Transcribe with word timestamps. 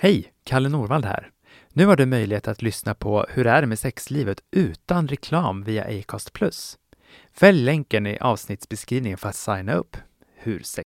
Hej! 0.00 0.32
Kalle 0.44 0.68
Norvald 0.68 1.04
här. 1.04 1.30
Nu 1.72 1.86
har 1.86 1.96
du 1.96 2.06
möjlighet 2.06 2.48
att 2.48 2.62
lyssna 2.62 2.94
på 2.94 3.26
Hur 3.28 3.46
är 3.46 3.60
det 3.60 3.66
med 3.66 3.78
sexlivet 3.78 4.38
utan 4.50 5.08
reklam 5.08 5.64
via 5.64 5.84
Acast+. 5.84 6.30
Fäll 7.32 7.64
länken 7.64 8.06
i 8.06 8.18
avsnittsbeskrivningen 8.18 9.18
för 9.18 9.28
att 9.28 9.36
signa 9.36 9.74
upp. 9.74 9.96
Hur 10.36 10.62
sex... 10.62 10.84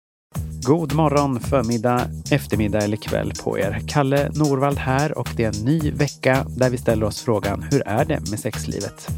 God 0.66 0.94
morgon, 0.94 1.40
förmiddag, 1.40 2.00
eftermiddag 2.30 2.78
eller 2.78 2.96
kväll 2.96 3.32
på 3.44 3.58
er. 3.58 3.82
Kalle 3.88 4.30
Norvald 4.34 4.78
här 4.78 5.18
och 5.18 5.28
det 5.36 5.44
är 5.44 5.58
en 5.58 5.64
ny 5.64 5.90
vecka 5.90 6.46
där 6.48 6.70
vi 6.70 6.78
ställer 6.78 7.06
oss 7.06 7.22
frågan 7.22 7.62
Hur 7.62 7.88
är 7.88 8.04
det 8.04 8.30
med 8.30 8.40
sexlivet? 8.40 9.08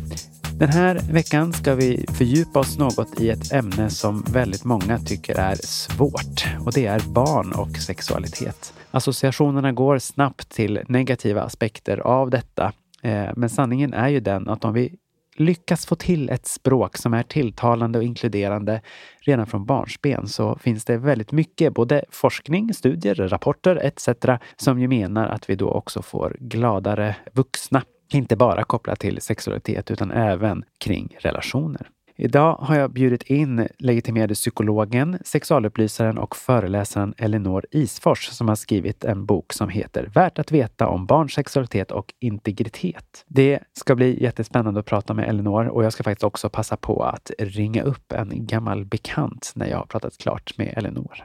Den 0.59 0.69
här 0.69 1.01
veckan 1.13 1.53
ska 1.53 1.75
vi 1.75 2.07
fördjupa 2.19 2.59
oss 2.61 2.79
något 2.79 3.21
i 3.21 3.31
ett 3.31 3.53
ämne 3.53 3.91
som 3.91 4.23
väldigt 4.23 4.65
många 4.65 4.99
tycker 4.99 5.39
är 5.39 5.55
svårt 5.55 6.47
och 6.65 6.73
det 6.73 6.87
är 6.87 7.01
barn 7.01 7.53
och 7.53 7.77
sexualitet. 7.77 8.73
Associationerna 8.97 9.73
går 9.73 9.99
snabbt 9.99 10.49
till 10.49 10.81
negativa 10.89 11.43
aspekter 11.43 11.99
av 11.99 12.31
detta. 12.31 12.73
Eh, 13.03 13.29
men 13.37 13.51
sanningen 13.51 13.95
är 13.95 14.09
ju 14.09 14.21
den 14.21 14.49
att 14.49 14.65
om 14.65 14.73
vi 14.73 14.95
lyckas 15.37 15.87
få 15.87 15.95
till 15.95 16.31
ett 16.31 16.47
språk 16.47 16.97
som 16.97 17.15
är 17.15 17.23
tilltalande 17.23 17.99
och 17.99 18.05
inkluderande 18.05 18.81
redan 19.21 19.47
från 19.47 19.67
barnsben 19.67 20.29
så 20.29 20.59
finns 20.59 20.85
det 20.85 20.97
väldigt 20.97 21.33
mycket, 21.33 21.75
både 21.75 22.05
forskning, 22.11 22.75
studier, 22.75 23.15
rapporter 23.15 23.77
etc. 23.77 24.09
som 24.57 24.81
ju 24.81 24.89
menar 24.89 25.29
att 25.29 25.51
vi 25.51 25.55
då 25.55 25.71
också 25.71 26.03
får 26.03 26.37
gladare 26.41 27.17
vuxna 27.33 27.83
inte 28.13 28.37
bara 28.37 28.65
kopplat 28.65 29.01
till 29.01 29.21
sexualitet 29.21 29.91
utan 29.91 30.11
även 30.11 30.65
kring 30.79 31.17
relationer. 31.21 31.91
Idag 32.19 32.57
har 32.61 32.77
jag 32.77 32.93
bjudit 32.93 33.23
in 33.23 33.69
legitimerade 33.79 34.35
psykologen, 34.35 35.19
sexualupplysaren 35.25 36.19
och 36.19 36.37
föreläsaren 36.37 37.15
Elinor 37.17 37.67
Isfors 37.71 38.29
som 38.29 38.49
har 38.49 38.55
skrivit 38.55 39.05
en 39.05 39.27
bok 39.27 39.53
som 39.53 39.69
heter 39.69 40.11
Värt 40.15 40.39
att 40.39 40.53
veta 40.53 40.89
om 40.89 41.07
barns 41.07 41.33
sexualitet 41.33 41.91
och 41.91 42.15
integritet. 42.21 43.25
Det 43.27 43.61
ska 43.73 43.95
bli 43.95 44.23
jättespännande 44.23 44.81
att 44.81 44.87
prata 44.87 45.15
med 45.15 45.29
Elinor 45.29 45.67
och 45.67 45.85
jag 45.85 45.93
ska 45.93 46.03
faktiskt 46.03 46.25
också 46.25 46.49
passa 46.49 46.77
på 46.77 47.03
att 47.03 47.31
ringa 47.39 47.83
upp 47.83 48.13
en 48.13 48.47
gammal 48.47 48.85
bekant 48.85 49.53
när 49.55 49.67
jag 49.67 49.79
har 49.79 49.87
pratat 49.87 50.19
klart 50.19 50.59
med 50.59 50.75
Elinor. 50.77 51.25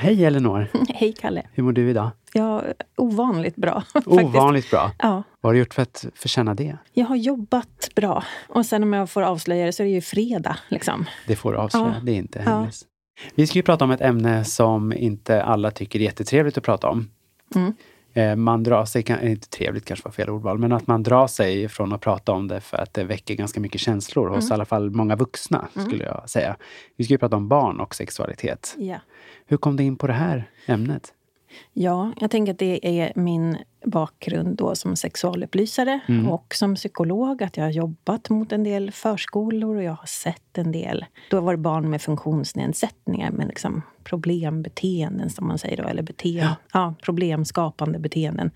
Hej 0.00 0.24
Elinor! 0.24 0.66
Hej 0.88 1.12
Kalle! 1.12 1.42
Hur 1.52 1.62
mår 1.62 1.72
du 1.72 1.90
idag? 1.90 2.10
Ja, 2.32 2.62
ovanligt 2.96 3.56
bra. 3.56 3.82
Ovanligt 4.06 4.70
bra? 4.70 4.90
Ja. 4.98 5.22
Vad 5.40 5.48
har 5.50 5.52
du 5.54 5.58
gjort 5.58 5.74
för 5.74 5.82
att 5.82 6.04
förtjäna 6.14 6.54
det? 6.54 6.76
Jag 6.92 7.06
har 7.06 7.16
jobbat 7.16 7.88
bra. 7.96 8.24
Och 8.48 8.66
sen 8.66 8.82
om 8.82 8.92
jag 8.92 9.10
får 9.10 9.22
avslöja 9.22 9.66
det 9.66 9.72
så 9.72 9.82
är 9.82 9.84
det 9.84 9.92
ju 9.92 10.00
fredag. 10.00 10.56
Liksom. 10.68 11.04
Det 11.26 11.36
får 11.36 11.52
du 11.52 11.58
avslöja, 11.58 11.86
Ja. 11.98 12.04
det 12.04 12.12
är 12.12 12.16
inte 12.16 12.42
Ja. 12.46 12.50
hemligt. 12.50 12.82
Vi 13.34 13.46
ska 13.46 13.58
ju 13.58 13.62
prata 13.62 13.84
om 13.84 13.90
ett 13.90 14.00
ämne 14.00 14.44
som 14.44 14.92
inte 14.92 15.42
alla 15.42 15.70
tycker 15.70 15.98
är 15.98 16.02
jättetrevligt 16.04 16.58
att 16.58 16.64
prata 16.64 16.88
om. 16.88 17.08
Mm. 17.54 17.72
Eh, 18.14 18.36
Man 18.36 18.62
drar 18.62 18.84
sig, 18.84 19.04
inte 19.22 19.48
trevligt 19.48 19.84
kanske 19.84 20.04
var 20.04 20.12
fel 20.12 20.30
ordval, 20.30 20.58
men 20.58 20.72
att 20.72 20.86
man 20.86 21.02
drar 21.02 21.26
sig 21.26 21.68
från 21.68 21.92
att 21.92 22.00
prata 22.00 22.32
om 22.32 22.48
det 22.48 22.60
för 22.60 22.76
att 22.76 22.94
det 22.94 23.04
väcker 23.04 23.34
ganska 23.34 23.60
mycket 23.60 23.80
känslor 23.80 24.28
hos 24.28 24.44
Mm. 24.44 24.50
i 24.50 24.54
alla 24.54 24.64
fall 24.64 24.90
många 24.90 25.16
vuxna, 25.16 25.68
skulle 25.86 26.04
jag 26.04 26.30
säga. 26.30 26.56
Vi 26.96 27.04
ska 27.04 27.14
ju 27.14 27.18
prata 27.18 27.36
om 27.36 27.48
barn 27.48 27.80
och 27.80 27.94
sexualitet. 27.94 28.74
Ja. 28.78 28.96
Hur 29.46 29.56
kom 29.56 29.76
du 29.76 29.82
in 29.84 29.96
på 29.96 30.06
det 30.06 30.12
här 30.12 30.50
ämnet? 30.66 31.12
ja, 31.72 32.12
jag 32.20 32.30
tänker 32.30 32.52
att 32.52 32.58
det 32.58 33.00
är 33.00 33.12
min 33.16 33.56
bakgrund 33.84 34.56
då 34.56 34.74
som 34.74 34.96
sexualupplysare 34.96 36.00
Mm. 36.08 36.28
och 36.28 36.54
som 36.54 36.74
psykolog. 36.74 37.42
Att 37.42 37.56
jag 37.56 37.64
har 37.64 37.70
jobbat 37.70 38.30
mot 38.30 38.52
en 38.52 38.64
del 38.64 38.90
förskolor 38.90 39.76
och 39.76 39.82
jag 39.82 39.92
har 39.92 40.06
sett 40.06 40.58
en 40.58 40.72
del. 40.72 41.04
Då 41.30 41.40
var 41.40 41.52
det 41.52 41.58
barn 41.58 41.90
med 41.90 42.02
funktionsnedsättningar 42.02 43.30
med 43.30 43.48
liksom 43.48 43.82
problembeteenden 44.04 45.30
som 45.30 45.46
man 45.46 45.58
säger 45.58 45.76
då. 45.82 45.88
Eller 45.88 46.02
bete- 46.02 46.48
ja. 46.72 46.94
problemskapande 47.02 47.98
beteenden. 47.98 48.50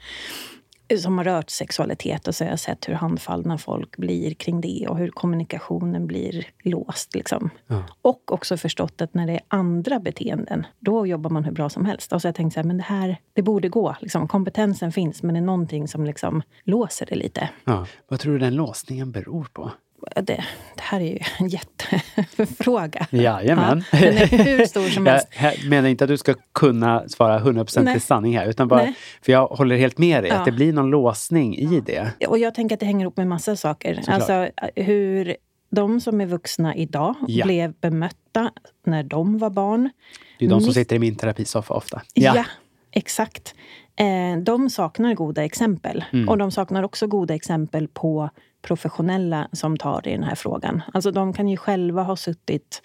Som 1.00 1.18
har 1.18 1.24
rört 1.24 1.50
sexualitet 1.50 2.28
och 2.28 2.34
så 2.34 2.44
har 2.44 2.50
jag 2.50 2.60
sett 2.60 2.88
hur 2.88 2.94
handfallna 2.94 3.58
folk 3.58 3.96
blir 3.96 4.34
kring 4.34 4.60
det 4.60 4.86
och 4.88 4.98
hur 4.98 5.10
kommunikationen 5.10 6.06
blir 6.06 6.46
låst. 6.62 7.14
Liksom. 7.14 7.50
Ja. 7.66 7.82
Och 8.02 8.32
också 8.32 8.56
förstått 8.56 9.00
att 9.00 9.14
när 9.14 9.26
det 9.26 9.32
är 9.32 9.40
andra 9.48 10.00
beteenden, 10.00 10.66
då 10.78 11.06
jobbar 11.06 11.30
man 11.30 11.44
hur 11.44 11.52
bra 11.52 11.68
som 11.68 11.84
helst. 11.84 12.12
Och 12.12 12.20
så 12.20 12.26
har 12.26 12.30
jag 12.30 12.36
tänkt 12.36 12.54
så 12.54 12.60
här, 12.60 12.64
men 12.64 12.76
det 12.76 12.82
här, 12.82 13.16
det 13.32 13.42
borde 13.42 13.68
gå. 13.68 13.96
Liksom. 14.00 14.28
Kompetensen 14.28 14.92
finns, 14.92 15.22
men 15.22 15.34
det 15.34 15.40
är 15.40 15.42
någonting 15.42 15.88
som 15.88 16.04
liksom 16.04 16.42
låser 16.64 17.06
det 17.06 17.14
lite. 17.14 17.50
Ja. 17.64 17.86
Vad 18.08 18.20
tror 18.20 18.32
du 18.32 18.38
den 18.38 18.54
låsningen 18.54 19.12
beror 19.12 19.44
på? 19.52 19.70
Det, 20.16 20.22
det 20.22 20.80
här 20.80 21.00
är 21.00 21.04
ju 21.12 21.18
en 21.38 21.48
jättefråga. 21.48 23.06
Jajamän. 23.10 23.84
Ja, 23.92 23.98
den 24.00 24.16
är 24.16 24.26
hur 24.44 24.66
stor 24.66 24.88
som 24.88 25.06
helst. 25.10 25.28
Jag 25.42 25.68
menar 25.68 25.88
inte 25.88 26.04
att 26.04 26.08
du 26.08 26.16
ska 26.18 26.34
kunna 26.52 27.08
svara 27.08 27.40
100% 27.40 27.82
Nej. 27.82 27.94
till 27.94 28.02
sanning 28.02 28.38
här, 28.38 28.46
utan 28.46 28.68
bara, 28.68 28.82
Nej. 28.82 28.94
för 29.22 29.32
jag 29.32 29.46
håller 29.46 29.76
helt 29.76 29.98
med 29.98 30.22
dig, 30.22 30.30
Ja. 30.30 30.36
att 30.38 30.44
det 30.44 30.52
blir 30.52 30.72
någon 30.72 30.90
låsning 30.90 31.56
i 31.56 31.80
det. 31.80 32.08
Och 32.28 32.38
jag 32.38 32.54
tänker 32.54 32.76
att 32.76 32.80
det 32.80 32.86
hänger 32.86 33.00
ihop 33.04 33.16
med 33.16 33.26
massa 33.26 33.56
saker. 33.56 33.94
Såklart. 33.94 34.14
Alltså 34.14 34.48
hur 34.76 35.36
de 35.70 36.00
som 36.00 36.20
är 36.20 36.26
vuxna 36.26 36.74
idag 36.76 37.14
Ja. 37.28 37.44
blev 37.44 37.72
bemötta 37.72 38.50
när 38.86 39.02
de 39.02 39.38
var 39.38 39.50
barn. 39.50 39.90
Det 40.38 40.44
är 40.44 40.48
de 40.48 40.60
som 40.60 40.68
Miss- 40.68 40.74
sitter 40.74 40.96
i 40.96 40.98
min 40.98 41.16
terapisoffa 41.16 41.74
ofta. 41.74 42.02
Ja, 42.14 42.44
exakt. 42.92 43.54
Eh, 43.96 44.38
de 44.42 44.70
saknar 44.70 45.14
goda 45.14 45.44
exempel. 45.44 46.04
Mm. 46.12 46.28
Och 46.28 46.38
de 46.38 46.50
saknar 46.50 46.82
också 46.82 47.06
goda 47.06 47.34
exempel 47.34 47.88
på 47.88 48.30
professionella 48.66 49.48
som 49.52 49.76
tar 49.76 50.08
i 50.08 50.12
den 50.12 50.22
här 50.22 50.34
frågan. 50.34 50.82
Alltså 50.92 51.10
de 51.10 51.32
kan 51.32 51.48
ju 51.48 51.56
själva 51.56 52.02
ha 52.02 52.16
suttit 52.16 52.82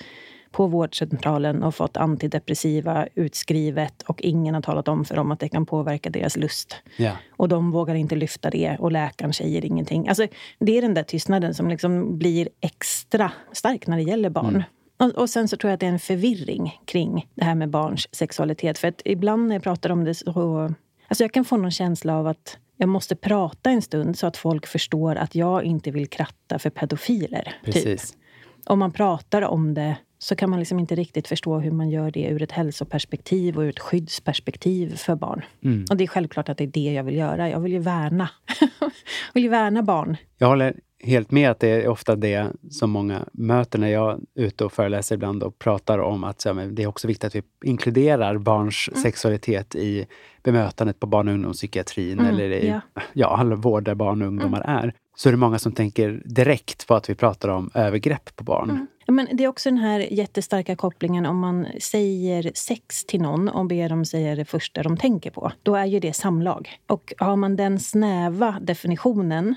på 0.52 0.68
vårdcentralen 0.68 1.64
och 1.64 1.76
fått 1.76 1.98
antidepressiva 1.98 3.08
utskrivet 3.16 4.02
och 4.02 4.22
ingen 4.22 4.56
har 4.56 4.62
talat 4.62 4.88
om 4.88 5.06
för 5.06 5.16
dem 5.16 5.32
att 5.32 5.40
det 5.40 5.50
kan 5.50 5.66
påverka 5.66 6.10
deras 6.10 6.38
lust. 6.38 6.76
Ja. 6.98 7.12
Och 7.38 7.50
de 7.50 7.72
vågar 7.72 7.96
inte 7.96 8.16
lyfta 8.16 8.50
det 8.50 8.78
och 8.80 8.92
läkaren 8.92 9.34
säger 9.34 9.66
ingenting. 9.66 10.08
Alltså, 10.08 10.28
det 10.60 10.78
är 10.78 10.82
den 10.82 10.94
där 10.94 11.04
tystnaden 11.04 11.54
som 11.54 11.70
liksom 11.70 12.18
blir 12.18 12.50
extra 12.62 13.32
stark 13.52 13.88
när 13.88 13.98
det 13.98 14.04
gäller 14.04 14.30
barn. 14.30 14.50
Mm. 14.56 14.64
Och, 14.98 15.22
och 15.22 15.30
sen 15.30 15.48
så 15.48 15.58
tror 15.58 15.70
jag 15.70 15.74
att 15.74 15.80
det 15.80 15.86
är 15.86 15.92
en 15.92 16.00
förvirring 16.00 16.80
kring 16.86 17.28
det 17.36 17.44
här 17.44 17.56
med 17.56 17.70
barns 17.70 18.16
sexualitet. 18.16 18.78
För 18.78 18.88
att 18.88 19.02
ibland 19.06 19.48
när 19.48 19.56
jag 19.56 19.64
pratar 19.64 19.90
om 19.90 20.04
det 20.04 20.16
så... 20.16 20.70
Alltså 21.08 21.24
jag 21.24 21.34
kan 21.34 21.46
få 21.46 21.58
någon 21.58 21.72
känsla 21.72 22.18
av 22.18 22.28
att 22.28 22.58
jag 22.82 22.90
måste 22.90 23.16
prata 23.16 23.70
en 23.70 23.82
stund 23.82 24.18
så 24.18 24.28
att 24.28 24.38
folk 24.38 24.68
förstår 24.68 25.16
att 25.16 25.36
jag 25.36 25.64
inte 25.64 25.92
vill 25.92 26.08
kratta 26.08 26.60
för 26.60 26.70
pedofiler. 26.70 27.54
Typ. 27.64 27.74
Precis. 27.74 28.18
Om 28.66 28.80
man 28.80 28.92
pratar 28.92 29.42
om 29.42 29.74
det 29.74 29.98
så 30.20 30.36
kan 30.36 30.50
man 30.50 30.60
liksom 30.60 30.80
inte 30.80 30.96
riktigt 30.96 31.28
förstå 31.28 31.60
hur 31.60 31.72
man 31.72 31.90
gör 31.90 32.12
det 32.12 32.28
ur 32.28 32.42
ett 32.42 32.52
hälsoperspektiv 32.52 33.58
och 33.58 33.62
ur 33.62 33.70
ett 33.70 33.80
skyddsperspektiv 33.80 34.96
för 34.96 35.16
barn. 35.16 35.42
Mm. 35.64 35.86
Och 35.90 35.98
det 35.98 36.04
är 36.04 36.08
självklart 36.08 36.50
att 36.50 36.58
det 36.58 36.64
är 36.64 36.68
det 36.68 36.94
jag 36.94 37.04
vill 37.04 37.16
göra. 37.16 37.50
Jag 37.50 37.60
vill 37.60 37.72
ju 37.72 37.80
värna. 37.80 38.30
jag 38.80 39.34
vill 39.34 39.44
ju 39.44 39.50
värna 39.50 39.84
barn. 39.84 40.18
Jag 40.38 40.48
håller 40.48 40.76
helt 41.04 41.32
med 41.32 41.52
att 41.52 41.60
det 41.60 41.68
är 41.68 41.88
ofta 41.88 42.16
det 42.16 42.48
som 42.70 42.92
många 42.92 43.26
möter 43.32 43.80
när 43.80 43.88
jag 43.88 44.12
är 44.12 44.44
ute 44.44 44.66
och 44.66 44.74
föreläser 44.74 45.16
ibland 45.16 45.44
och 45.44 45.60
pratar 45.60 46.00
om 46.00 46.24
att 46.24 46.46
ja, 46.46 46.54
men 46.54 46.76
det 46.76 46.84
är 46.84 46.88
också 46.88 47.08
viktigt 47.08 47.24
att 47.24 47.36
vi 47.36 47.42
inkluderar 47.66 48.38
barns 48.38 48.90
Mm. 48.92 49.02
sexualitet 49.04 49.76
i 49.76 50.08
bemötandet 50.44 51.00
på 51.00 51.08
barn 51.08 51.28
och 51.28 51.34
ungdomspsykiatrin 51.34 52.20
Mm, 52.20 52.34
eller 52.34 52.52
i 52.52 52.68
ja. 52.68 52.82
ja, 53.14 53.28
all 53.28 53.54
vård 53.54 53.84
där 53.84 53.96
barn 53.96 54.22
och 54.22 54.28
ungdomar 54.28 54.62
är. 54.62 54.94
Så 55.16 55.30
är 55.30 55.34
det 55.34 55.38
många 55.38 55.60
som 55.60 55.72
tänker 55.72 56.22
direkt 56.26 56.88
på 56.88 56.96
att 56.96 57.10
vi 57.10 57.16
pratar 57.16 57.50
om 57.50 57.70
övergrepp 57.74 58.36
på 58.36 58.44
barn. 58.44 58.70
Mm. 58.70 58.88
Men 59.08 59.28
det 59.32 59.44
är 59.44 59.48
också 59.48 59.70
den 59.70 59.78
här 59.78 60.00
jättestarka 60.00 60.76
kopplingen 60.76 61.26
om 61.26 61.40
man 61.40 61.68
säger 61.82 62.52
sex 62.56 63.06
till 63.06 63.22
någon 63.22 63.50
och 63.50 63.66
ber 63.66 63.90
dem 63.90 64.06
säga 64.06 64.36
det 64.36 64.46
första 64.46 64.84
de 64.84 64.98
tänker 64.98 65.32
på. 65.32 65.52
Då 65.64 65.76
är 65.76 65.86
ju 65.86 66.00
det 66.00 66.14
samlag. 66.14 66.70
Och 66.88 67.14
har 67.18 67.36
man 67.36 67.56
den 67.56 67.80
snäva 67.80 68.60
definitionen 68.62 69.56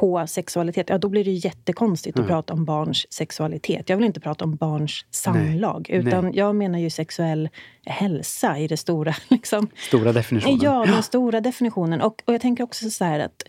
på 0.00 0.26
sexualitet, 0.26 0.88
ja 0.88 0.98
då 0.98 1.08
blir 1.08 1.24
det 1.24 1.30
ju 1.30 1.48
jättekonstigt 1.48 2.18
att 2.18 2.26
prata 2.26 2.52
om 2.52 2.64
barns 2.64 3.12
sexualitet. 3.12 3.88
Jag 3.88 3.96
vill 3.96 4.06
inte 4.06 4.20
prata 4.20 4.44
om 4.44 4.56
barns 4.56 5.06
samlag, 5.10 5.90
utan 5.90 6.24
Nej. 6.24 6.36
jag 6.36 6.54
menar 6.54 6.78
ju 6.78 6.90
sexuell 6.90 7.48
hälsa 7.86 8.58
i 8.58 8.66
det 8.66 8.76
stora. 8.76 9.14
Liksom. 9.28 9.68
Stora 9.76 10.12
definitionen. 10.12 10.58
Ja, 10.62 10.84
den 10.86 11.02
stora 11.02 11.40
definitionen. 11.40 12.00
Och, 12.00 12.22
och 12.26 12.34
jag 12.34 12.40
tänker 12.40 12.64
också 12.64 12.90
så 12.90 13.04
här 13.04 13.20
att 13.20 13.42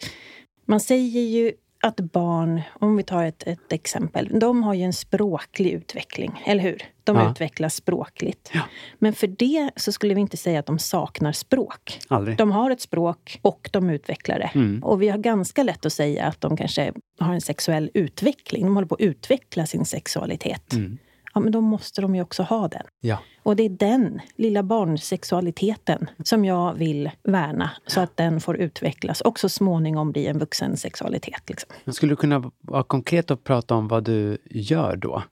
man 0.65 0.79
säger 0.79 1.21
ju 1.21 1.51
att 1.81 1.99
barn, 1.99 2.61
om 2.79 2.97
vi 2.97 3.03
tar 3.03 3.23
ett, 3.23 3.43
ett 3.47 3.71
exempel, 3.73 4.39
de 4.39 4.63
har 4.63 4.73
ju 4.73 4.83
en 4.83 4.93
språklig 4.93 5.71
utveckling, 5.71 6.43
eller 6.45 6.63
hur? 6.63 6.83
De 7.03 7.15
Ja. 7.15 7.31
utvecklas 7.31 7.75
språkligt. 7.75 8.51
Ja. 8.53 8.61
Men 8.99 9.13
för 9.13 9.27
det 9.27 9.69
så 9.75 9.91
skulle 9.91 10.13
vi 10.13 10.21
inte 10.21 10.37
säga 10.37 10.59
att 10.59 10.65
de 10.65 10.79
saknar 10.79 11.31
språk. 11.31 11.99
Aldrig. 12.07 12.37
De 12.37 12.51
har 12.51 12.71
ett 12.71 12.81
språk 12.81 13.39
och 13.41 13.69
de 13.73 13.89
utvecklar 13.89 14.39
det. 14.39 14.51
Mm. 14.55 14.83
Och 14.83 15.01
vi 15.01 15.09
har 15.09 15.17
ganska 15.17 15.63
lätt 15.63 15.85
att 15.85 15.93
säga 15.93 16.25
att 16.25 16.41
de 16.41 16.57
kanske 16.57 16.93
har 17.19 17.33
en 17.33 17.41
sexuell 17.41 17.91
utveckling. 17.93 18.65
De 18.65 18.75
håller 18.75 18.87
på 18.87 18.95
att 18.95 19.01
utveckla 19.01 19.65
sin 19.65 19.85
sexualitet. 19.85 20.73
Mm. 20.73 20.97
Ja, 21.33 21.41
men 21.41 21.51
då 21.51 21.61
måste 21.61 22.01
de 22.01 22.15
ju 22.15 22.21
också 22.21 22.43
ha 22.43 22.67
den. 22.67 22.83
Ja. 22.99 23.17
Och 23.43 23.55
det 23.55 23.63
är 23.63 23.69
den 23.69 24.21
lilla 24.35 24.63
barnsexualiteten 24.63 26.09
som 26.23 26.45
jag 26.45 26.73
vill 26.73 27.11
värna 27.23 27.71
så 27.87 28.01
att 28.01 28.17
den 28.17 28.41
får 28.41 28.57
utvecklas 28.57 29.21
och 29.21 29.39
så 29.39 29.49
småningom 29.49 30.11
bli 30.11 30.27
en 30.27 30.39
vuxen 30.39 30.77
sexualitet. 30.77 31.49
Liksom. 31.49 31.93
Skulle 31.93 32.11
du 32.11 32.15
kunna 32.15 32.51
vara 32.61 32.83
konkret 32.83 33.31
och 33.31 33.43
prata 33.43 33.75
om 33.75 33.87
vad 33.87 34.03
du 34.03 34.37
gör 34.45 34.95
då? 34.95 35.23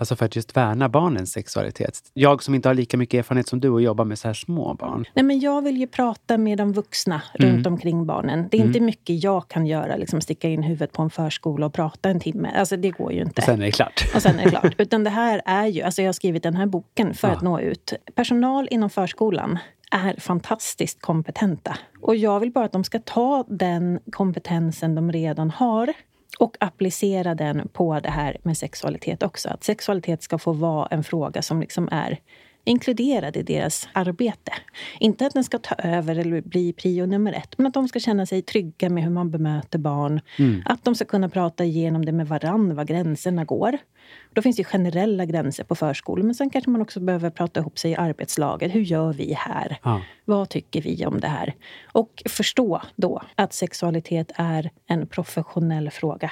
Alltså 0.00 0.16
för 0.16 0.26
att 0.26 0.36
just 0.36 0.56
värna 0.56 0.88
barnens 0.88 1.32
sexualitet. 1.32 2.00
Jag 2.14 2.42
som 2.42 2.54
inte 2.54 2.68
har 2.68 2.74
lika 2.74 2.96
mycket 2.96 3.18
erfarenhet 3.18 3.48
som 3.48 3.60
du 3.60 3.68
och 3.68 3.82
jobbar 3.82 4.04
med 4.04 4.18
så 4.18 4.28
här 4.28 4.34
små 4.34 4.74
barn. 4.74 5.04
Nej, 5.14 5.24
men 5.24 5.40
jag 5.40 5.62
vill 5.62 5.76
ju 5.76 5.86
prata 5.86 6.38
med 6.38 6.58
de 6.58 6.72
vuxna 6.72 7.22
Mm. 7.38 7.52
runt 7.56 7.66
omkring 7.66 8.06
barnen. 8.06 8.48
Det 8.50 8.56
är 8.56 8.64
inte 8.64 8.80
mycket 8.80 9.22
jag 9.24 9.48
kan 9.48 9.66
göra, 9.66 9.96
liksom 9.96 10.20
sticka 10.20 10.48
in 10.48 10.62
huvudet 10.62 10.92
på 10.92 11.02
en 11.02 11.10
förskola 11.10 11.66
och 11.66 11.72
prata 11.74 12.10
en 12.10 12.20
timme. 12.20 12.50
Alltså 12.56 12.76
det 12.76 12.90
går 12.90 13.12
ju 13.12 13.20
inte. 13.20 13.40
Och 13.40 13.44
sen 13.44 13.60
är 13.62 13.66
det 13.66 13.72
klart. 13.72 14.04
Och 14.14 14.22
sen 14.22 14.38
är 14.38 14.44
det 14.44 14.50
klart. 14.50 14.74
Utan 14.78 15.04
det 15.04 15.10
här 15.10 15.42
är 15.44 15.66
ju, 15.66 15.82
alltså 15.82 16.02
jag 16.02 16.08
har 16.08 16.12
skrivit 16.12 16.42
den 16.42 16.54
här 16.56 16.66
boken 16.66 17.14
för 17.14 17.28
Ja. 17.28 17.34
att 17.34 17.42
nå 17.42 17.60
ut. 17.60 17.92
Personal 18.14 18.68
inom 18.70 18.90
förskolan 18.90 19.58
är 19.92 20.20
fantastiskt 20.20 21.00
kompetenta. 21.02 21.76
Och 22.00 22.16
jag 22.16 22.40
vill 22.40 22.52
bara 22.52 22.64
att 22.64 22.72
de 22.72 22.84
ska 22.84 22.98
ta 22.98 23.44
den 23.48 24.00
kompetensen 24.12 24.94
de 24.94 25.12
redan 25.12 25.50
har 25.50 25.92
och 26.40 26.56
applicera 26.60 27.34
den 27.34 27.68
på 27.72 28.00
det 28.00 28.10
här 28.10 28.36
med 28.42 28.56
sexualitet 28.58 29.22
också. 29.22 29.48
Att 29.48 29.64
sexualitet 29.64 30.22
ska 30.22 30.38
få 30.38 30.52
vara 30.52 30.86
en 30.86 31.04
fråga 31.04 31.42
som 31.42 31.60
liksom 31.60 31.88
är 31.92 32.18
inkluderad 32.64 33.36
i 33.36 33.42
deras 33.42 33.88
arbete. 33.92 34.52
Inte 34.98 35.26
att 35.26 35.32
den 35.32 35.44
ska 35.44 35.58
ta 35.58 35.74
över 35.74 36.18
eller 36.18 36.40
bli 36.40 36.72
prio 36.72 37.06
nummer 37.06 37.32
ett, 37.32 37.58
men 37.58 37.66
att 37.66 37.74
de 37.74 37.88
ska 37.88 38.00
känna 38.00 38.26
sig 38.26 38.42
trygga 38.42 38.90
med 38.90 39.02
hur 39.04 39.10
man 39.10 39.30
bemöter 39.30 39.78
barn. 39.78 40.20
Att 40.64 40.84
de 40.84 40.94
ska 40.94 41.04
kunna 41.04 41.28
prata 41.28 41.64
igenom 41.64 42.04
det 42.04 42.12
med 42.12 42.28
varann, 42.28 42.74
var 42.74 42.84
gränserna 42.84 43.44
går. 43.44 43.78
Då 44.32 44.42
finns 44.42 44.56
det 44.56 44.64
generella 44.64 45.24
gränser 45.24 45.64
på 45.64 45.74
förskolor, 45.74 46.24
men 46.24 46.34
sen 46.34 46.50
kanske 46.50 46.70
man 46.70 46.82
också 46.82 47.00
behöver 47.00 47.30
prata 47.30 47.60
ihop 47.60 47.78
sig 47.78 47.90
i 47.90 47.94
arbetslaget. 47.94 48.74
Hur 48.74 48.80
gör 48.80 49.12
vi 49.12 49.32
här? 49.32 49.78
Ja. 49.82 50.02
Vad 50.24 50.48
tycker 50.48 50.82
vi 50.82 51.06
om 51.06 51.20
det 51.20 51.28
här? 51.28 51.54
Och 51.92 52.22
förstå 52.28 52.82
då 52.96 53.22
att 53.34 53.52
sexualitet 53.52 54.32
är 54.34 54.70
en 54.86 55.06
professionell 55.06 55.90
fråga. 55.90 56.30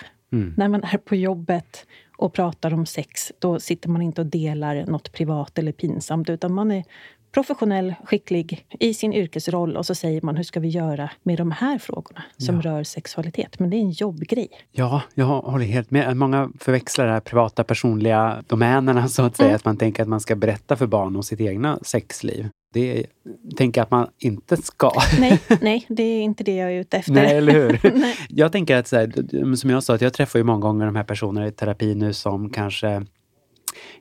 När 0.56 0.68
man 0.68 0.84
är 0.84 0.98
på 0.98 1.16
jobbet 1.16 1.86
och 2.18 2.32
pratar 2.32 2.74
om 2.74 2.86
sex, 2.86 3.32
då 3.38 3.60
sitter 3.60 3.88
man 3.88 4.02
inte 4.02 4.20
och 4.20 4.26
delar 4.26 4.86
något 4.86 5.12
privat 5.12 5.58
eller 5.58 5.72
pinsamt, 5.72 6.30
utan 6.30 6.54
man 6.54 6.70
är 6.70 6.84
professionell, 7.32 7.94
skicklig 8.04 8.66
i 8.80 8.94
sin 8.94 9.12
yrkesroll 9.12 9.76
och 9.76 9.86
så 9.86 9.94
säger 9.94 10.22
man 10.22 10.36
hur 10.36 10.44
ska 10.44 10.60
vi 10.60 10.68
göra 10.68 11.10
med 11.22 11.38
de 11.38 11.50
här 11.50 11.78
frågorna 11.78 12.22
som 12.36 12.62
rör 12.62 12.82
sexualitet. 12.82 13.58
Men 13.58 13.70
det 13.70 13.76
är 13.76 13.80
en 13.80 13.90
jobbgrej. 13.90 14.48
Ja, 14.72 15.02
jag 15.14 15.24
håller 15.24 15.64
helt 15.64 15.90
med. 15.90 16.16
Många 16.16 16.50
förväxlar 16.60 17.06
de 17.06 17.12
här 17.12 17.20
privata 17.20 17.64
personliga 17.64 18.44
domänerna 18.46 19.08
så 19.08 19.22
att 19.22 19.36
säga. 19.36 19.56
Att 19.56 19.64
man 19.64 19.76
tänker 19.76 20.02
att 20.02 20.08
man 20.08 20.20
ska 20.20 20.36
berätta 20.36 20.76
för 20.76 20.86
barn 20.86 21.16
om 21.16 21.22
sitt 21.22 21.40
egna 21.40 21.78
sexliv. 21.82 22.48
Det 22.72 23.06
tänker 23.56 23.80
jag 23.80 23.84
att 23.84 23.90
man 23.90 24.08
inte 24.18 24.56
ska. 24.56 24.92
Nej, 25.20 25.40
nej, 25.60 25.86
det 25.88 26.02
är 26.02 26.22
inte 26.22 26.44
det 26.44 26.56
jag 26.56 26.72
är 26.72 26.80
ute 26.80 26.96
efter. 26.96 27.12
Nej, 27.12 27.36
eller 27.36 27.52
hur? 27.52 27.92
Nej. 27.94 28.16
Jag 28.28 28.52
tänker 28.52 28.76
att, 28.76 28.88
så 28.88 28.96
här, 28.96 29.54
som 29.56 29.70
jag 29.70 29.82
sa, 29.82 29.94
att 29.94 30.00
jag 30.00 30.12
träffar 30.12 30.38
ju 30.38 30.44
många 30.44 30.60
gånger 30.60 30.86
de 30.86 30.96
här 30.96 31.04
personerna 31.04 31.46
i 31.46 31.52
terapi 31.52 31.94
nu 31.94 32.12
som 32.12 32.50
kanske 32.50 33.06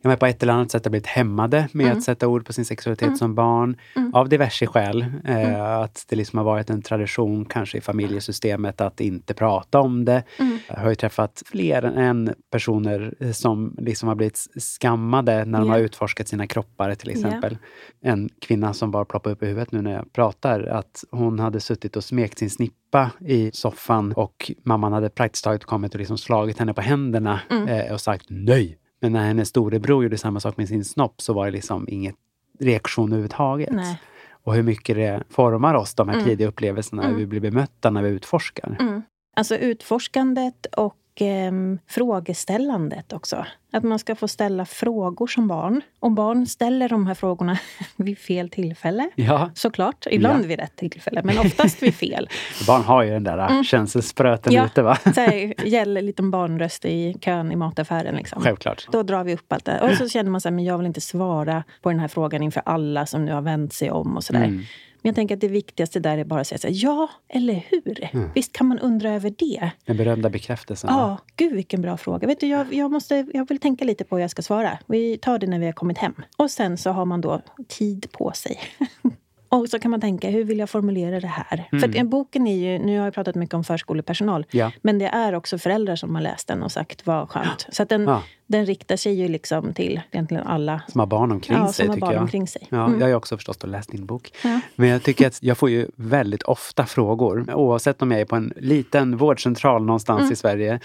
ja, 0.01 0.09
men 0.09 0.17
på 0.17 0.25
ett 0.25 0.43
eller 0.43 0.53
annat 0.53 0.71
sätt 0.71 0.85
har 0.85 0.89
blivit 0.89 1.07
hämmade 1.07 1.67
med 1.71 1.85
Mm. 1.85 1.97
att 1.97 2.03
sätta 2.03 2.27
ord 2.27 2.45
på 2.45 2.53
sin 2.53 2.65
sexualitet 2.65 3.17
som 3.17 3.35
barn. 3.35 3.77
Av 4.13 4.29
diverse 4.29 4.67
skäl. 4.67 5.05
Eh, 5.25 5.63
Att 5.77 6.05
det 6.09 6.15
liksom 6.15 6.37
har 6.37 6.43
varit 6.45 6.69
en 6.69 6.81
tradition 6.81 7.45
kanske 7.45 7.77
i 7.77 7.81
familjesystemet 7.81 8.81
att 8.81 9.01
inte 9.01 9.33
prata 9.33 9.79
om 9.79 10.05
det. 10.05 10.23
Mm. 10.39 10.57
Jag 10.67 10.75
har 10.75 10.89
ju 10.89 10.95
träffat 10.95 11.43
fler 11.45 11.83
än 11.83 12.33
personer 12.51 13.31
som 13.33 13.75
liksom 13.77 14.07
har 14.07 14.15
blivit 14.15 14.37
skammade 14.81 15.45
när 15.45 15.59
de 15.59 15.69
har 15.69 15.79
utforskat 15.79 16.27
sina 16.27 16.47
kroppar 16.47 16.95
till 16.95 17.09
exempel. 17.09 17.57
En 18.01 18.29
kvinna 18.41 18.73
som 18.73 18.91
bara 18.91 19.05
ploppar 19.05 19.31
upp 19.31 19.43
i 19.43 19.45
huvudet 19.45 19.71
nu 19.71 19.81
när 19.81 19.91
jag 19.93 20.13
pratar, 20.13 20.63
att 20.63 21.03
hon 21.11 21.39
hade 21.39 21.59
suttit 21.59 21.95
och 21.95 22.03
smekt 22.03 22.39
sin 22.39 22.49
snippa 22.49 23.11
i 23.19 23.51
soffan 23.53 24.11
och 24.13 24.51
mamman 24.63 24.93
hade 24.93 25.09
praktiskt 25.09 25.43
taget 25.43 25.63
kommit 25.65 25.93
och 25.93 25.99
liksom 25.99 26.17
slagit 26.17 26.59
henne 26.59 26.73
på 26.73 26.81
händerna 26.81 27.39
Mm. 27.49 27.67
eh, 27.67 27.93
och 27.93 28.01
sagt 28.01 28.25
nej. 28.29 28.77
Men 28.99 29.11
när 29.13 29.27
hennes 29.27 29.49
storebror 29.49 30.03
gjorde 30.03 30.17
samma 30.17 30.39
sak 30.39 30.57
med 30.57 30.67
sin 30.67 30.85
snopp 30.85 31.21
så 31.21 31.33
var 31.33 31.45
det 31.45 31.51
liksom 31.51 31.85
inget 31.89 32.15
reaktion 32.59 33.09
överhuvudtaget. 33.09 33.69
Nej. 33.71 34.01
Och 34.31 34.53
hur 34.53 34.63
mycket 34.63 34.95
det 34.95 35.23
formar 35.29 35.73
oss, 35.73 35.93
de 35.93 36.09
här 36.09 36.15
Mm. 36.15 36.27
tidiga 36.27 36.47
upplevelserna, 36.47 37.07
hur 37.07 37.15
vi 37.15 37.25
blir 37.25 37.39
bemötta 37.39 37.89
när 37.89 38.01
vi 38.03 38.09
utforskar. 38.09 38.77
Mm. 38.79 39.01
Alltså 39.35 39.55
utforskandet 39.55 40.65
och 40.65 40.95
ehm, 41.21 41.79
frågeställandet 41.87 43.13
också. 43.13 43.45
Att 43.71 43.83
man 43.83 43.99
ska 43.99 44.15
få 44.15 44.27
ställa 44.27 44.65
frågor 44.65 45.27
som 45.27 45.47
barn. 45.47 45.81
Och 45.99 46.11
barn 46.11 46.47
ställer 46.47 46.89
de 46.89 47.07
här 47.07 47.13
frågorna 47.13 47.57
vid 47.95 48.17
fel 48.17 48.49
tillfälle. 48.49 49.09
Ja, 49.15 49.51
Såklart. 49.53 50.07
Ibland 50.11 50.43
Ja. 50.43 50.47
vid 50.47 50.59
rätt 50.59 50.75
tillfälle, 50.75 51.21
men 51.23 51.39
oftast 51.39 51.83
vid 51.83 51.95
fel. 51.95 52.29
barn 52.67 52.83
har 52.83 53.03
ju 53.03 53.11
den 53.11 53.23
där 53.23 53.47
mm. 53.47 53.63
känselspröten 53.63 54.53
Ja. 54.53 54.65
ute 54.65 54.81
va? 54.81 54.95
Så 55.03 55.21
här, 55.21 55.67
gäller 55.67 56.01
liten 56.01 56.31
barnröst 56.31 56.85
i 56.85 57.13
kön 57.21 57.51
i 57.51 57.55
mataffären. 57.55 58.15
Liksom. 58.15 58.41
Självklart. 58.41 58.87
Då 58.91 59.03
drar 59.03 59.23
vi 59.23 59.33
upp 59.33 59.53
allt 59.53 59.65
det. 59.65 59.79
Och 59.81 59.97
så 59.97 60.09
känner 60.09 60.31
man 60.31 60.41
så 60.41 60.49
här, 60.49 60.55
men 60.55 60.65
jag 60.65 60.77
vill 60.77 60.87
inte 60.87 61.01
svara 61.01 61.63
på 61.81 61.89
den 61.89 61.99
här 61.99 62.07
frågan 62.07 62.43
inför 62.43 62.61
alla 62.65 63.05
som 63.05 63.25
nu 63.25 63.33
har 63.33 63.41
vänt 63.41 63.73
sig 63.73 63.91
om 63.91 64.17
och 64.17 64.23
sådär. 64.23 64.43
Mm. 64.43 64.63
Men 65.07 65.09
jag 65.09 65.15
tänker 65.15 65.35
att 65.35 65.41
det 65.41 65.47
viktigaste 65.47 65.99
där 65.99 66.17
är 66.17 66.23
bara 66.23 66.41
att 66.41 66.47
säga 66.47 66.59
så 66.59 66.67
här, 66.67 66.75
ja, 66.77 67.09
eller 67.29 67.65
hur? 67.69 68.09
Mm. 68.11 68.29
Visst 68.35 68.53
kan 68.53 68.67
man 68.67 68.79
undra 68.79 69.11
över 69.11 69.33
det? 69.37 69.71
Den 69.85 69.97
berömda 69.97 70.29
bekräftelsen. 70.29 70.89
Ja, 70.93 71.17
gud 71.35 71.53
vilken 71.53 71.81
bra 71.81 71.97
fråga. 71.97 72.27
Vet 72.27 72.39
du, 72.39 72.47
jag, 72.47 72.73
jag, 72.73 72.91
måste, 72.91 73.25
jag 73.33 73.47
vill 73.47 73.59
tänka 73.59 73.85
lite 73.85 74.03
på 74.03 74.15
hur 74.15 74.21
jag 74.21 74.31
ska 74.31 74.41
svara. 74.41 74.79
Vi 74.87 75.17
tar 75.17 75.39
det 75.39 75.47
när 75.47 75.59
vi 75.59 75.65
har 75.65 75.73
kommit 75.73 75.97
hem. 75.97 76.13
Och 76.37 76.51
sen 76.51 76.77
så 76.77 76.89
har 76.89 77.05
man 77.05 77.21
då 77.21 77.41
tid 77.67 78.07
på 78.11 78.31
sig. 78.31 78.59
Och 79.49 79.69
så 79.69 79.79
kan 79.79 79.91
man 79.91 80.01
tänka, 80.01 80.29
hur 80.29 80.43
vill 80.43 80.59
jag 80.59 80.69
formulera 80.69 81.19
det 81.19 81.27
här? 81.27 81.67
Mm. 81.71 81.81
För 81.81 81.89
att, 81.89 81.95
eh, 81.95 82.03
boken 82.03 82.47
är 82.47 82.55
ju, 82.55 82.79
nu 82.85 82.97
har 82.97 83.05
jag 83.05 83.13
pratat 83.13 83.35
mycket 83.35 83.53
om 83.55 83.63
förskolepersonal, 83.63 84.45
Ja. 84.51 84.71
men 84.81 84.99
det 84.99 85.07
är 85.07 85.35
också 85.35 85.57
föräldrar 85.57 85.95
som 85.95 86.15
har 86.15 86.21
läst 86.21 86.47
den 86.47 86.63
och 86.63 86.71
sagt 86.71 87.07
vad 87.07 87.29
skönt. 87.29 87.67
Så 87.71 87.83
den, 87.83 88.03
Ja. 88.03 88.23
den 88.47 88.65
riktar 88.65 88.95
sig 88.95 89.13
ju 89.13 89.27
liksom 89.27 89.73
till 89.73 90.01
egentligen 90.11 90.47
alla 90.47 90.81
Som 90.87 90.99
har 90.99 91.07
barn 91.07 91.31
omkring 91.31 91.57
ja, 91.57 91.73
sig, 91.73 91.85
som 91.85 91.93
har 91.93 91.99
barn 91.99 92.13
jag. 92.13 92.21
omkring 92.21 92.47
sig. 92.47 92.67
Ja, 92.69 92.85
Mm. 92.87 92.99
Jag 92.99 93.07
har 93.07 93.13
också 93.15 93.37
förstås 93.37 93.57
då 93.57 93.67
läst 93.67 93.91
din 93.91 94.05
bok. 94.05 94.31
Ja. 94.43 94.59
Men 94.75 94.89
jag 94.89 95.03
tycker 95.03 95.27
att 95.27 95.43
jag 95.43 95.57
får 95.57 95.69
ju 95.69 95.87
väldigt 95.95 96.43
ofta 96.43 96.85
frågor, 96.85 97.53
oavsett 97.53 98.01
om 98.01 98.11
jag 98.11 98.21
är 98.21 98.25
på 98.25 98.35
en 98.35 98.53
liten 98.57 99.17
vårdcentral 99.17 99.85
någonstans 99.85 100.19
Mm. 100.21 100.33
i 100.33 100.35
Sverige, 100.35 100.79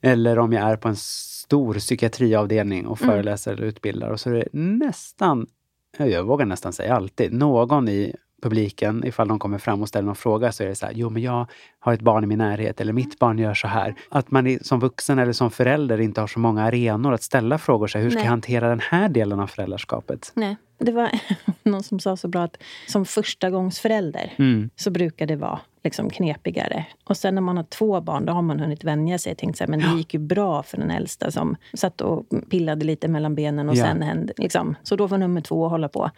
eller 0.00 0.38
om 0.38 0.52
jag 0.52 0.70
är 0.70 0.76
på 0.76 0.88
en 0.88 0.96
stor 0.96 1.74
psykiatriavdelning 1.74 2.86
och 2.86 3.02
Mm. 3.02 3.14
föreläser 3.14 3.52
eller 3.52 3.62
utbildar. 3.64 4.10
Och 4.10 4.20
så 4.20 4.30
är 4.30 4.34
det 4.34 4.48
nästan, 4.52 5.46
jag 5.98 6.24
vågar 6.24 6.46
nästan 6.46 6.72
säga 6.72 6.94
alltid, 6.96 7.32
någon 7.32 7.88
i 7.88 8.14
publiken, 8.42 9.04
ifall 9.06 9.28
de 9.28 9.38
kommer 9.38 9.58
fram 9.58 9.82
och 9.82 9.88
ställer 9.88 10.06
någon 10.06 10.16
fråga, 10.16 10.52
så 10.52 10.62
är 10.62 10.68
det 10.68 10.74
så 10.74 10.86
här, 10.86 10.92
jo 10.96 11.10
men 11.10 11.22
jag 11.22 11.46
har 11.78 11.92
ett 11.92 12.00
barn 12.00 12.24
i 12.24 12.26
min 12.26 12.38
närhet, 12.38 12.80
eller 12.80 12.92
mitt 12.92 13.18
barn 13.18 13.38
gör 13.38 13.54
så 13.54 13.68
här. 13.68 13.94
Att 14.08 14.30
man 14.30 14.58
som 14.62 14.80
vuxen 14.80 15.18
eller 15.18 15.32
som 15.32 15.50
förälder 15.50 16.00
inte 16.00 16.20
har 16.20 16.28
så 16.28 16.38
många 16.38 16.62
arenor 16.62 17.12
att 17.12 17.22
ställa 17.22 17.58
frågor, 17.58 17.86
så 17.86 17.98
här, 17.98 18.02
hur 18.02 18.10
ska 18.10 18.18
Nej. 18.18 18.24
jag 18.24 18.30
hantera 18.30 18.68
den 18.68 18.80
här 18.80 19.08
delen 19.08 19.40
av 19.40 19.46
föräldraskapet? 19.46 20.32
Nej, 20.34 20.56
det 20.78 20.92
var 20.92 21.10
någon 21.62 21.82
som 21.82 22.00
sa 22.00 22.16
så 22.16 22.28
bra 22.28 22.42
att 22.42 22.56
som 22.86 23.04
förstagångsförälder 23.04 24.32
Mm. 24.38 24.70
så 24.76 24.90
brukar 24.90 25.26
det 25.26 25.36
vara 25.36 25.60
liksom 25.86 26.10
knepigare. 26.10 26.84
Och 27.04 27.16
sen 27.16 27.34
när 27.34 27.42
man 27.42 27.56
har 27.56 27.64
två 27.64 28.00
barn, 28.00 28.26
då 28.26 28.32
har 28.32 28.42
man 28.42 28.60
hunnit 28.60 28.84
vänja 28.84 29.18
sig. 29.18 29.30
Jag 29.30 29.38
tänkte 29.38 29.58
så 29.58 29.64
här, 29.64 29.70
men 29.70 29.80
det 29.80 29.96
gick 29.98 30.14
ju 30.14 30.20
bra 30.20 30.62
för 30.62 30.76
den 30.76 30.90
äldsta 30.90 31.30
som 31.30 31.56
satt 31.74 32.00
och 32.00 32.26
pillade 32.50 32.84
lite 32.84 33.08
mellan 33.08 33.34
benen 33.34 33.68
och 33.68 33.76
Ja. 33.76 33.84
sen 33.84 34.02
hände, 34.02 34.32
liksom. 34.36 34.74
Så 34.82 34.96
då 34.96 35.08
får 35.08 35.18
nummer 35.18 35.40
två 35.40 35.68
hålla 35.68 35.88
på. 35.88 36.10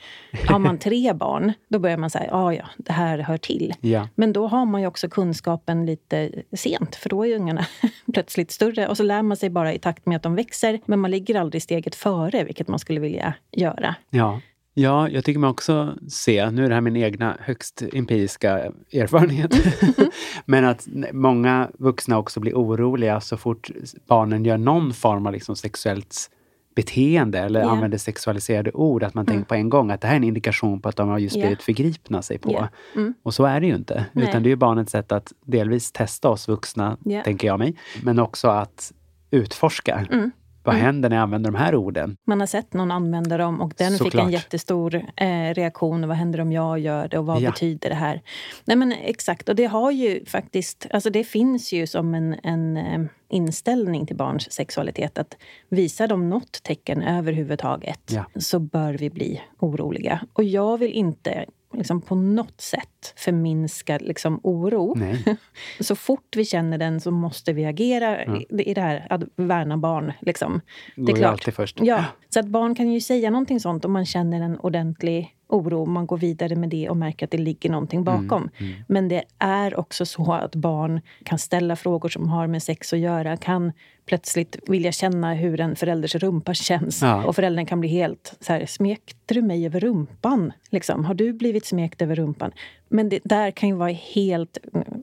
Har 0.48 0.58
man 0.58 0.78
tre 0.78 1.12
barn, 1.14 1.52
då 1.68 1.78
börjar 1.78 1.96
man 1.96 2.10
säga, 2.10 2.26
ja 2.30 2.54
ja, 2.54 2.64
det 2.76 2.92
här 2.92 3.18
hör 3.18 3.36
till. 3.36 3.74
Ja. 3.80 4.08
Men 4.14 4.32
då 4.32 4.46
har 4.46 4.64
man 4.66 4.80
ju 4.80 4.86
också 4.86 5.08
kunskapen 5.08 5.86
lite 5.86 6.30
sent, 6.52 6.96
för 6.96 7.08
då 7.08 7.26
är 7.26 7.34
ungarna 7.36 7.66
plötsligt 8.14 8.50
större. 8.50 8.88
Och 8.88 8.96
så 8.96 9.02
lär 9.02 9.22
man 9.22 9.36
sig 9.36 9.50
bara 9.50 9.74
i 9.74 9.78
takt 9.78 10.06
med 10.06 10.16
att 10.16 10.22
de 10.22 10.34
växer, 10.34 10.80
men 10.86 10.98
man 11.00 11.10
ligger 11.10 11.40
aldrig 11.40 11.62
steget 11.62 11.94
före, 11.94 12.44
vilket 12.44 12.68
man 12.68 12.78
skulle 12.78 13.00
vilja 13.00 13.34
göra. 13.52 13.94
Ja. 14.10 14.40
Ja, 14.78 15.08
jag 15.08 15.24
tycker 15.24 15.40
mig 15.40 15.50
också 15.50 15.94
se, 16.08 16.50
nu 16.50 16.64
är 16.64 16.68
det 16.68 16.74
här 16.74 16.80
min 16.80 16.96
egna 16.96 17.36
högst 17.40 17.82
empiriska 17.92 18.72
erfarenhet, 18.92 19.54
men 20.44 20.64
att 20.64 20.88
många 21.12 21.70
vuxna 21.78 22.18
också 22.18 22.40
blir 22.40 22.54
oroliga 22.54 23.20
så 23.20 23.36
fort 23.36 23.70
barnen 24.06 24.44
gör 24.44 24.58
någon 24.58 24.92
form 24.92 25.26
av 25.26 25.32
liksom 25.32 25.56
sexuellt 25.56 26.30
beteende 26.74 27.38
eller 27.38 27.60
Ja. 27.60 27.70
använder 27.70 27.98
sexualiserade 27.98 28.72
ord, 28.72 29.02
att 29.02 29.14
man 29.14 29.26
tänker 29.26 29.44
på 29.44 29.54
en 29.54 29.68
gång 29.68 29.90
att 29.90 30.00
det 30.00 30.06
här 30.06 30.14
är 30.14 30.16
en 30.16 30.24
indikation 30.24 30.80
på 30.80 30.88
att 30.88 30.96
de 30.96 31.08
har 31.08 31.18
just 31.18 31.36
blivit 31.36 31.62
förgripna 31.62 32.22
sig 32.22 32.38
på. 32.38 32.52
Ja. 32.52 32.68
Mm. 32.94 33.14
Och 33.22 33.34
så 33.34 33.44
är 33.44 33.60
det 33.60 33.66
ju 33.66 33.74
inte. 33.74 34.06
Nej. 34.12 34.28
Utan 34.28 34.42
det 34.42 34.48
är 34.48 34.50
ju 34.50 34.56
barnets 34.56 34.92
sätt 34.92 35.12
att 35.12 35.32
delvis 35.44 35.92
testa 35.92 36.28
oss 36.28 36.48
vuxna, 36.48 36.96
tänker 37.24 37.46
jag 37.46 37.58
mig, 37.58 37.76
men 38.02 38.18
också 38.18 38.48
att 38.48 38.92
utforska. 39.30 40.06
Mm. 40.10 40.30
Vad 40.72 40.80
händer 40.82 41.08
när 41.08 41.16
jag 41.16 41.22
använder 41.22 41.50
de 41.50 41.58
här 41.58 41.74
orden? 41.74 42.16
Man 42.26 42.40
har 42.40 42.46
sett 42.46 42.72
någon 42.74 42.90
använda 42.90 43.36
dem 43.36 43.60
och 43.60 43.72
den 43.76 43.90
fick 43.90 43.98
Såklart. 43.98 44.24
en 44.26 44.30
jättestor 44.32 44.94
eh, 45.16 45.54
reaktion. 45.54 46.08
Vad 46.08 46.16
händer 46.16 46.40
om 46.40 46.52
jag 46.52 46.78
gör 46.78 47.08
det 47.08 47.18
och 47.18 47.26
vad 47.26 47.40
Ja. 47.40 47.50
betyder 47.50 47.88
det 47.88 47.94
här? 47.94 48.22
Nej 48.64 48.76
men 48.76 48.92
exakt, 48.92 49.48
och 49.48 49.56
det 49.56 49.64
har 49.64 49.90
ju 49.90 50.24
faktiskt, 50.24 50.86
alltså 50.90 51.10
det 51.10 51.24
finns 51.24 51.72
ju 51.72 51.86
som 51.86 52.14
en, 52.14 52.36
en 52.42 52.76
eh, 52.76 53.00
inställning 53.30 54.06
till 54.06 54.16
barns 54.16 54.52
sexualitet 54.52 55.18
att 55.18 55.36
visar 55.68 56.08
de 56.08 56.28
något 56.30 56.62
tecken 56.62 57.02
överhuvudtaget 57.02 58.00
Ja. 58.14 58.24
så 58.40 58.58
bör 58.58 58.94
vi 58.94 59.10
bli 59.10 59.40
oroliga. 59.58 60.20
Och 60.32 60.44
jag 60.44 60.78
vill 60.78 60.92
inte 60.92 61.44
liksom 61.72 62.00
på 62.00 62.14
något 62.14 62.60
sätt 62.60 63.14
förminska 63.16 63.98
liksom, 63.98 64.40
oro. 64.42 64.94
Nej. 64.96 65.36
Så 65.80 65.96
fort 65.96 66.36
vi 66.36 66.44
känner 66.44 66.78
den 66.78 67.00
så 67.00 67.10
måste 67.10 67.52
vi 67.52 67.64
agera 67.64 68.24
i, 68.24 68.46
i 68.50 68.74
det 68.74 68.80
här 68.80 69.06
att 69.10 69.22
värna 69.36 69.76
barn. 69.76 70.12
Liksom. 70.20 70.60
Det 70.96 71.02
Går 71.02 71.18
ju 71.18 71.24
alltid 71.24 71.54
först. 71.54 71.80
Ja, 71.80 72.04
så 72.38 72.40
att 72.40 72.48
barn 72.48 72.74
kan 72.74 72.92
ju 72.92 73.00
säga 73.00 73.30
någonting 73.30 73.60
sånt 73.60 73.84
om 73.84 73.92
man 73.92 74.06
känner 74.06 74.40
en 74.40 74.58
ordentlig 74.58 75.34
oro. 75.48 75.86
Man 75.86 76.06
går 76.06 76.16
vidare 76.16 76.56
med 76.56 76.68
det 76.68 76.88
och 76.88 76.96
märker 76.96 77.26
att 77.26 77.30
det 77.30 77.38
ligger 77.38 77.70
någonting 77.70 78.04
bakom. 78.04 78.50
Men 78.88 79.08
det 79.08 79.24
är 79.38 79.78
också 79.78 80.06
så 80.06 80.32
att 80.32 80.54
barn 80.54 81.00
kan 81.24 81.38
ställa 81.38 81.76
frågor 81.76 82.08
som 82.08 82.28
har 82.28 82.46
med 82.46 82.62
sex 82.62 82.92
att 82.92 82.98
göra. 82.98 83.36
Kan 83.36 83.72
plötsligt 84.06 84.56
vilja 84.66 84.92
känna 84.92 85.34
hur 85.34 85.60
en 85.60 85.76
förälders 85.76 86.14
rumpa 86.14 86.54
känns. 86.54 87.02
Ja. 87.02 87.24
Och 87.24 87.36
föräldern 87.36 87.66
kan 87.66 87.80
bli 87.80 87.88
helt 87.88 88.36
så 88.40 88.52
här, 88.52 88.66
smekte 88.66 89.34
du 89.34 89.42
mig 89.42 89.66
över 89.66 89.80
rumpan? 89.80 90.52
Liksom, 90.70 91.04
har 91.04 91.14
du 91.14 91.32
blivit 91.32 91.66
smekt 91.66 92.02
över 92.02 92.14
rumpan? 92.14 92.52
Men 92.88 93.08
det 93.08 93.20
där 93.24 93.50
kan 93.50 93.68
ju 93.68 93.74
vara 93.74 93.90
helt, 93.92 94.58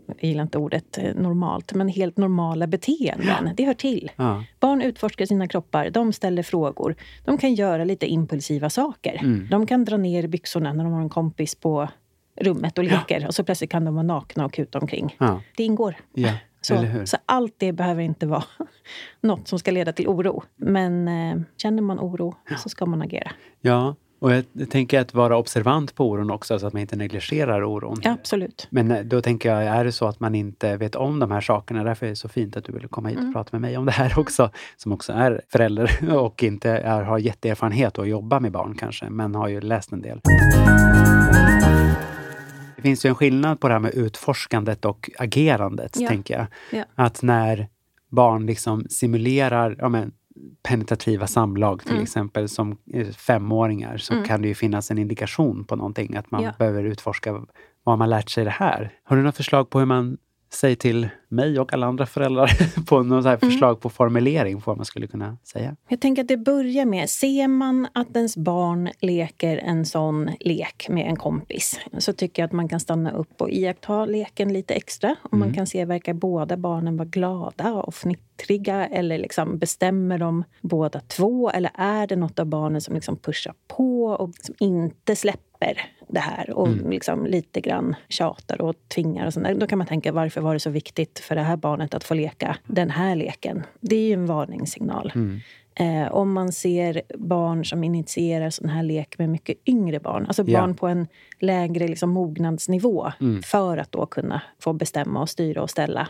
jag 0.07 0.23
gillar 0.23 0.43
inte 0.43 0.57
ordet 0.57 0.97
eh, 0.97 1.15
normalt, 1.15 1.73
men 1.73 1.87
helt 1.87 2.17
normala 2.17 2.67
beteenden. 2.67 3.49
Det 3.57 3.65
hör 3.65 3.73
till. 3.73 4.11
Ja. 4.15 4.43
Barn 4.59 4.81
utforskar 4.81 5.25
sina 5.25 5.47
kroppar, 5.47 5.89
de 5.89 6.13
ställer 6.13 6.43
frågor. 6.43 6.95
De 7.25 7.37
kan 7.37 7.53
göra 7.53 7.83
lite 7.83 8.05
impulsiva 8.05 8.69
saker. 8.69 9.19
Mm. 9.23 9.47
De 9.49 9.65
kan 9.65 9.85
dra 9.85 9.97
ner 9.97 10.27
byxorna 10.27 10.73
när 10.73 10.83
de 10.83 10.93
har 10.93 11.01
en 11.01 11.09
kompis 11.09 11.55
på 11.55 11.89
rummet 12.41 12.77
och 12.77 12.83
leker. 12.83 13.27
Och 13.27 13.35
så 13.35 13.43
plötsligt 13.43 13.71
kan 13.71 13.85
de 13.85 13.95
vara 13.95 14.03
nakna 14.03 14.45
och 14.45 14.53
kuta 14.53 14.79
omkring. 14.79 15.15
Ja. 15.19 15.41
Det 15.57 15.63
ingår. 15.63 15.95
Ja? 16.13 16.31
Så, 16.61 16.85
så 17.05 17.17
allt 17.25 17.55
det 17.57 17.73
behöver 17.73 18.01
inte 18.01 18.27
vara 18.27 18.43
något 19.21 19.47
som 19.47 19.59
ska 19.59 19.71
leda 19.71 19.93
till 19.93 20.07
oro. 20.07 20.43
Men 20.55 21.07
eh, 21.07 21.41
känner 21.57 21.81
man 21.81 21.99
oro 21.99 22.35
så 22.57 22.69
ska 22.69 22.85
man 22.85 23.01
agera. 23.01 23.31
Ja, 23.61 23.95
och 24.25 24.31
jag 24.33 24.69
tänker 24.69 24.99
att 24.99 25.13
vara 25.13 25.37
observant 25.37 25.95
på 25.95 26.09
oron 26.09 26.31
också, 26.31 26.59
så 26.59 26.67
att 26.67 26.73
man 26.73 26.81
inte 26.81 26.95
negligerar 26.95 27.63
oron. 27.63 27.99
Ja, 28.03 28.11
absolut. 28.11 28.67
Men 28.69 28.91
eh, 28.91 29.03
då 29.03 29.21
tänker 29.21 29.49
jag, 29.53 29.63
är 29.63 29.85
det 29.85 29.91
så 29.91 30.07
att 30.07 30.19
man 30.19 30.35
inte 30.35 30.77
vet 30.77 30.95
om 30.95 31.19
de 31.19 31.31
här 31.31 31.41
sakerna, 31.41 31.83
därför 31.83 32.05
är 32.05 32.09
det 32.09 32.15
så 32.15 32.29
fint 32.29 32.57
att 32.57 32.63
du 32.63 32.71
ville 32.71 32.87
komma 32.87 33.09
hit 33.09 33.17
och 33.17 33.21
Mm. 33.23 33.33
prata 33.33 33.49
med 33.51 33.61
mig 33.61 33.77
om 33.77 33.85
det 33.85 33.91
här 33.91 34.19
också, 34.19 34.49
som 34.77 34.91
också 34.91 35.13
är 35.13 35.41
förälder 35.49 36.13
och 36.17 36.43
inte 36.43 36.69
är, 36.71 37.01
har 37.03 37.17
jätteerfarenhet 37.19 37.99
att 37.99 38.07
jobba 38.07 38.39
med 38.39 38.51
barn 38.51 38.75
kanske, 38.79 39.09
men 39.09 39.35
har 39.35 39.47
ju 39.47 39.61
läst 39.61 39.91
en 39.91 40.01
del. 40.01 40.21
Det 42.75 42.81
finns 42.81 43.05
ju 43.05 43.09
en 43.09 43.15
skillnad 43.15 43.59
på 43.59 43.67
det 43.67 43.73
här 43.73 43.79
med 43.81 43.93
utforskandet 43.93 44.85
och 44.85 45.09
agerandet, 45.17 45.97
Ja. 45.99 46.09
tänker 46.09 46.37
jag. 46.37 46.45
Ja. 46.79 46.85
Att 46.95 47.21
när 47.21 47.67
barn 48.11 48.45
liksom 48.45 48.85
simulerar 48.89 49.75
ja, 49.79 49.89
men, 49.89 50.11
penetrativa 50.63 51.27
samlag 51.27 51.81
till 51.81 51.91
Mm. 51.91 52.03
exempel 52.03 52.49
som 52.49 52.77
eh, 52.93 53.07
femåringar 53.07 53.97
så 53.97 54.23
kan 54.23 54.41
det 54.41 54.47
ju 54.47 54.55
finnas 54.55 54.91
en 54.91 54.97
indikation 54.97 55.63
på 55.65 55.75
någonting, 55.75 56.15
att 56.15 56.31
man 56.31 56.43
Ja. 56.43 56.51
behöver 56.59 56.83
utforska 56.83 57.45
vad 57.83 57.97
man 57.97 58.09
lärt 58.09 58.29
sig 58.29 58.43
det 58.43 58.49
här. 58.49 58.93
Har 59.03 59.15
du 59.15 59.21
några 59.21 59.31
förslag 59.31 59.69
på 59.69 59.79
hur 59.79 59.85
man 59.85 60.17
säger 60.55 60.75
till 60.75 61.09
mig 61.27 61.59
och 61.59 61.73
alla 61.73 61.87
andra 61.87 62.05
föräldrar 62.05 62.49
på 62.85 63.03
något 63.03 63.25
Mm. 63.25 63.39
förslag 63.39 63.81
på 63.81 63.89
formulering 63.89 64.61
på 64.61 64.71
vad 64.71 64.77
man 64.77 64.85
skulle 64.85 65.07
kunna 65.07 65.37
säga? 65.43 65.75
Jag 65.87 65.99
tänker 65.99 66.21
att 66.21 66.27
det 66.27 66.37
börjar 66.37 66.85
med, 66.85 67.09
ser 67.09 67.47
man 67.47 67.87
att 67.93 68.15
ens 68.15 68.37
barn 68.37 68.89
leker 68.99 69.57
en 69.57 69.85
sån 69.85 70.29
lek 70.39 70.89
med 70.89 71.07
en 71.07 71.15
kompis 71.15 71.79
så 71.97 72.13
tycker 72.13 72.41
jag 72.41 72.47
att 72.47 72.53
man 72.53 72.67
kan 72.69 72.79
stanna 72.79 73.11
upp 73.11 73.41
och 73.41 73.49
iaktta 73.49 74.05
leken 74.05 74.53
lite 74.53 74.73
extra. 74.73 75.15
Och 75.21 75.37
man 75.37 75.53
kan 75.53 75.67
se, 75.67 75.85
verkar 75.85 76.13
båda 76.13 76.57
barnen 76.57 76.97
vara 76.97 77.07
glada 77.07 77.73
och 77.73 77.95
fnittriga 77.95 78.85
eller 78.87 79.17
liksom 79.17 79.57
bestämmer 79.57 80.17
de 80.17 80.43
båda 80.61 80.99
två? 80.99 81.49
Eller 81.49 81.71
är 81.75 82.07
det 82.07 82.15
något 82.15 82.39
av 82.39 82.45
barnen 82.45 82.81
som 82.81 82.95
liksom 82.95 83.15
pushar 83.17 83.53
på 83.67 84.03
och 84.05 84.31
som 84.41 84.55
inte 84.59 85.15
släpper 85.15 85.44
det 86.07 86.19
här 86.19 86.49
och 86.49 86.67
liksom 86.89 87.25
lite 87.25 87.61
grann 87.61 87.95
tjatar 88.09 88.61
och 88.61 88.75
tvingar 88.87 89.25
och 89.27 89.33
sånt 89.33 89.45
där. 89.45 89.55
Då 89.55 89.67
kan 89.67 89.77
man 89.77 89.87
tänka, 89.87 90.11
varför 90.11 90.41
var 90.41 90.53
det 90.53 90.59
så 90.59 90.69
viktigt 90.69 91.19
för 91.19 91.35
det 91.35 91.41
här 91.41 91.57
barnet 91.57 91.93
att 91.93 92.03
få 92.03 92.13
leka 92.13 92.57
den 92.67 92.89
här 92.89 93.15
leken? 93.15 93.63
Det 93.79 93.95
är 93.95 94.07
ju 94.07 94.13
en 94.13 94.25
varningssignal. 94.25 95.11
Eh, 95.79 96.11
om 96.13 96.33
man 96.33 96.51
ser 96.51 97.01
barn 97.17 97.65
som 97.65 97.83
initierar 97.83 98.49
sån 98.49 98.69
här 98.69 98.83
lek 98.83 99.17
med 99.17 99.29
mycket 99.29 99.57
yngre 99.65 99.99
barn, 99.99 100.25
alltså 100.25 100.43
Ja. 100.47 100.59
barn 100.61 100.75
på 100.75 100.87
en 100.87 101.07
lägre 101.39 101.87
liksom, 101.87 102.09
mognadsnivå 102.09 103.11
för 103.45 103.77
att 103.77 103.91
då 103.91 104.05
kunna 104.05 104.41
få 104.59 104.73
bestämma 104.73 105.21
och 105.21 105.29
styra 105.29 105.61
och 105.61 105.69
ställa. 105.69 106.07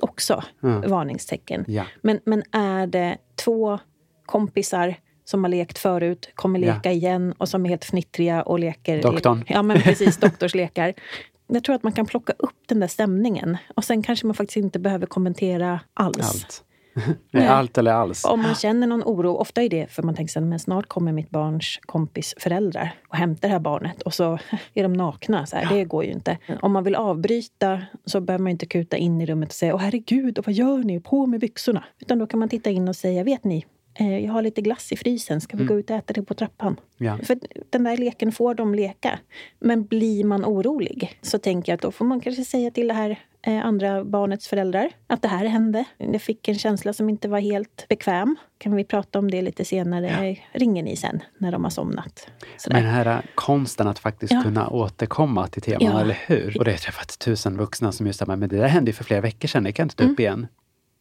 Också 0.00 0.42
varningstecken. 0.86 1.64
Ja. 1.68 1.84
Men, 2.02 2.20
men 2.24 2.42
är 2.52 2.86
det 2.86 3.16
två 3.44 3.78
kompisar 4.26 4.94
som 5.28 5.44
har 5.44 5.48
lekt 5.50 5.78
förut, 5.78 6.30
kommer 6.34 6.58
Ja. 6.58 6.74
leka 6.74 6.92
igen 6.92 7.34
och 7.38 7.48
som 7.48 7.64
är 7.64 7.68
helt 7.68 7.84
fnittriga 7.84 8.42
och 8.42 8.58
leker... 8.58 9.02
Doktorn. 9.02 9.44
Ja, 9.46 9.62
men 9.62 9.80
precis. 9.80 10.16
Doktorslekar. 10.16 10.94
Jag 11.46 11.64
tror 11.64 11.74
att 11.76 11.82
man 11.82 11.92
kan 11.92 12.06
plocka 12.06 12.32
upp 12.38 12.56
den 12.66 12.80
där 12.80 12.86
stämningen. 12.88 13.56
Och 13.74 13.84
sen 13.84 14.02
kanske 14.02 14.26
man 14.26 14.34
faktiskt 14.34 14.56
inte 14.56 14.78
behöver 14.78 15.06
kommentera 15.06 15.80
alls. 15.94 16.18
Allt. 16.18 16.64
Nej, 17.30 17.46
allt 17.46 17.78
eller 17.78 17.92
alls. 17.92 18.24
Om 18.24 18.42
man 18.42 18.54
känner 18.54 18.86
någon 18.86 19.02
oro, 19.02 19.34
ofta 19.34 19.62
är 19.62 19.68
det 19.68 19.90
för 19.90 20.02
man 20.02 20.14
tänker 20.14 20.32
sig 20.32 20.42
men 20.42 20.58
snart 20.58 20.86
kommer 20.88 21.12
mitt 21.12 21.30
barns 21.30 21.78
kompis 21.82 22.34
föräldrar 22.38 22.94
och 23.08 23.16
hämtar 23.16 23.48
det 23.48 23.52
här 23.52 23.60
barnet 23.60 24.02
och 24.02 24.14
så 24.14 24.38
är 24.74 24.82
de 24.82 24.92
nakna. 24.92 25.46
Så 25.46 25.56
här, 25.56 25.74
Det 25.76 25.84
går 25.84 26.04
ju 26.04 26.10
inte. 26.10 26.38
Om 26.62 26.72
man 26.72 26.84
vill 26.84 26.94
avbryta 26.94 27.82
så 28.04 28.20
behöver 28.20 28.42
man 28.42 28.50
inte 28.50 28.66
kuta 28.66 28.96
in 28.96 29.20
i 29.20 29.26
rummet 29.26 29.48
och 29.48 29.54
säga 29.54 29.74
åh 29.74 29.80
herregud, 29.80 30.38
och 30.38 30.46
vad 30.46 30.54
gör 30.54 30.78
ni? 30.78 31.00
På 31.00 31.26
med 31.26 31.40
byxorna. 31.40 31.84
Utan 32.00 32.18
då 32.18 32.26
kan 32.26 32.40
man 32.40 32.48
titta 32.48 32.70
in 32.70 32.88
och 32.88 32.96
säga, 32.96 33.24
vet 33.24 33.44
ni, 33.44 33.64
jag 34.04 34.32
har 34.32 34.42
lite 34.42 34.60
glass 34.60 34.92
i 34.92 34.96
frysen, 34.96 35.40
ska 35.40 35.56
vi 35.56 35.62
Mm. 35.62 35.74
gå 35.74 35.78
ut 35.80 35.90
och 35.90 35.96
äta 35.96 36.12
det 36.12 36.22
på 36.22 36.34
trappan? 36.34 36.80
Ja. 36.96 37.18
För 37.24 37.38
den 37.70 37.84
där 37.84 37.96
leken 37.96 38.32
får 38.32 38.54
de 38.54 38.74
leka. 38.74 39.18
Men 39.60 39.86
blir 39.86 40.24
man 40.24 40.44
orolig 40.44 41.18
så 41.22 41.38
tänker 41.38 41.72
jag 41.72 41.74
att 41.76 41.82
då 41.82 41.92
får 41.92 42.04
man 42.04 42.20
kanske 42.20 42.44
säga 42.44 42.70
till 42.70 42.88
det 42.88 42.94
här 42.94 43.18
eh, 43.42 43.66
andra 43.66 44.04
barnets 44.04 44.48
föräldrar 44.48 44.90
att 45.06 45.22
det 45.22 45.28
här 45.28 45.44
hände. 45.46 45.84
Jag 45.96 46.22
fick 46.22 46.48
en 46.48 46.58
känsla 46.58 46.92
som 46.92 47.08
inte 47.08 47.28
var 47.28 47.38
helt 47.40 47.86
bekväm. 47.88 48.36
Kan 48.58 48.74
vi 48.76 48.84
prata 48.84 49.18
om 49.18 49.30
det 49.30 49.42
lite 49.42 49.64
senare? 49.64 50.36
Ringer 50.52 50.82
ni 50.82 50.96
sen 50.96 51.22
när 51.38 51.52
de 51.52 51.64
har 51.64 51.70
somnat? 51.70 52.28
Sådär. 52.56 52.76
Men 52.76 52.84
den 52.84 52.92
här 52.94 53.22
konsten 53.34 53.88
att 53.88 53.98
faktiskt 53.98 54.32
Ja. 54.32 54.42
kunna 54.42 54.68
återkomma 54.68 55.46
till 55.46 55.62
teman, 55.62 55.82
Ja. 55.92 56.00
eller 56.00 56.18
hur? 56.26 56.58
Och 56.58 56.64
det 56.64 56.70
har 56.70 56.74
jag 56.74 56.80
träffat 56.80 57.18
tusen 57.18 57.56
vuxna 57.56 57.92
som 57.92 58.06
just 58.06 58.18
säger, 58.18 58.36
men 58.36 58.48
det 58.48 58.56
där 58.56 58.68
hände 58.68 58.88
ju 58.88 58.92
för 58.92 59.04
flera 59.04 59.20
veckor 59.20 59.48
sedan, 59.48 59.64
det 59.64 59.72
kan 59.72 59.82
jag 59.82 59.86
inte 59.86 59.96
ta 59.96 60.04
upp 60.12 60.20
igen. 60.20 60.46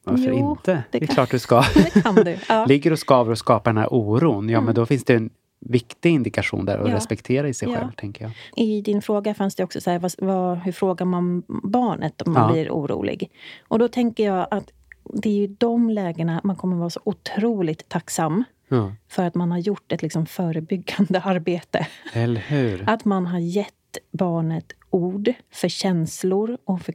Varför 0.07 0.23
Mm. 0.27 0.39
Jo, 0.39 0.51
inte? 0.51 0.71
Det, 0.73 0.83
det 0.91 0.97
är 1.03 1.07
kan- 1.07 1.15
klart 1.15 1.31
du 1.31 1.39
ska. 1.39 1.55
Det 1.93 2.01
kan 2.03 2.15
du. 2.15 2.37
Ja. 2.49 2.65
Ligger 2.67 2.91
och 2.91 2.99
skaver 2.99 3.31
och 3.31 3.37
skapar 3.37 3.71
den 3.73 3.77
här 3.77 3.93
oron, 3.93 4.49
ja 4.49 4.61
men 4.61 4.75
då 4.75 4.85
finns 4.85 5.03
det 5.03 5.15
en 5.15 5.29
viktig 5.59 6.09
indikation 6.11 6.65
där 6.65 6.79
att 6.79 6.89
Ja. 6.89 6.95
respektera 6.95 7.47
i 7.49 7.53
sig 7.53 7.75
själv, 7.75 7.91
tänker 7.91 8.23
jag. 8.23 8.31
I 8.67 8.81
din 8.81 9.01
fråga 9.01 9.33
fanns 9.33 9.55
det 9.55 9.63
också 9.63 9.81
så 9.81 9.89
här, 9.91 9.99
vad, 9.99 10.11
vad, 10.17 10.57
hur 10.57 10.71
frågar 10.71 11.05
man 11.05 11.43
barnet 11.63 12.21
om 12.21 12.33
man 12.33 12.51
blir 12.51 12.69
orolig? 12.71 13.31
Och 13.67 13.79
då 13.79 13.87
tänker 13.87 14.25
jag 14.25 14.47
att 14.51 14.71
det 15.13 15.29
är 15.29 15.33
ju 15.33 15.47
de 15.47 15.89
lägena 15.89 16.41
man 16.43 16.55
kommer 16.55 16.75
vara 16.77 16.89
så 16.89 16.99
otroligt 17.03 17.89
tacksam 17.89 18.43
Ja. 18.69 18.91
för 19.09 19.23
att 19.23 19.35
man 19.35 19.51
har 19.51 19.57
gjort 19.57 19.91
ett 19.91 20.01
liksom 20.01 20.25
förebyggande 20.25 21.21
arbete. 21.25 21.87
Eller 22.13 22.41
hur? 22.41 22.83
Att 22.89 23.05
man 23.05 23.25
har 23.25 23.39
gett 23.39 23.73
barnet 24.11 24.71
ord 24.89 25.33
för 25.53 25.67
känslor 25.67 26.57
och 26.65 26.81
för 26.81 26.91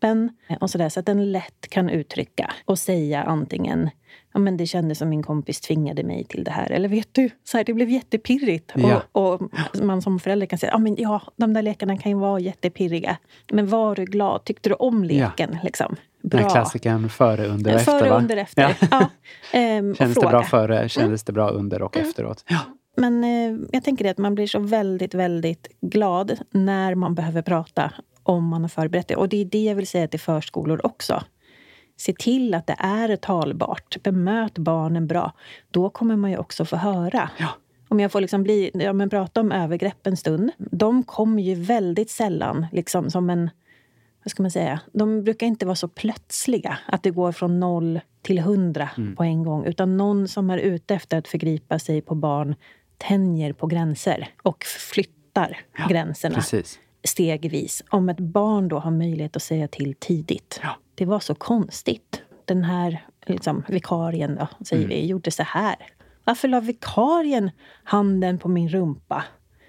kroppen 0.00 0.30
och 0.60 0.70
så, 0.70 0.78
där, 0.78 0.88
så 0.88 1.00
att 1.00 1.06
den 1.06 1.32
lätt 1.32 1.68
kan 1.68 1.90
uttrycka 1.90 2.52
och 2.64 2.78
säga 2.78 3.22
antingen 3.22 3.90
Ja, 4.32 4.40
men 4.40 4.56
det 4.56 4.66
kändes 4.66 4.98
som 4.98 5.08
min 5.08 5.22
kompis 5.22 5.60
tvingade 5.60 6.02
mig 6.02 6.24
till 6.24 6.44
det 6.44 6.50
här. 6.50 6.72
Eller 6.72 6.88
vet 6.88 7.08
du, 7.12 7.30
så 7.44 7.56
här, 7.56 7.64
det 7.64 7.74
blev 7.74 7.90
jättepirrigt. 7.90 8.72
Ja. 8.74 9.02
Och, 9.12 9.42
och 9.42 9.50
man 9.82 10.02
som 10.02 10.20
förälder 10.20 10.46
kan 10.46 10.58
säga 10.58 10.72
ja, 10.72 10.78
men 10.78 10.96
ja, 10.98 11.22
de 11.36 11.54
där 11.54 11.62
lekarna 11.62 11.96
kan 11.96 12.12
ju 12.12 12.18
vara 12.18 12.40
jättepirriga. 12.40 13.16
Men 13.52 13.66
var 13.68 13.94
du 13.94 14.04
glad? 14.04 14.44
Tyckte 14.44 14.68
du 14.68 14.74
om 14.74 15.04
leken? 15.04 15.58
Liksom? 15.62 15.96
Den 16.22 16.40
här 16.40 16.50
klassikern 16.50 17.08
före, 17.08 17.46
under 17.46 17.74
och 17.74 17.80
efter, 17.80 17.98
Före, 17.98 18.10
under, 18.10 18.36
efter. 18.36 18.62
Ja. 18.62 18.74
Ja. 18.90 19.10
Ehm, 19.58 19.94
Kändes 19.94 20.14
det. 20.14 20.20
Mm. 20.20 20.30
bra 20.30 20.42
före, 20.42 20.88
kändes 20.88 21.24
det 21.24 21.32
bra 21.32 21.50
under 21.50 21.82
och 21.82 21.96
efteråt? 21.96 22.44
Ja. 22.48 22.58
Men 22.96 23.24
eh, 23.24 23.68
jag 23.72 23.84
tänker 23.84 24.04
det 24.04 24.10
att 24.10 24.18
man 24.18 24.34
blir 24.34 24.46
så 24.46 24.58
väldigt, 24.58 25.14
väldigt 25.14 25.68
glad 25.80 26.38
när 26.50 26.94
man 26.94 27.14
behöver 27.14 27.42
prata 27.42 27.92
om 28.30 28.44
man 28.44 28.62
har 28.62 28.68
förberett 28.68 29.08
det. 29.08 29.16
Och 29.16 29.28
det 29.28 29.40
är 29.40 29.44
det 29.44 29.64
jag 29.64 29.74
vill 29.74 29.86
säga 29.86 30.08
till 30.08 30.20
förskolor 30.20 30.86
också. 30.86 31.22
Se 31.96 32.12
till 32.12 32.54
att 32.54 32.66
det 32.66 32.76
är 32.78 33.16
talbart. 33.16 34.02
Bemöt 34.02 34.58
barnen 34.58 35.06
bra. 35.06 35.32
Då 35.70 35.90
kommer 35.90 36.16
man 36.16 36.30
ju 36.30 36.36
också 36.36 36.64
få 36.64 36.76
höra. 36.76 37.30
Ja. 37.38 37.48
Om 37.88 38.00
jag 38.00 38.12
får 38.12 38.20
liksom 38.20 38.42
bli, 38.42 38.70
ja, 38.74 38.92
men 38.92 39.10
prata 39.10 39.40
om 39.40 39.52
övergrepp 39.52 40.06
en 40.06 40.16
stund. 40.16 40.50
De 40.58 41.02
kommer 41.04 41.42
ju 41.42 41.54
väldigt 41.54 42.10
sällan 42.10 42.66
liksom 42.72 43.10
som 43.10 43.30
en... 43.30 43.50
Vad 44.24 44.30
ska 44.30 44.42
man 44.42 44.50
säga? 44.50 44.80
De 44.92 45.24
brukar 45.24 45.46
inte 45.46 45.66
vara 45.66 45.76
så 45.76 45.88
plötsliga. 45.88 46.78
Att 46.86 47.02
det 47.02 47.10
går 47.10 47.32
från 47.32 47.60
noll 47.60 48.00
till 48.22 48.38
hundra 48.38 48.90
Mm. 48.96 49.16
på 49.16 49.22
en 49.24 49.42
gång. 49.44 49.64
Utan 49.64 49.96
någon 49.96 50.28
som 50.28 50.50
är 50.50 50.58
ute 50.58 50.94
efter 50.94 51.18
att 51.18 51.28
förgripa 51.28 51.78
sig 51.78 52.00
på 52.02 52.14
barn 52.14 52.54
tänjer 52.96 53.52
på 53.52 53.66
gränser 53.66 54.28
och 54.42 54.64
flyttar 54.64 55.58
gränserna 55.88 56.34
Precis. 56.34 56.78
Stegvis. 57.04 57.82
Om 57.90 58.08
ett 58.08 58.20
barn 58.20 58.68
då 58.68 58.78
har 58.78 58.90
möjlighet 58.90 59.36
att 59.36 59.42
säga 59.42 59.68
till 59.68 59.94
tidigt. 59.94 60.60
Ja. 60.62 60.68
Det 60.94 61.04
var 61.04 61.20
så 61.20 61.34
konstigt. 61.34 62.22
Den 62.44 62.64
här 62.64 63.04
liksom, 63.26 63.62
vikarien 63.68 64.34
då, 64.34 64.48
säger 64.66 64.84
Mm. 64.84 64.96
vi, 64.96 65.06
gjorde 65.06 65.30
så 65.30 65.42
här. 65.42 65.76
Varför 66.24 66.48
la 66.48 66.60
vikarien 66.60 67.50
handen 67.84 68.38
på 68.38 68.48
min 68.48 68.68
rumpa? 68.68 69.24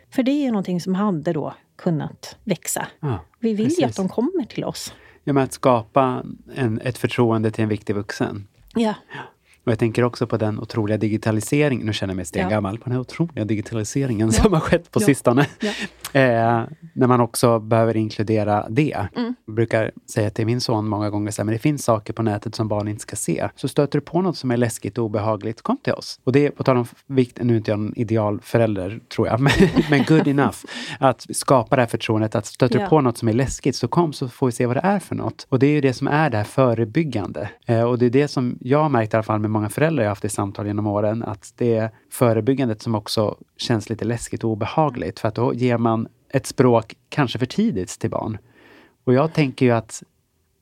För 0.10 0.24
det 0.24 0.32
är 0.32 0.42
ju 0.44 0.48
någonting 0.52 0.82
som 0.82 0.96
hade 0.96 1.34
då 1.34 1.54
kunnat 1.76 2.38
växa. 2.44 2.88
Ja, 3.00 3.20
Vi 3.40 3.50
vill 3.54 3.60
ju 3.60 3.66
precis. 3.66 3.86
att 3.86 3.96
de 3.96 4.10
kommer 4.10 4.46
till 4.46 4.64
oss. 4.64 4.94
Ja, 5.24 5.34
men 5.34 5.44
att 5.44 5.54
skapa 5.54 6.24
en, 6.56 6.82
ett 6.82 6.98
förtroende 6.98 7.52
till 7.52 7.64
en 7.64 7.70
viktig 7.70 7.96
vuxen. 7.96 8.48
Ja. 8.76 8.94
Och 9.66 9.72
jag 9.72 9.80
tänker 9.80 10.04
också 10.04 10.28
på 10.28 10.38
den 10.38 10.60
otroliga 10.60 10.98
digitaliseringen, 10.98 11.86
nu 11.88 11.94
känner 11.94 12.12
jag 12.12 12.16
mig 12.16 12.26
stengammal, 12.26 12.78
på 12.78 12.84
den 12.84 12.94
här 12.94 13.00
otroliga 13.00 13.46
digitaliseringen 13.46 14.28
Ja. 14.28 14.42
som 14.44 14.54
har 14.54 14.60
skett 14.60 14.92
på 14.92 15.02
Ja. 15.02 15.06
sistone. 15.06 15.46
Ja. 15.60 15.72
Eh, 16.20 16.64
när 16.94 17.08
man 17.08 17.22
också 17.22 17.60
behöver 17.60 17.98
inkludera 17.98 18.66
det. 18.70 19.08
Mm. 19.16 19.36
Jag 19.46 19.56
brukar 19.56 19.92
säga 20.14 20.30
till 20.30 20.46
min 20.46 20.62
son 20.62 20.88
många 20.88 21.10
gånger 21.10 21.32
så 21.32 21.42
här, 21.42 21.46
men 21.46 21.54
det 21.54 21.60
finns 21.60 21.84
saker 21.84 22.14
på 22.14 22.24
nätet 22.24 22.56
som 22.56 22.68
barn 22.68 22.88
inte 22.88 23.02
ska 23.02 23.16
se. 23.16 23.50
Så 23.56 23.68
stöter 23.68 24.00
du 24.00 24.06
på 24.06 24.22
något 24.22 24.38
som 24.38 24.52
är 24.52 24.58
läskigt 24.58 24.98
och 24.98 25.06
obehagligt, 25.06 25.62
kom 25.62 25.78
till 25.78 25.94
oss. 25.94 26.20
Och 26.24 26.32
det 26.32 26.46
är 26.46 26.50
på 26.52 26.64
tal 26.64 26.78
om 26.78 26.86
vikt, 27.08 27.40
nu 27.42 27.54
är 27.54 27.58
inte 27.58 27.72
jag 27.72 27.80
en 27.80 27.94
idealförälder 27.98 29.00
tror 29.16 29.28
jag, 29.28 29.40
men, 29.40 29.52
men 29.90 30.04
good 30.08 30.28
enough. 30.28 30.58
Att 31.00 31.26
skapa 31.36 31.76
det 31.76 31.82
här 31.82 31.88
förtroendet, 31.90 32.36
att 32.36 32.46
stöter 32.46 32.76
du 32.76 32.82
Ja. 32.84 32.90
på 32.90 33.02
något 33.02 33.18
som 33.18 33.28
är 33.28 33.34
läskigt 33.34 33.76
så 33.76 33.88
kom 33.88 34.14
så 34.14 34.30
får 34.30 34.46
vi 34.46 34.52
se 34.52 34.66
vad 34.66 34.76
det 34.76 34.82
är 34.84 35.00
för 35.00 35.16
något. 35.16 35.46
Och 35.50 35.60
det 35.60 35.68
är 35.68 35.72
ju 35.72 35.82
det 35.82 35.94
som 35.94 36.08
är 36.08 36.30
det 36.30 36.38
här 36.38 36.44
förebyggande. 36.44 37.50
Eh, 37.66 37.84
och 37.84 38.00
det 38.00 38.06
är 38.06 38.10
det 38.10 38.28
som 38.28 38.58
jag 38.62 38.82
har 38.82 38.90
märkt 38.90 39.14
i 39.14 39.16
alla 39.18 39.24
fall 39.24 39.40
med 39.40 39.51
många 39.52 39.70
föräldrar 39.70 40.04
jag 40.04 40.12
haft 40.12 40.26
i 40.26 40.30
samtal 40.30 40.68
genom 40.68 40.88
åren, 40.88 41.24
att 41.24 41.54
det 41.58 41.76
är 41.76 41.92
förebyggandet 42.10 42.82
som 42.82 42.96
också 42.96 43.38
känns 43.58 43.90
lite 43.90 44.06
läskigt 44.06 44.44
och 44.44 44.50
obehagligt. 44.50 45.20
För 45.20 45.28
att 45.28 45.36
då 45.36 45.54
ger 45.54 45.78
man 45.78 46.08
ett 46.30 46.46
språk 46.46 46.96
kanske 47.10 47.40
för 47.40 47.46
tidigt 47.46 48.00
till 48.00 48.10
barn. 48.10 48.38
Och 49.04 49.14
jag 49.14 49.34
tänker 49.34 49.66
ju 49.66 49.72
att 49.72 50.04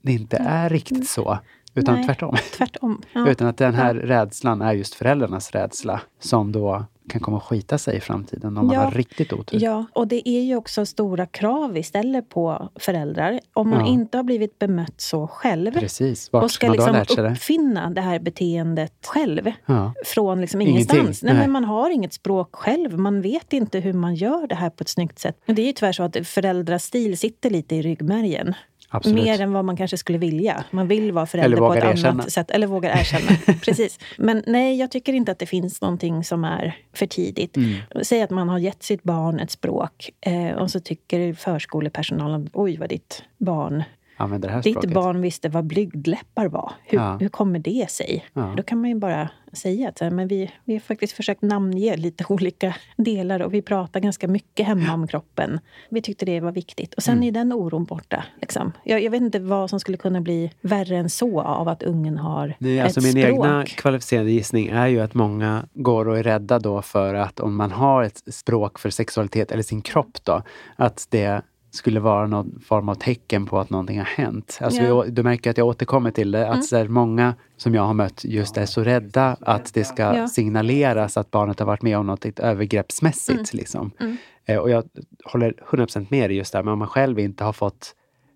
det 0.02 0.12
inte 0.12 0.38
är 0.38 0.69
riktigt 0.69 1.10
så, 1.10 1.39
utan 1.73 1.95
Nej. 1.95 2.06
tvärtom. 2.06 2.36
Tvärtom. 2.58 3.02
Ja. 3.13 3.30
Utan 3.30 3.47
att 3.47 3.58
den 3.58 3.73
här 3.73 3.95
rädslan 3.95 4.62
är 4.62 4.73
just 4.73 4.95
föräldrarnas 4.95 5.52
rädsla 5.52 6.02
som 6.19 6.52
då 6.52 6.86
kan 7.10 7.22
komma 7.22 7.38
att 7.38 7.43
skita 7.43 7.78
sig 7.78 7.98
i 7.98 8.00
framtiden 8.00 8.58
om 8.58 8.65
man 8.67 8.76
Ja. 8.76 8.82
har 8.82 8.91
riktigt 8.91 9.34
otyg. 9.34 9.62
Ja, 9.62 9.86
och 9.93 10.08
det 10.08 10.30
är 10.30 10.41
ju 10.41 10.56
också 10.56 10.86
stora 10.86 11.26
krav 11.26 11.72
vi 11.72 11.84
ställer 11.84 12.22
på 12.22 12.69
föräldrar. 12.76 13.39
Om 13.54 13.69
man 13.69 13.80
Ja. 13.86 13.91
inte 13.91 14.17
har 14.17 14.24
blivit 14.24 14.60
bemött 14.60 15.02
så 15.02 15.28
själv 15.28 15.72
Precis, 15.80 16.32
vart 16.34 16.43
och 16.43 16.52
ska 16.52 16.67
man 16.67 16.76
liksom 16.76 16.93
lärt 16.93 17.12
sig 17.12 17.24
det? 17.24 17.32
uppfinna 17.32 17.89
det 17.89 18.02
här 18.02 18.19
beteendet 18.19 18.93
själv 19.06 19.52
Ja. 19.65 19.93
från 20.06 20.41
liksom 20.41 20.62
Ingenting. 20.62 20.98
ingenstans. 21.00 21.24
Nej, 21.24 21.34
Nej. 21.34 21.41
men 21.43 21.52
man 21.52 21.63
har 21.63 21.89
inget 21.89 22.13
språk 22.13 22.56
själv. 22.56 22.98
Man 23.00 23.22
vet 23.22 23.54
inte 23.54 23.80
hur 23.80 23.93
man 23.93 24.15
gör 24.15 24.48
det 24.48 24.56
här 24.56 24.69
på 24.69 24.82
ett 24.82 24.89
snyggt 24.89 25.19
sätt. 25.19 25.41
Men 25.45 25.56
det 25.56 25.62
är 25.62 25.65
ju 25.67 25.74
tyvärr 25.74 25.91
så 25.91 26.04
att 26.04 26.17
föräldrastil 26.28 27.17
sitter 27.17 27.50
lite 27.50 27.76
i 27.76 27.82
ryggmärgen. 27.82 28.54
Absolut. 28.89 29.23
Mer 29.23 29.41
än 29.41 29.54
vad 29.54 29.65
man 29.65 29.78
kanske 29.78 29.97
skulle 29.97 30.17
vilja. 30.17 30.63
Man 30.71 30.88
vill 30.88 31.12
vara 31.12 31.25
förälder 31.25 31.58
på 31.58 31.73
ett 31.73 31.84
erkänna. 31.84 32.10
annat 32.10 32.32
sätt. 32.32 32.52
Eller 32.52 32.67
vågar 32.67 32.99
erkänna. 32.99 33.58
Precis. 33.65 33.99
Men 34.17 34.43
nej, 34.47 34.80
jag 34.80 34.91
tycker 34.91 35.13
inte 35.13 35.32
att 35.32 35.39
det 35.39 35.45
finns 35.45 35.82
någonting 35.82 36.23
som 36.23 36.43
är 36.43 36.78
för 36.93 37.06
tidigt. 37.06 37.58
Mm. 37.58 37.75
Säg 38.04 38.21
att 38.21 38.30
man 38.30 38.49
har 38.49 38.60
gett 38.60 38.84
sitt 38.84 39.04
barn 39.04 39.39
ett 39.39 39.52
språk 39.52 40.10
eh, 40.21 40.52
och 40.52 40.71
så 40.71 40.80
tycker 40.80 41.34
förskolepersonalen 41.34 42.49
oj 42.54 42.78
vad 42.78 42.89
ditt 42.89 43.23
barn 43.38 43.84
Använder 44.19 44.47
det 44.47 44.53
här 44.55 44.62
ditt 44.63 44.73
språket. 44.73 44.93
barn 44.93 45.21
visste 45.21 45.49
vad 45.49 45.65
blygdläppar 45.65 46.47
var. 46.47 46.71
Hur, 46.84 46.97
Ja. 46.97 47.17
hur 47.19 47.29
kommer 47.29 47.60
det 47.60 47.89
sig? 47.91 48.25
Ja. 48.34 48.53
Då 48.58 48.63
kan 48.63 48.82
man 48.82 48.89
ju 48.89 48.95
bara 48.95 49.29
säga 49.53 49.89
att 49.89 49.99
här, 49.99 50.12
men 50.12 50.27
vi, 50.27 50.51
vi 50.65 50.73
har 50.73 50.79
faktiskt 50.79 51.13
försökt 51.13 51.41
namnge 51.41 51.97
lite 51.97 52.25
olika 52.29 52.75
delar 52.97 53.39
och 53.41 53.53
vi 53.53 53.62
pratar 53.62 53.99
ganska 53.99 54.27
mycket 54.27 54.65
hemma 54.67 54.93
om 54.93 55.08
kroppen. 55.08 55.60
Vi 55.89 56.01
tyckte 56.01 56.25
det 56.25 56.39
var 56.39 56.51
viktigt. 56.51 56.93
Och 56.93 57.03
sen 57.03 57.13
Mm. 57.17 57.27
är 57.27 57.32
den 57.32 57.53
oron 57.53 57.84
borta. 57.86 58.23
Liksom. 58.41 58.71
Jag, 58.84 59.03
jag 59.03 59.12
vet 59.12 59.21
inte 59.21 59.39
vad 59.39 59.69
som 59.69 59.79
skulle 59.79 59.97
kunna 59.97 60.21
bli 60.21 60.51
värre 60.62 60.97
än 60.97 61.10
så 61.10 61.41
av 61.41 61.67
att 61.67 61.84
ungen 61.84 62.17
har 62.17 62.55
Nej, 62.60 62.79
ett 62.79 62.84
alltså 62.86 63.01
min 63.01 63.12
språk. 63.12 63.25
egna 63.25 63.65
kvalificerade 63.65 64.32
gissning 64.32 64.67
är 64.67 64.88
ju 64.88 64.99
att 64.99 65.13
många 65.13 65.65
går 65.73 66.08
och 66.08 66.17
är 66.19 66.23
rädda 66.23 66.60
då 66.60 66.82
för 66.82 67.13
att 67.13 67.39
om 67.39 67.55
man 67.55 67.71
har 67.71 68.03
ett 68.03 68.23
språk 68.34 68.79
för 68.79 68.89
sexualitet 68.89 69.51
eller 69.51 69.63
sin 69.63 69.82
kropp 69.82 70.17
då, 70.23 70.41
att 70.75 71.08
det 71.10 71.41
skulle 71.71 71.99
vara 71.99 72.27
någon 72.27 72.60
form 72.65 72.89
av 72.89 72.95
tecken 72.95 73.45
på 73.45 73.60
att 73.60 73.69
någonting 73.69 73.97
har 73.97 74.05
hänt. 74.05 74.60
Alltså 74.62 75.03
vi, 75.03 75.12
du 75.12 75.23
märker 75.23 75.49
att 75.49 75.58
jag 75.58 75.67
återkommer 75.67 76.12
till 76.12 76.32
det, 76.32 76.47
att 76.47 76.53
Mm. 76.53 76.63
så 76.63 76.77
här, 76.77 76.88
många 76.88 77.34
som 77.58 77.75
jag 77.75 77.82
har 77.84 77.93
mött 77.93 78.23
just 78.25 78.58
är 78.58 78.65
så 78.65 78.84
rädda 78.84 79.38
att 79.41 79.73
det 79.73 79.84
ska 79.84 80.01
Ja. 80.15 80.27
signaleras 80.27 81.17
att 81.17 81.32
barnet 81.32 81.60
har 81.60 81.65
varit 81.67 81.82
med 81.82 81.97
om 81.97 82.08
något 82.08 82.39
övergreppsmässigt. 82.39 83.53
Liksom. 83.53 83.91
Mm. 83.99 84.17
Eh, 84.45 84.58
och 84.58 84.69
jag 84.69 84.84
håller 85.25 85.53
100% 85.71 86.08
med 86.12 86.29
dig 86.29 86.38
just 86.38 86.53
där, 86.53 86.63
men 86.63 86.73
om 86.73 86.79
man 86.79 86.88
själv 86.88 87.19
inte 87.19 87.43
har 87.43 87.53
fått 87.53 87.95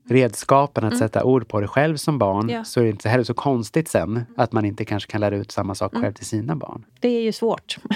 redskapen 0.10 0.84
att 0.84 0.98
sätta 0.98 1.24
ord 1.24 1.48
på 1.48 1.60
det 1.62 1.68
själv 1.68 1.98
som 1.98 2.18
barn 2.18 2.44
Mm. 2.44 2.56
Ja. 2.56 2.64
så 2.64 2.80
är 2.80 2.84
det 2.84 2.90
inte 2.90 3.10
heller 3.10 3.24
så 3.24 3.34
konstigt 3.34 3.88
sen 3.88 4.26
att 4.38 4.52
man 4.52 4.66
inte 4.66 4.86
kanske 4.86 5.12
kan 5.12 5.22
lära 5.22 5.36
ut 5.36 5.52
samma 5.52 5.76
sak 5.76 5.94
Mm. 5.94 6.04
själv 6.04 6.14
till 6.14 6.26
sina 6.26 6.56
barn. 6.56 6.86
Det 7.00 7.08
är 7.08 7.22
ju 7.22 7.32
svårt. 7.32 7.78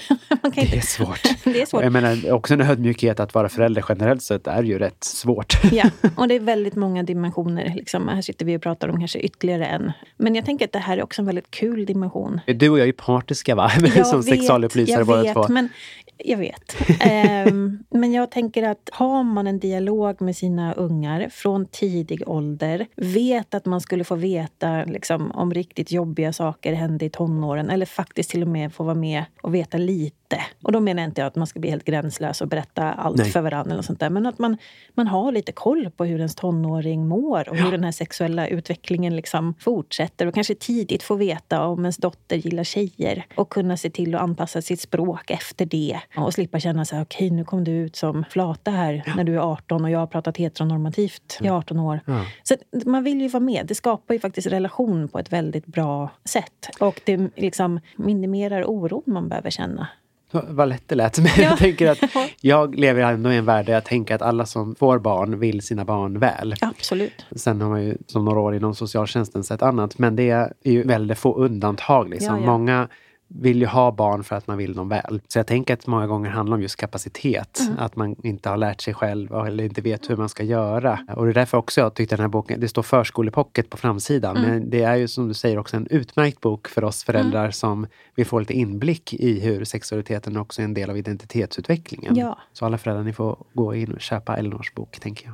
Det 0.41 0.61
inte... 0.61 0.77
är 0.77 0.81
svårt. 0.81 1.21
det 1.43 1.61
är 1.61 1.65
svårt. 1.65 1.83
Jag 1.83 1.91
menar, 1.93 2.31
också 2.31 2.53
en 2.53 2.61
ödmjukhet 2.61 3.19
att 3.19 3.33
vara 3.33 3.49
förälder 3.49 3.85
generellt 3.89 4.21
sett 4.23 4.47
är 4.47 4.63
ju 4.63 4.79
rätt 4.79 5.03
svårt. 5.03 5.57
Ja, 5.71 5.89
och 6.15 6.27
det 6.27 6.35
är 6.35 6.39
väldigt 6.39 6.75
många 6.75 7.03
dimensioner. 7.03 7.73
Liksom. 7.75 8.07
Här 8.07 8.21
sitter 8.21 8.45
vi 8.45 8.57
och 8.57 8.61
pratar 8.61 8.87
om 8.89 8.99
kanske 8.99 9.19
ytterligare 9.19 9.65
en. 9.65 9.91
Men 10.17 10.35
jag 10.35 10.45
tänker 10.45 10.65
att 10.65 10.71
det 10.71 10.79
här 10.79 10.97
är 10.97 11.03
också 11.03 11.21
en 11.21 11.25
väldigt 11.25 11.51
kul 11.51 11.85
dimension. 11.85 12.39
Du 12.45 12.69
och 12.69 12.77
jag 12.77 12.83
är 12.83 12.87
ju 12.87 12.93
partiska 12.93 13.55
va? 13.55 13.69
Som 13.69 14.21
vet, 14.21 14.25
sexualupplysare 14.25 15.05
båda 15.05 15.33
två. 15.33 15.45
Men 15.49 15.69
Jag 16.17 16.37
vet. 16.37 16.75
Ehm, 16.99 17.83
men 17.89 18.13
jag 18.13 18.31
tänker 18.31 18.63
att 18.63 18.89
har 18.91 19.23
man 19.23 19.47
en 19.47 19.59
dialog 19.59 20.21
med 20.21 20.35
sina 20.35 20.73
ungar 20.73 21.29
från 21.29 21.65
tidig 21.65 22.29
ålder, 22.29 22.87
vet 22.95 23.53
att 23.53 23.65
man 23.65 23.81
skulle 23.81 24.03
få 24.03 24.15
veta 24.15 24.83
liksom, 24.83 25.31
om 25.31 25.53
riktigt 25.53 25.91
jobbiga 25.91 26.33
saker 26.33 26.73
hände 26.73 27.05
i 27.05 27.09
tonåren 27.09 27.69
eller 27.69 27.85
faktiskt 27.85 28.29
till 28.29 28.41
och 28.41 28.47
med 28.47 28.73
få 28.73 28.83
vara 28.83 28.95
med 28.95 29.23
och 29.41 29.55
veta 29.55 29.77
lite. 29.77 30.16
Och 30.63 30.71
då 30.71 30.79
menar 30.79 31.01
jag 31.03 31.09
inte 31.09 31.25
att 31.25 31.35
man 31.35 31.47
ska 31.47 31.59
bli 31.59 31.69
helt 31.69 31.85
gränslös 31.85 32.41
och 32.41 32.47
berätta 32.47 32.83
allt 32.93 33.17
Nej. 33.17 33.31
för 33.31 33.41
varandra. 33.41 33.73
Eller 33.73 33.81
sånt 33.81 33.99
där, 33.99 34.09
men 34.09 34.25
att 34.25 34.39
man, 34.39 34.57
man 34.93 35.07
har 35.07 35.31
lite 35.31 35.51
koll 35.51 35.89
på 35.89 36.05
hur 36.05 36.17
ens 36.17 36.35
tonåring 36.35 37.07
mår 37.07 37.49
och 37.49 37.55
hur 37.55 37.71
den 37.71 37.83
här 37.83 37.91
sexuella 37.91 38.47
utvecklingen 38.47 39.15
liksom 39.15 39.53
fortsätter. 39.59 40.25
Och 40.25 40.33
kanske 40.33 40.55
tidigt 40.55 41.03
få 41.03 41.15
veta 41.15 41.65
om 41.65 41.79
ens 41.79 41.97
dotter 41.97 42.35
gillar 42.35 42.63
tjejer 42.63 43.25
och 43.35 43.49
kunna 43.49 43.77
se 43.77 43.89
till 43.89 44.15
att 44.15 44.21
anpassa 44.21 44.61
sitt 44.61 44.81
språk 44.81 45.31
efter 45.31 45.65
det. 45.65 45.99
Och 46.17 46.33
slippa 46.33 46.59
känna 46.59 46.85
så 46.85 46.95
här, 46.95 47.03
okej 47.03 47.29
nu 47.29 47.43
kom 47.43 47.63
du 47.63 47.71
ut 47.71 47.95
som 47.95 48.25
flata 48.29 48.71
här 48.71 49.13
när 49.15 49.23
du 49.23 49.35
är 49.35 49.39
18 49.39 49.83
och 49.83 49.91
jag 49.91 49.99
har 49.99 50.07
pratat 50.07 50.37
heteronormativt 50.37 51.39
i 51.41 51.49
18 51.49 51.79
år. 51.79 51.99
Ja. 52.05 52.25
Så 52.43 52.55
man 52.85 53.03
vill 53.03 53.21
ju 53.21 53.27
vara 53.27 53.43
med. 53.43 53.65
Det 53.65 53.75
skapar 53.75 54.13
ju 54.13 54.19
faktiskt 54.19 54.47
relation 54.47 55.07
på 55.07 55.19
ett 55.19 55.33
väldigt 55.33 55.65
bra 55.65 56.09
sätt. 56.25 56.69
Och 56.79 57.01
det 57.05 57.29
liksom 57.35 57.79
minimerar 57.95 58.69
oron 58.69 59.03
man 59.05 59.29
behöver 59.29 59.49
känna. 59.49 59.87
Vad 60.31 60.69
lätt 60.69 60.83
det 60.85 60.95
lät. 60.95 61.19
Men 61.37 61.43
jag 61.43 61.57
tänker 61.57 61.91
att 61.91 61.99
jag 62.41 62.75
lever 62.75 63.01
ändå 63.01 63.31
i 63.31 63.37
en 63.37 63.45
värld 63.45 63.65
där 63.65 63.73
jag 63.73 63.85
tänker 63.85 64.15
att 64.15 64.21
alla 64.21 64.45
som 64.45 64.75
får 64.75 64.99
barn 64.99 65.39
vill 65.39 65.61
sina 65.61 65.85
barn 65.85 66.19
väl. 66.19 66.55
Absolut. 66.61 67.25
Sen 67.35 67.61
har 67.61 67.69
man 67.69 67.83
ju 67.83 67.97
som 68.07 68.25
några 68.25 68.39
år 68.39 68.55
inom 68.55 68.75
socialtjänsten 68.75 69.43
sett 69.43 69.61
annat. 69.61 69.97
Men 69.97 70.15
det 70.15 70.29
är 70.29 70.53
ju 70.63 70.83
väldigt 70.83 71.17
få 71.17 71.35
undantag. 71.35 72.09
Liksom. 72.09 72.35
Ja, 72.35 72.41
ja. 72.41 72.45
Många 72.45 72.87
vill 73.27 73.59
ju 73.59 73.65
ha 73.65 73.91
barn 73.91 74.23
för 74.23 74.35
att 74.35 74.47
man 74.47 74.57
vill 74.57 74.73
dem 74.73 74.89
väl. 74.89 75.21
Så 75.27 75.39
jag 75.39 75.47
tänker 75.47 75.73
att 75.73 75.87
många 75.87 76.07
gånger 76.07 76.29
handlar 76.29 76.57
om 76.57 76.61
just 76.61 76.75
kapacitet. 76.75 77.59
Mm. 77.59 77.79
Att 77.79 77.95
man 77.95 78.15
inte 78.23 78.49
har 78.49 78.57
lärt 78.57 78.81
sig 78.81 78.93
själv 78.93 79.33
eller 79.33 79.63
inte 79.63 79.81
vet 79.81 80.09
hur 80.09 80.17
man 80.17 80.29
ska 80.29 80.43
göra. 80.43 80.99
Och 81.15 81.25
det 81.25 81.31
är 81.31 81.33
därför 81.33 81.57
också 81.57 81.81
jag 81.81 81.93
tyckte 81.93 82.15
den 82.15 82.23
här 82.23 82.29
boken, 82.29 82.59
det 82.59 82.67
står 82.67 82.83
förskolepocket 82.83 83.69
på 83.69 83.77
framsidan. 83.77 84.37
Mm. 84.37 84.49
Men 84.49 84.69
det 84.69 84.83
är 84.83 84.95
ju 84.95 85.07
som 85.07 85.27
du 85.27 85.33
säger 85.33 85.57
också 85.57 85.77
en 85.77 85.87
utmärkt 85.87 86.41
bok 86.41 86.67
för 86.67 86.83
oss 86.83 87.03
föräldrar 87.03 87.51
som 87.51 87.87
vill 88.15 88.25
få 88.25 88.39
lite 88.39 88.53
inblick 88.53 89.13
i 89.13 89.39
hur 89.39 89.65
sexualiteten 89.65 90.37
också 90.37 90.61
är 90.61 90.65
en 90.65 90.73
del 90.73 90.89
av 90.89 90.97
identitetsutvecklingen. 90.97 92.15
Ja. 92.15 92.37
Så 92.53 92.65
alla 92.65 92.77
föräldrar, 92.77 93.03
ni 93.03 93.13
får 93.13 93.37
gå 93.53 93.75
in 93.75 93.93
och 93.93 94.01
köpa 94.01 94.37
Elinors 94.37 94.73
bok, 94.73 94.99
tänker 94.99 95.29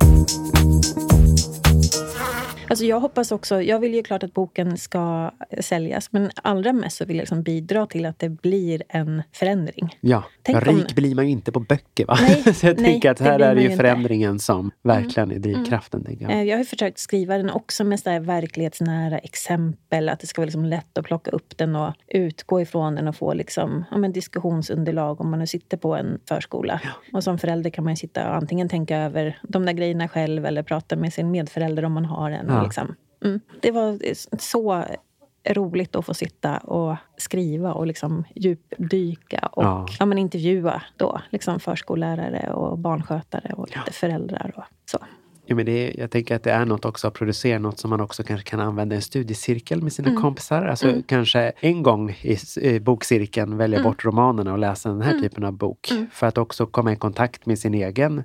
Alltså 2.68 2.84
jag 2.84 3.00
hoppas 3.00 3.32
också, 3.32 3.62
jag 3.62 3.78
vill 3.80 3.94
ju 3.94 4.02
klart 4.02 4.22
att 4.22 4.34
boken 4.34 4.78
ska 4.78 5.30
säljas 5.60 6.12
men 6.12 6.30
allra 6.42 6.72
mest 6.72 6.96
så 6.96 7.04
vill 7.04 7.16
jag 7.16 7.22
liksom 7.22 7.42
bidra 7.42 7.86
till 7.86 8.06
att 8.06 8.18
det 8.18 8.28
blir 8.28 8.82
en 8.88 9.22
förändring. 9.32 9.98
Ja, 10.00 10.24
Tänk 10.42 10.58
ja 10.66 10.70
om- 10.70 10.76
rik 10.76 10.94
blir 10.94 11.14
man 11.14 11.24
ju 11.24 11.30
inte 11.30 11.52
på 11.52 11.60
böcker 11.60 12.06
va? 12.06 12.18
Nej, 12.20 12.54
så 12.54 12.66
jag 12.66 12.76
nej, 12.80 12.84
tänker 12.92 13.10
att 13.10 13.20
här 13.20 13.40
är 13.40 13.54
det 13.54 13.60
ju 13.60 13.66
inte. 13.66 13.76
förändringen 13.76 14.38
som 14.38 14.70
verkligen 14.82 15.30
är 15.30 15.38
drivkraften. 15.38 16.04
Tänker 16.04 16.24
jag. 16.24 16.32
Eh, 16.32 16.42
Jag 16.42 16.56
har 16.56 16.64
försökt 16.64 16.98
skriva 16.98 17.36
den 17.36 17.50
också 17.50 17.84
med 17.84 18.00
så 18.00 18.10
där 18.10 18.20
verklighetsnära 18.20 19.18
exempel. 19.18 20.08
Att 20.08 20.20
det 20.20 20.26
ska 20.26 20.40
vara 20.40 20.46
liksom 20.46 20.64
lätt 20.64 20.98
att 20.98 21.04
plocka 21.04 21.30
upp 21.30 21.56
den 21.58 21.76
och 21.76 21.94
utgå 22.08 22.60
ifrån 22.60 22.94
den 22.94 23.08
och 23.08 23.16
få 23.16 23.34
liksom, 23.34 23.84
ja, 23.90 23.96
men 23.96 24.12
diskussionsunderlag 24.12 25.20
om 25.20 25.30
man 25.30 25.38
nu 25.38 25.46
sitter 25.46 25.76
på 25.76 25.96
en 25.96 26.18
förskola. 26.28 26.80
Och 27.12 27.24
som 27.24 27.38
förälder 27.38 27.70
kan 27.70 27.84
man 27.84 27.96
sitta 27.96 28.28
och 28.28 28.34
antingen 28.36 28.68
tänka 28.68 28.98
över 28.98 29.38
de 29.42 29.66
där 29.66 29.72
grejerna 29.72 30.08
själv 30.08 30.46
eller 30.46 30.62
prata 30.62 30.96
med 30.96 31.12
sin 31.12 31.30
medförälder 31.30 31.84
om 31.84 31.92
man 31.92 32.04
har 32.04 32.30
en. 32.30 32.50
Ja. 32.56 32.62
Liksom. 32.62 32.94
Mm. 33.24 33.40
Det 33.60 33.70
var 33.70 33.98
så 34.38 34.84
roligt 35.50 35.96
att 35.96 36.06
få 36.06 36.14
sitta 36.14 36.58
och 36.58 36.96
skriva 37.16 37.72
och 37.72 37.86
liksom 37.86 38.24
djupdyka 38.34 39.48
och 39.52 39.64
Ja. 39.64 39.86
ja. 39.98 40.06
men 40.06 40.18
intervjua 40.18 40.82
då, 40.96 41.20
liksom 41.30 41.60
förskollärare 41.60 42.52
och 42.52 42.78
barnskötare 42.78 43.52
och 43.52 43.68
lite 43.68 43.92
föräldrar 43.92 44.52
och 44.56 44.64
så. 44.90 44.98
Ja, 45.46 45.54
men 45.54 45.66
det 45.66 45.72
är, 45.72 46.00
jag 46.00 46.10
tänker 46.10 46.36
att 46.36 46.42
det 46.42 46.50
är 46.50 46.64
något 46.64 46.84
också 46.84 47.08
att 47.08 47.14
producera 47.14 47.58
något 47.58 47.78
som 47.78 47.90
man 47.90 48.00
också 48.00 48.22
kanske 48.22 48.50
kan 48.50 48.60
använda 48.60 48.94
i 48.94 48.96
en 48.96 49.02
studiecirkel 49.02 49.82
med 49.82 49.92
sina 49.92 50.20
kompisar. 50.20 50.66
Alltså 50.66 50.94
kanske 51.06 51.52
en 51.60 51.82
gång 51.82 52.10
i, 52.10 52.38
i 52.60 52.80
bokcirkeln 52.80 53.56
välja 53.56 53.82
bort 53.82 54.04
romanerna 54.04 54.52
och 54.52 54.58
läsa 54.58 54.88
den 54.88 55.02
här 55.02 55.18
typen 55.18 55.44
av 55.44 55.52
bok. 55.52 55.92
För 56.12 56.26
att 56.26 56.38
också 56.38 56.66
komma 56.66 56.92
i 56.92 56.96
kontakt 56.96 57.46
med 57.46 57.58
sin 57.58 57.74
egen 57.74 58.22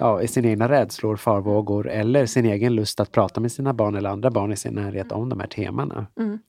ja, 0.00 0.22
i 0.22 0.28
sina 0.28 0.48
egna 0.48 0.68
rädslor, 0.68 1.16
farvågor 1.16 1.88
eller 1.88 2.26
sin 2.26 2.46
egen 2.46 2.74
lust 2.74 3.00
att 3.00 3.12
prata 3.12 3.40
med 3.40 3.52
sina 3.52 3.72
barn 3.72 3.96
eller 3.96 4.10
andra 4.10 4.30
barn 4.30 4.52
i 4.52 4.56
sin 4.56 4.74
närhet 4.74 5.12
om 5.12 5.28
de 5.28 5.40
här 5.40 5.46
temana. 5.46 6.06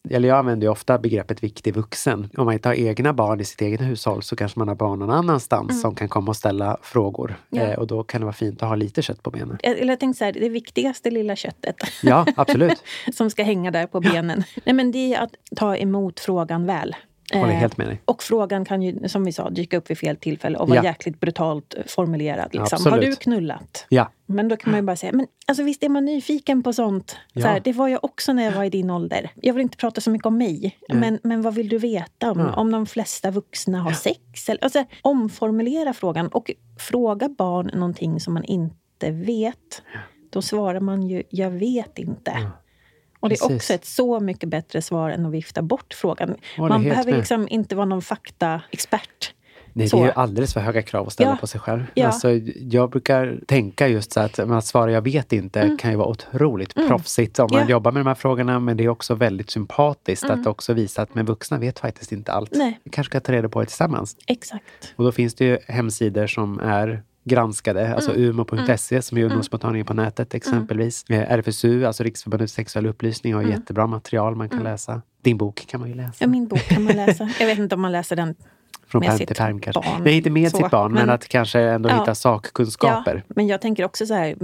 Eller 0.10 0.29
jag 0.29 0.38
använder 0.38 0.69
ofta 0.69 0.97
begreppet 0.97 1.43
viktig 1.43 1.73
vuxen. 1.73 2.29
Om 2.38 2.45
man 2.45 2.53
inte 2.53 2.69
har 2.69 2.75
egna 2.75 3.13
barn 3.13 3.39
i 3.39 3.45
sitt 3.45 3.62
eget 3.62 3.82
hushåll 3.82 4.23
så 4.23 4.36
kanske 4.36 4.60
man 4.60 4.67
har 4.67 4.75
barn 4.75 4.99
någon 4.99 5.10
annanstans 5.10 5.82
som 5.82 5.95
kan 5.95 6.10
komma 6.10 6.29
och 6.29 6.36
ställa 6.36 6.77
frågor. 6.82 7.36
Ja. 7.49 7.62
Eh, 7.62 7.79
och 7.79 7.88
då 7.88 8.03
kan 8.03 8.21
det 8.21 8.25
vara 8.25 8.34
fint 8.34 8.63
att 8.63 8.69
ha 8.69 8.75
lite 8.75 9.01
kött 9.01 9.23
på 9.23 9.32
benen. 9.32 9.58
Eller 9.63 9.88
jag 9.88 9.99
tänkte 9.99 10.17
så 10.17 10.25
här, 10.25 10.34
det 10.34 10.49
viktigaste 10.49 11.12
lilla 11.12 11.36
köttet 11.36 11.75
Ja, 12.03 12.25
absolut. 12.36 12.84
som 13.13 13.29
ska 13.29 13.43
hänga 13.43 13.71
där 13.71 13.88
på 13.88 13.99
benen. 13.99 14.43
Nej, 14.65 14.75
men 14.75 14.91
det 14.91 15.13
är 15.13 15.23
att 15.23 15.32
ta 15.55 15.75
emot 15.75 16.19
frågan 16.19 16.65
väl. 16.65 16.95
Håller 17.33 17.53
Eh, 17.53 17.59
helt 17.59 17.77
med 17.77 17.87
dig. 17.87 18.01
Och 18.05 18.23
frågan 18.23 18.65
kan 18.65 18.81
ju, 18.81 19.07
som 19.09 19.25
vi 19.25 19.31
sa, 19.31 19.49
dyka 19.49 19.77
upp 19.77 19.89
vid 19.89 19.97
fel 19.97 20.17
tillfälle 20.17 20.57
och 20.57 20.69
vara 20.69 20.79
Ja. 20.79 20.83
jäkligt 20.83 21.19
brutalt 21.19 21.75
formulerad. 21.87 22.49
Liksom. 22.55 22.91
Har 22.91 22.99
du 22.99 23.15
knullat? 23.15 23.85
Ja, 23.89 24.11
Men 24.25 24.47
då 24.47 24.57
kan 24.57 24.71
man 24.71 24.79
ju 24.79 24.85
bara 24.85 24.95
säga, 24.95 25.11
men 25.13 25.27
alltså 25.47 25.63
visst 25.63 25.83
är 25.83 25.89
man 25.89 26.05
nyfiken 26.05 26.63
på 26.63 26.73
sånt? 26.73 27.17
Ja. 27.33 27.41
Så 27.41 27.47
här, 27.47 27.59
det 27.59 27.73
var 27.73 27.87
jag 27.87 28.03
också 28.03 28.33
när 28.33 28.43
jag 28.43 28.51
var 28.51 28.63
i 28.63 28.69
din 28.69 28.89
ålder. 28.89 29.31
Jag 29.35 29.53
vill 29.53 29.61
inte 29.61 29.77
prata 29.77 30.01
så 30.01 30.09
mycket 30.11 30.25
om 30.25 30.37
mig, 30.37 30.77
men, 30.93 31.19
men 31.23 31.41
vad 31.41 31.53
vill 31.55 31.69
du 31.69 31.77
veta 31.77 32.31
om, 32.31 32.39
Ja. 32.39 32.53
om 32.53 32.71
de 32.71 32.85
flesta 32.85 33.31
vuxna 33.31 33.81
har 33.81 33.91
sex? 33.91 34.49
Eller, 34.49 34.63
alltså, 34.63 34.83
omformulera 35.01 35.93
frågan 35.93 36.27
och 36.27 36.51
fråga 36.79 37.29
barn 37.29 37.69
någonting 37.73 38.19
som 38.19 38.33
man 38.33 38.43
inte 38.43 39.11
vet. 39.11 39.81
Då 40.29 40.41
svarar 40.41 40.79
man 40.79 41.03
ju, 41.07 41.23
jag 41.29 41.51
vet 41.51 41.99
inte. 41.99 42.51
Och 43.19 43.29
det 43.29 43.36
är 43.36 43.38
Precis. 43.39 43.55
också 43.55 43.73
ett 43.73 43.86
så 43.86 44.19
mycket 44.19 44.49
bättre 44.49 44.82
svar 44.82 45.10
än 45.10 45.25
att 45.25 45.32
vifta 45.32 45.62
bort 45.62 45.93
frågan. 45.93 46.36
Man 46.58 46.84
behöver 46.84 47.17
liksom 47.17 47.47
inte 47.47 47.75
vara 47.75 47.86
någon 47.86 48.01
faktaexpert. 48.01 49.34
Nej, 49.73 49.88
det 49.91 49.97
är 49.97 50.05
ju 50.05 50.12
alldeles 50.12 50.53
för 50.53 50.62
höga 50.62 50.82
krav 50.82 51.08
att 51.08 51.13
ställa 51.13 51.29
Ja. 51.29 51.38
på 51.41 51.47
sig 51.47 51.62
själv. 51.62 51.84
Ja. 51.93 52.05
Alltså, 52.08 52.29
jag 52.60 52.89
brukar 52.89 53.39
tänka 53.47 53.88
just 53.88 54.12
så 54.12 54.19
att, 54.19 54.39
att 54.39 54.65
svara 54.65 54.91
jag 54.91 55.01
vet 55.01 55.34
inte 55.34 55.77
kan 55.79 55.91
ju 55.91 55.97
vara 55.97 56.08
otroligt 56.08 56.73
proffsigt 56.73 57.39
om 57.39 57.47
man 57.51 57.58
Mm. 57.60 57.69
Ja. 57.69 57.71
jobbar 57.71 57.91
med 57.91 57.99
de 57.99 58.08
här 58.08 58.15
frågorna. 58.15 58.60
Men 58.60 58.77
det 58.77 58.84
är 58.84 58.89
också 58.89 59.15
väldigt 59.15 59.49
sympatiskt 59.49 60.29
att 60.29 60.47
också 60.47 60.73
visa 60.73 61.01
att 61.01 61.15
men 61.15 61.25
vuxna 61.25 61.58
vet 61.58 61.79
faktiskt 61.79 62.12
inte 62.12 62.32
allt. 62.32 62.53
Mm. 62.55 62.67
Nej. 62.67 62.79
Vi 62.84 62.91
kanske 62.91 63.12
ska 63.12 63.19
ta 63.19 63.32
reda 63.32 63.49
på 63.49 63.60
det 63.60 63.65
tillsammans. 63.65 64.17
Exakt. 64.27 64.93
Och 64.95 65.03
då 65.03 65.12
finns 65.12 65.36
det 65.36 65.45
ju 65.45 65.58
hemsidor 65.67 66.27
som 66.27 66.60
är 66.60 67.03
granskade, 67.29 67.95
alltså 67.95 68.11
Mm. 68.15 68.29
umo.se 68.29 69.01
som 69.01 69.17
är 69.17 69.23
ungdomsmottagningen 69.23 69.85
på 69.85 69.93
nätet 69.93 70.33
exempelvis. 70.33 71.03
Eh, 71.09 71.31
RFSU, 71.31 71.85
alltså 71.85 72.03
Riksförbundet 72.03 72.51
för 72.51 72.55
sexuell 72.55 72.85
upplysning, 72.85 73.33
har 73.33 73.41
jättebra 73.41 73.87
material 73.87 74.35
man 74.35 74.49
kan 74.49 74.63
läsa. 74.63 75.01
Din 75.21 75.37
bok 75.37 75.65
kan 75.67 75.79
man 75.79 75.89
ju 75.89 75.95
läsa. 75.95 76.07
Mm. 76.07 76.13
Ja, 76.19 76.27
min 76.39 76.47
bok 76.47 76.59
kan 76.59 76.83
man 76.83 76.95
läsa. 76.95 77.29
Jag 77.39 77.47
vet 77.47 77.59
inte 77.59 77.75
om 77.75 77.81
man 77.81 77.91
läser 77.91 78.15
den 78.15 78.35
Från 78.87 78.99
med 78.99 79.09
pärm 79.09 79.17
sitt 79.17 79.27
till 79.27 79.35
pärm 79.37 79.59
kanske. 79.59 79.81
barn. 79.91 80.03
Nej, 80.03 80.17
inte 80.17 80.29
med 80.29 80.51
Så, 80.51 80.57
sitt 80.57 80.69
barn, 80.69 80.91
men, 80.93 81.01
men- 81.05 81.15
att 81.15 81.27
kanske 81.27 81.59
ändå 81.59 81.89
Ja. 81.89 81.99
hitta 81.99 82.15
sakkunskaper. 82.15 83.15
Ja, 83.27 83.33
men 83.35 83.47
jag 83.47 83.61
tänker 83.61 83.83
också 83.85 84.05
så 84.05 84.13
här, 84.13 84.35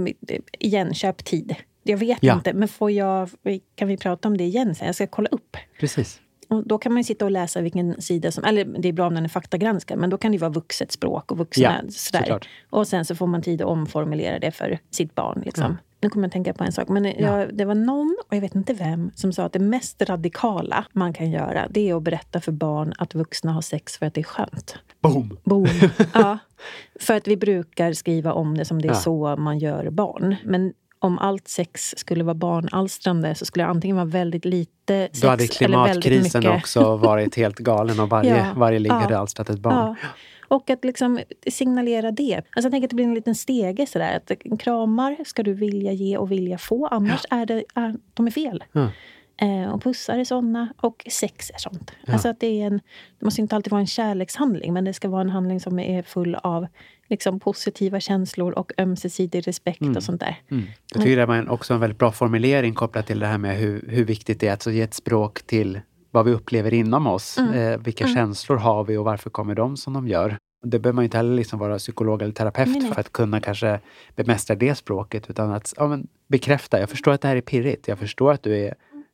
igen, 0.58 0.94
köp 0.94 1.24
tid. 1.24 1.54
Jag 1.82 1.96
vet 1.96 2.18
Ja. 2.20 2.34
inte, 2.34 2.52
men 2.52 2.68
får 2.68 2.90
jag, 2.90 3.30
kan 3.76 3.88
vi 3.88 3.96
prata 3.96 4.28
om 4.28 4.36
det 4.36 4.44
igen 4.44 4.74
sen? 4.74 4.86
Jag 4.86 4.94
ska 4.94 5.06
kolla 5.06 5.28
upp. 5.28 5.56
Precis. 5.80 6.20
Och 6.48 6.66
då 6.68 6.78
kan 6.78 6.94
man 6.94 7.04
sitta 7.04 7.24
och 7.24 7.30
läsa 7.30 7.60
vilken 7.60 8.00
sida 8.02 8.30
som... 8.32 8.44
Eller 8.44 8.64
det 8.64 8.88
är 8.88 8.92
bra 8.92 9.06
om 9.06 9.14
den 9.14 9.24
är 9.24 9.28
faktagranskad, 9.28 9.98
men 9.98 10.10
då 10.10 10.18
kan 10.18 10.32
det 10.32 10.38
vara 10.38 10.50
vuxet 10.50 10.92
språk 10.92 11.32
och 11.32 11.38
vuxna 11.38 11.80
Ja, 11.84 11.90
sådär. 11.90 12.40
Och 12.70 12.88
sen 12.88 13.04
så 13.04 13.14
får 13.14 13.26
man 13.26 13.42
tid 13.42 13.62
att 13.62 13.68
omformulera 13.68 14.38
det 14.38 14.50
för 14.50 14.78
sitt 14.90 15.14
barn. 15.14 15.42
Liksom. 15.44 15.76
Nu 16.00 16.10
kommer 16.10 16.24
jag 16.24 16.28
att 16.28 16.32
tänka 16.32 16.52
på 16.52 16.64
en 16.64 16.72
sak. 16.72 16.88
Men 16.88 17.04
jag, 17.04 17.54
det 17.56 17.64
var 17.64 17.74
någon, 17.74 18.16
och 18.28 18.36
jag 18.36 18.40
vet 18.40 18.54
inte 18.54 18.74
vem, 18.74 19.10
som 19.14 19.32
sa 19.32 19.44
att 19.44 19.52
det 19.52 19.58
mest 19.58 20.02
radikala 20.02 20.84
man 20.92 21.12
kan 21.12 21.30
göra 21.30 21.66
det 21.70 21.90
är 21.90 21.94
att 21.96 22.02
berätta 22.02 22.40
för 22.40 22.52
barn 22.52 22.92
att 22.98 23.14
vuxna 23.14 23.52
har 23.52 23.60
sex 23.60 23.96
för 23.98 24.06
att 24.06 24.14
det 24.14 24.20
är 24.20 24.24
skönt. 24.24 24.76
Boom! 25.00 25.38
Boom. 25.44 25.66
Ja. 26.14 26.38
För 27.00 27.14
att 27.14 27.28
vi 27.28 27.36
brukar 27.36 27.92
skriva 27.92 28.32
om 28.32 28.56
det 28.58 28.64
som 28.64 28.82
det 28.82 28.88
är 28.88 28.92
Ja. 28.92 28.94
så 28.94 29.36
man 29.36 29.58
gör 29.58 29.90
barn. 29.90 30.36
Men 30.44 30.72
om 31.06 31.18
allt 31.18 31.48
sex 31.48 31.94
skulle 31.96 32.24
vara 32.24 32.34
barnalstrande 32.34 33.34
så 33.34 33.44
skulle 33.44 33.64
det 33.64 33.70
antingen 33.70 33.96
vara 33.96 34.06
väldigt 34.06 34.44
lite 34.44 35.08
sex 35.12 35.20
Då 35.20 35.28
hade 35.28 35.46
klimatkrisen 35.46 36.46
också 36.46 36.96
varit 36.96 37.36
helt 37.36 37.58
galen 37.58 38.00
och 38.00 38.08
varje, 38.08 38.36
Ja, 38.36 38.52
varje 38.56 38.78
ligg 38.78 38.92
ja, 38.92 38.96
hade 38.96 39.18
alstrat 39.18 39.50
ett 39.50 39.58
barn. 39.58 39.96
Ja. 40.02 40.08
Och 40.48 40.70
att 40.70 40.84
liksom 40.84 41.20
signalera 41.50 42.10
det. 42.10 42.34
Alltså 42.36 42.50
jag 42.54 42.70
tänker 42.70 42.86
att 42.86 42.90
det 42.90 42.96
blir 42.96 43.04
en 43.04 43.14
liten 43.14 43.34
stege 43.34 43.86
sådär. 43.86 44.16
Att 44.16 44.60
kramar 44.60 45.16
ska 45.24 45.42
du 45.42 45.54
vilja 45.54 45.92
ge 45.92 46.16
och 46.16 46.32
vilja 46.32 46.58
få. 46.58 46.86
Annars 46.86 47.24
är, 47.30 47.46
det, 47.46 47.64
är 47.74 47.96
de 48.14 48.26
är 48.26 48.30
fel. 48.30 48.64
Ja. 48.72 48.88
Eh, 49.42 49.70
och 49.70 49.82
pussar 49.82 50.18
är 50.18 50.24
såna 50.24 50.72
och 50.76 51.06
sex 51.10 51.50
är 51.50 51.58
sånt. 51.58 51.92
Alltså 52.06 52.28
att 52.28 52.40
det, 52.40 52.62
är 52.62 52.66
en, 52.66 52.80
det 53.18 53.24
måste 53.24 53.40
inte 53.40 53.56
alltid 53.56 53.70
vara 53.70 53.80
en 53.80 53.86
kärlekshandling 53.86 54.72
men 54.72 54.84
det 54.84 54.92
ska 54.92 55.08
vara 55.08 55.20
en 55.20 55.30
handling 55.30 55.60
som 55.60 55.78
är 55.78 56.02
full 56.02 56.34
av 56.34 56.66
liksom, 57.08 57.40
positiva 57.40 58.00
känslor 58.00 58.52
och 58.52 58.72
ömsesidig 58.78 59.48
respekt 59.48 59.96
och 59.96 60.02
sånt 60.02 60.20
där. 60.20 60.40
Mm. 60.50 60.64
Jag 60.92 61.02
tycker 61.02 61.16
det 61.16 61.26
var 61.26 61.50
också 61.50 61.74
en 61.74 61.80
väldigt 61.80 61.98
bra 61.98 62.12
formulering 62.12 62.74
kopplat 62.74 63.06
till 63.06 63.18
det 63.18 63.26
här 63.26 63.38
med 63.38 63.56
hur, 63.56 63.88
hur 63.88 64.04
viktigt 64.04 64.40
det 64.40 64.48
är 64.48 64.52
att 64.52 64.66
ge 64.66 64.82
ett 64.82 64.94
språk 64.94 65.42
till 65.42 65.80
vad 66.10 66.24
vi 66.24 66.32
upplever 66.32 66.74
inom 66.74 67.06
oss. 67.06 67.38
Mm. 67.38 67.54
Eh, 67.54 67.78
vilka 67.78 68.06
känslor 68.06 68.56
har 68.56 68.84
vi 68.84 68.96
och 68.96 69.04
varför 69.04 69.30
kommer 69.30 69.54
de 69.54 69.76
som 69.76 69.92
de 69.92 70.08
gör? 70.08 70.38
Det 70.62 70.78
behöver 70.78 70.94
man 70.94 71.04
inte 71.04 71.16
heller 71.16 71.34
liksom 71.34 71.58
vara 71.58 71.78
psykolog 71.78 72.22
eller 72.22 72.32
terapeut 72.32 72.68
Nej, 72.68 72.80
nej. 72.80 72.92
för 72.92 73.00
att 73.00 73.12
kunna 73.12 73.40
kanske 73.40 73.80
bemästra 74.14 74.56
det 74.56 74.74
språket. 74.74 75.30
Utan 75.30 75.52
att 75.52 75.74
ja, 75.76 75.86
men, 75.86 76.06
bekräfta, 76.28 76.80
jag 76.80 76.90
förstår 76.90 77.12
att 77.12 77.20
det 77.20 77.28
här 77.28 77.36
är 77.36 77.40
pirrigt. 77.40 77.88
Jag 77.88 77.98
förstår 77.98 78.32
att 78.32 78.42
du 78.42 78.56
är 78.56 78.74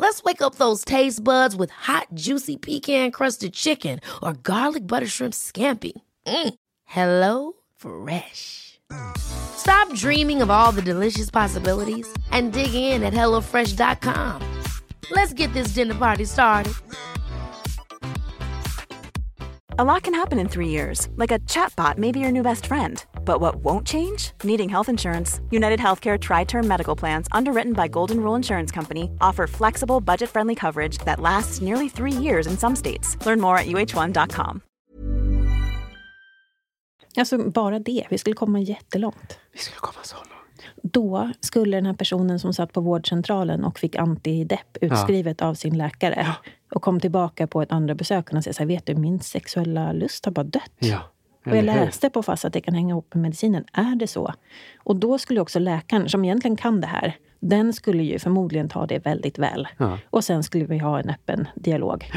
Let's 0.00 0.22
wake 0.22 0.40
up 0.40 0.54
those 0.54 0.82
taste 0.82 1.22
buds 1.22 1.54
with 1.54 1.68
hot, 1.68 2.06
juicy 2.14 2.56
pecan 2.56 3.10
crusted 3.10 3.52
chicken 3.52 4.00
or 4.22 4.32
garlic 4.32 4.86
butter 4.86 5.06
shrimp 5.06 5.34
scampi. 5.34 5.92
Mm. 6.26 6.54
Hello 6.86 7.52
Fresh. 7.76 8.80
Stop 9.18 9.94
dreaming 9.94 10.40
of 10.40 10.50
all 10.50 10.72
the 10.72 10.80
delicious 10.80 11.28
possibilities 11.28 12.10
and 12.30 12.54
dig 12.54 12.72
in 12.72 13.02
at 13.02 13.12
HelloFresh.com. 13.12 14.40
Let's 15.10 15.34
get 15.34 15.52
this 15.52 15.74
dinner 15.74 15.94
party 15.94 16.24
started. 16.24 16.72
A 19.78 19.84
lot 19.84 20.02
can 20.02 20.14
happen 20.14 20.38
in 20.38 20.48
three 20.48 20.68
years, 20.68 21.08
like 21.16 21.30
a 21.30 21.40
chatbot 21.40 21.98
may 21.98 22.10
be 22.10 22.20
your 22.20 22.32
new 22.32 22.42
best 22.42 22.64
friend. 22.64 23.04
But 23.30 23.40
what 23.40 23.64
won't 23.64 23.86
change? 23.86 24.32
Needing 24.42 24.68
health 24.68 24.88
insurance. 24.88 25.40
United 25.52 25.80
Healthcare 25.80 26.18
Tri 26.18 26.44
Term 26.44 26.66
Medical 26.66 26.96
Plans, 26.98 27.28
underwritten 27.38 27.72
by 27.72 27.86
Golden 27.88 28.16
Rule 28.16 28.36
Insurance 28.36 28.74
Company, 28.74 29.02
offer 29.20 29.46
flexible, 29.46 30.00
budget 30.00 30.30
friendly 30.30 30.54
coverage 30.54 30.98
that 31.04 31.20
lasts 31.20 31.60
nearly 31.60 31.88
three 31.88 32.24
years 32.24 32.46
in 32.46 32.58
some 32.58 32.76
states. 32.76 33.16
Learn 33.26 33.40
more 33.40 33.56
at 33.56 33.66
uh1.com. 33.66 34.60
Alltså 37.16 37.50
bara 37.50 37.78
det. 37.78 38.06
Vi 38.10 38.18
skulle 38.18 38.34
komma 38.34 38.60
jättelångt. 38.60 39.38
Vi 39.52 39.58
skulle 39.58 39.80
komma 39.80 40.02
så 40.02 40.16
långt. 40.16 40.64
Då 40.82 41.30
skulle 41.40 41.76
den 41.76 41.86
här 41.86 41.94
personen 41.94 42.38
som 42.40 42.54
satt 42.54 42.72
på 42.72 42.80
vårdcentralen 42.80 43.64
och 43.64 43.78
fick 43.78 43.96
antidepp 43.96 44.76
utskrivet 44.80 45.42
av 45.42 45.54
sin 45.54 45.78
läkare 45.78 46.36
och 46.74 46.82
kom 46.82 47.00
tillbaka 47.00 47.46
på 47.46 47.62
ett 47.62 47.72
andra 47.72 47.94
besök 47.94 48.32
och 48.32 48.44
säga 48.44 48.52
så 48.54 48.62
här, 48.62 48.66
vet 48.66 48.86
du, 48.86 48.94
min 48.94 49.20
sexuella 49.20 49.92
lust 49.92 50.24
har 50.24 50.32
bara 50.32 50.44
dött. 50.44 50.72
Ja, 50.78 51.00
Och 51.46 51.56
jag 51.56 51.64
läste 51.64 52.10
på 52.10 52.22
fast 52.22 52.44
att 52.44 52.52
det 52.52 52.60
kan 52.60 52.74
hänga 52.74 52.90
ihop 52.92 53.14
med 53.14 53.22
medicinen. 53.22 53.64
Är 53.72 53.96
det 53.96 54.06
så? 54.06 54.34
Och 54.78 54.96
då 54.96 55.18
skulle 55.18 55.40
också 55.40 55.58
läkaren, 55.58 56.08
som 56.08 56.24
egentligen 56.24 56.56
kan 56.56 56.80
det 56.80 56.86
här, 56.86 57.16
den 57.40 57.72
skulle 57.72 58.02
ju 58.02 58.18
förmodligen 58.18 58.68
ta 58.68 58.86
det 58.86 58.98
väldigt 58.98 59.38
väl. 59.38 59.68
Ja. 59.78 59.98
Och 60.10 60.24
sen 60.24 60.42
skulle 60.42 60.64
vi 60.64 60.78
ha 60.78 61.00
en 61.00 61.10
öppen 61.10 61.48
dialog. 61.54 62.10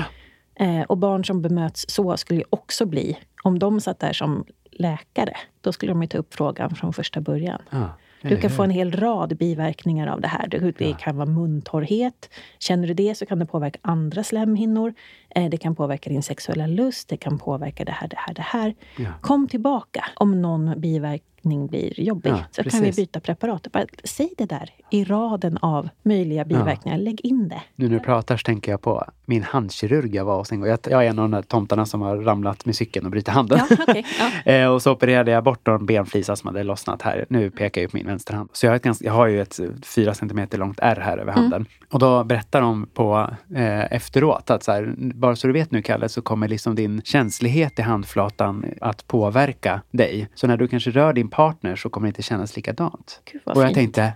Eh, 0.55 0.81
och 0.81 0.97
barn 0.97 1.25
som 1.25 1.41
bemöts 1.41 1.85
så 1.87 2.17
skulle 2.17 2.39
ju 2.39 2.45
också 2.49 2.85
bli, 2.85 3.17
om 3.43 3.59
de 3.59 3.81
satt 3.81 3.99
där 3.99 4.13
som 4.13 4.45
läkare, 4.71 5.33
då 5.61 5.71
skulle 5.71 5.91
de 5.91 6.01
ju 6.01 6.07
ta 6.07 6.17
upp 6.17 6.33
frågan 6.33 6.75
från 6.75 6.93
första 6.93 7.21
början. 7.21 7.61
Ja, 7.69 7.89
Du 8.21 8.37
kan 8.37 8.49
få 8.49 8.63
en 8.63 8.69
hel 8.69 8.91
rad 8.91 9.37
biverkningar 9.37 10.07
av 10.07 10.21
det 10.21 10.27
här. 10.27 10.47
Det 10.47 10.71
det 10.77 10.97
kan 10.99 11.17
vara 11.17 11.25
muntorrhet. 11.29 12.29
Känner 12.59 12.87
du 12.87 12.93
det 12.93 13.15
så 13.15 13.25
kan 13.25 13.39
det 13.39 13.45
påverka 13.45 13.79
andra 13.81 14.23
slemhinnor. 14.23 14.93
Eh, 15.35 15.49
Det 15.49 15.57
kan 15.57 15.75
påverka 15.75 16.09
din 16.09 16.23
sexuella 16.23 16.67
lust. 16.67 17.09
Det 17.09 17.17
kan 17.17 17.37
påverka 17.39 17.85
det 17.85 17.91
här, 17.91 18.07
det 18.07 18.17
här, 18.19 18.33
det 18.33 18.41
här. 18.41 18.75
Ja. 18.97 19.09
Kom 19.21 19.47
tillbaka 19.47 20.05
om 20.15 20.41
någon 20.41 20.73
biverkning 20.81 21.67
blir 21.67 21.99
jobbig. 21.99 22.29
Ja, 22.29 22.39
så 22.51 22.63
kan 22.63 22.79
vi 22.79 22.85
precis. 22.85 22.95
byta 22.95 23.19
preparat. 23.19 23.67
Bara 23.71 23.85
säg 24.03 24.33
det 24.37 24.45
där 24.45 24.69
i 24.91 25.03
raden 25.03 25.57
av 25.61 25.89
möjliga 26.03 26.45
biverkningar. 26.45 26.97
Lägg 26.97 27.21
in 27.25 27.47
det. 27.49 27.61
Nu 27.75 27.89
när 27.89 27.95
du 27.95 27.99
pratar 27.99 28.37
så 28.37 28.43
tänker 28.43 28.71
jag 28.71 28.81
på 28.81 29.05
min 29.25 29.43
handkirurg 29.43 30.15
jag 30.15 30.25
var 30.25 30.37
hos 30.37 30.51
en 30.51 30.59
gång. 30.59 30.69
Jag, 30.69 30.79
jag 30.89 31.05
är 31.05 31.09
en 31.09 31.19
av 31.19 31.29
de 31.29 31.31
där 31.31 31.41
tomtarna 31.41 31.85
som 31.85 32.01
har 32.01 32.17
ramlat 32.17 32.65
med 32.65 32.75
cykeln 32.75 33.05
och 33.05 33.11
brutit 33.11 33.27
handen. 33.27 33.59
Ja, 33.69 33.77
okej, 33.87 34.05
ja. 34.45 34.51
Eh, 34.51 34.67
och 34.67 34.81
så 34.81 34.91
opererade 34.91 35.31
jag 35.31 35.43
bort 35.43 35.67
någon 35.67 35.85
benflisa 35.85 36.35
som 36.35 36.47
hade 36.47 36.63
lossnat 36.63 37.01
här. 37.01 37.25
Nu 37.29 37.49
pekar 37.49 37.81
jag 37.81 37.91
på 37.91 37.97
min 37.97 38.07
vänsterhand. 38.07 38.49
Så 38.53 38.65
jag 38.65 38.71
har, 38.71 38.79
ganska, 38.79 39.05
jag 39.05 39.13
har 39.13 39.27
ju 39.27 39.41
ett 39.41 39.59
fyra 39.83 40.13
centimeter 40.13 40.57
långt 40.57 40.79
ärr 40.81 40.95
här 40.95 41.17
över 41.17 41.31
handen. 41.31 41.61
Mm. 41.61 41.67
Och 41.89 41.99
då 41.99 42.23
berättar 42.23 42.61
de 42.61 42.87
på 42.93 43.29
eh, 43.55 43.93
efteråt 43.93 44.49
att 44.49 44.63
så 44.63 44.71
här, 44.71 44.93
bara 45.23 45.35
så 45.35 45.47
du 45.47 45.53
vet 45.53 45.71
nu 45.71 45.81
Kalle, 45.81 46.09
så 46.09 46.21
kommer 46.21 46.47
liksom 46.47 46.75
din 46.75 47.01
känslighet 47.05 47.79
i 47.79 47.81
handflatan 47.81 48.65
att 48.81 49.07
påverka 49.07 49.81
dig. 49.91 50.27
Så 50.35 50.47
när 50.47 50.57
du 50.57 50.67
kanske 50.67 50.91
rör 50.91 51.13
din 51.13 51.29
partner 51.29 51.75
så 51.75 51.89
kommer 51.89 52.07
det 52.07 52.09
inte 52.09 52.21
kännas 52.23 52.55
likadant. 52.55 53.21
Gud, 53.31 53.41
och 53.45 53.61
jag 53.61 53.65
fint. 53.65 53.75
tänkte, 53.75 54.13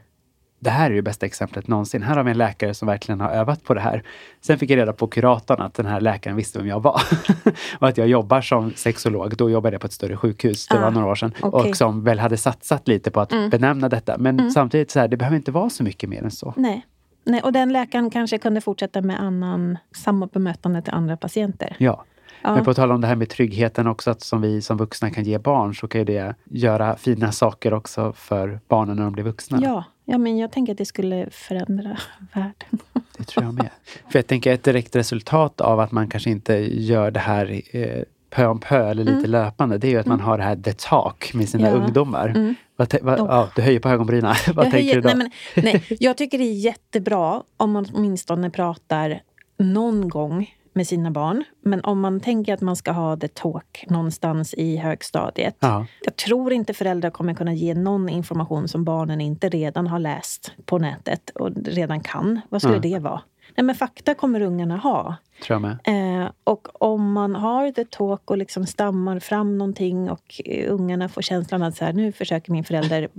det 0.60 0.70
här 0.70 0.91
är 0.91 0.96
det 0.96 1.02
bästa 1.02 1.26
exemplet 1.26 1.67
någonsin. 1.67 2.04
Här 2.04 2.15
har 2.17 2.24
vi 2.24 2.32
en 2.32 2.38
läkare 2.38 2.74
som 2.74 2.88
verkligen 2.88 3.22
har 3.22 3.30
övat 3.30 3.63
på 3.63 3.74
det 3.74 3.80
här. 3.80 4.04
Sen 4.41 4.58
fick 4.60 4.70
jag 4.70 4.78
reda 4.78 4.93
på 4.93 5.08
kuratorn 5.08 5.62
att 5.62 5.74
den 5.74 5.86
här 5.86 6.02
läkaren 6.02 6.36
visste 6.36 6.60
vem 6.60 6.67
jag 6.67 6.80
var. 6.80 7.02
och 7.80 7.88
att 7.88 7.98
jag 7.98 8.08
jobbar 8.08 8.41
som 8.41 8.74
sexolog. 8.76 9.38
Då 9.38 9.50
jobbade 9.50 9.74
jag 9.74 9.82
på 9.82 9.88
ett 9.88 9.93
större 9.93 10.17
sjukhus, 10.17 10.67
det 10.67 10.80
var 10.80 10.88
Ah, 10.88 10.89
några 10.89 11.08
år 11.08 11.15
sedan. 11.15 11.34
okej. 11.41 11.70
Och 11.70 11.78
som 11.78 12.04
väl 12.04 12.20
hade 12.20 12.38
satsat 12.38 12.88
lite 12.88 13.12
på 13.12 13.22
att 13.22 13.30
benämna 13.30 13.89
detta. 13.89 14.17
Men 14.17 14.52
samtidigt, 14.52 14.91
så 14.91 15.00
här, 15.00 15.08
det 15.08 15.17
behöver 15.17 15.38
inte 15.38 15.52
vara 15.52 15.70
så 15.70 15.84
mycket 15.84 16.10
mer 16.10 16.24
än 16.24 16.32
så. 16.32 16.54
Nej. 16.58 16.86
Nej. 17.27 17.41
Och 17.41 17.51
den 17.53 17.73
läkaren 17.73 18.09
kanske 18.09 18.37
kunde 18.37 18.61
fortsätta 18.61 19.01
med 19.01 19.21
annan, 19.21 19.77
samma 19.95 20.27
bemötande 20.27 20.81
till 20.81 20.93
andra 20.93 21.17
patienter. 21.17 21.75
Ja. 21.79 22.03
Ja. 22.41 22.55
Men 22.55 22.65
på 22.65 22.73
tal 22.73 22.91
om 22.91 23.01
det 23.01 23.07
här 23.07 23.15
med 23.15 23.29
tryggheten 23.29 23.87
också, 23.87 24.11
att 24.11 24.21
som 24.21 24.41
vi 24.41 24.61
som 24.61 24.77
vuxna 24.77 25.09
kan 25.09 25.23
ge 25.23 25.37
barn, 25.37 25.75
så 25.75 25.87
kan 25.87 26.01
ju 26.01 26.05
det 26.05 26.35
göra 26.45 26.95
fina 26.97 27.31
saker 27.31 27.73
också 27.73 28.13
för 28.13 28.59
barnen 28.67 28.95
när 28.95 29.03
de 29.03 29.13
blir 29.13 29.23
vuxna. 29.23 29.59
Ja, 29.61 29.83
ja, 30.05 30.17
men 30.17 30.37
jag 30.37 30.51
tänker 30.51 30.71
att 30.73 30.77
det 30.77 30.85
skulle 30.85 31.27
förändra 31.31 31.97
världen. 32.33 32.79
Det 33.17 33.23
tror 33.23 33.45
jag 33.45 33.53
med. 33.53 33.69
För 34.09 34.19
jag 34.19 34.27
tänker 34.27 34.53
ett 34.53 34.63
direkt 34.63 34.95
resultat 34.95 35.61
av 35.61 35.79
att 35.79 35.91
man 35.91 36.07
kanske 36.09 36.29
inte 36.29 36.53
gör 36.83 37.11
det 37.11 37.19
här 37.19 37.61
eh, 37.71 38.03
pö 38.29 38.45
om 38.45 38.59
pö 38.59 38.89
eller 38.89 39.03
lite 39.03 39.27
löpande, 39.27 39.77
det 39.77 39.87
är 39.87 39.91
ju 39.91 39.97
att 39.99 40.05
man 40.05 40.19
har 40.19 40.37
det 40.37 40.43
här 40.43 40.55
the 40.55 40.73
talk 40.73 41.33
med 41.33 41.49
sina 41.49 41.67
Mm. 41.67 41.79
Ja. 41.79 41.85
ungdomar. 41.85 42.55
Vad, 42.77 42.95
vad, 43.01 43.19
Oh. 43.19 43.25
ja, 43.29 43.49
du 43.55 43.61
höjer 43.61 43.79
på 43.79 43.89
ögonbrynen. 43.89 44.35
vad 44.55 44.65
Jag 44.65 44.71
tänker 44.71 44.77
höjer- 44.77 44.95
du 44.95 45.01
då? 45.01 45.07
nej, 45.07 45.15
men, 45.17 45.63
nej, 45.63 45.83
jag 45.99 46.17
tycker 46.17 46.37
det 46.37 46.43
är 46.43 46.53
jättebra 46.53 47.43
om 47.57 47.71
man 47.71 47.85
åtminstone 47.93 48.49
pratar 48.49 49.21
någon 49.59 50.09
gång 50.09 50.53
med 50.73 50.87
sina 50.87 51.11
barn. 51.11 51.43
Men 51.63 51.81
om 51.83 51.99
man 51.99 52.19
tänker 52.19 52.53
att 52.53 52.61
man 52.61 52.75
ska 52.75 52.91
ha 52.91 53.17
the 53.17 53.27
talk 53.27 53.85
någonstans 53.89 54.53
i 54.53 54.77
högstadiet. 54.77 55.55
Ja. 55.59 55.85
Jag 56.01 56.15
tror 56.15 56.53
inte 56.53 56.73
föräldrar 56.73 57.09
kommer 57.09 57.33
kunna 57.33 57.53
ge 57.53 57.73
någon 57.75 58.09
information 58.09 58.67
som 58.67 58.83
barnen 58.83 59.21
inte 59.21 59.49
redan 59.49 59.87
har 59.87 59.99
läst 59.99 60.51
på 60.65 60.77
nätet 60.77 61.29
och 61.29 61.49
redan 61.65 61.99
kan. 61.99 62.41
Vad 62.49 62.61
skulle 62.61 62.77
Mm. 62.77 62.91
det 62.91 62.99
vara? 62.99 63.21
Nej, 63.58 63.63
men 63.63 63.76
fakta 63.76 64.13
kommer 64.13 64.41
ungarna 64.41 64.78
ha. 64.78 65.15
Tror 65.43 65.56
jag 65.56 65.62
med. 65.62 65.78
Eh, 66.24 66.32
och 66.43 66.84
om 66.86 67.12
man 67.12 67.36
har 67.36 67.72
the 67.72 67.86
talk 67.86 68.32
och 68.32 68.38
liksom 68.38 68.65
stammar 68.65 69.20
fram 69.20 69.58
någonting 69.58 70.10
och 70.10 70.41
eh, 70.46 70.74
ungarna 70.74 71.10
får 71.10 71.22
känslan 71.22 71.63
att 71.63 71.78
så 71.78 71.86
här, 71.86 71.93
nu 71.93 72.12
försöker 72.12 72.52
min 72.52 72.63
förälder 72.63 73.10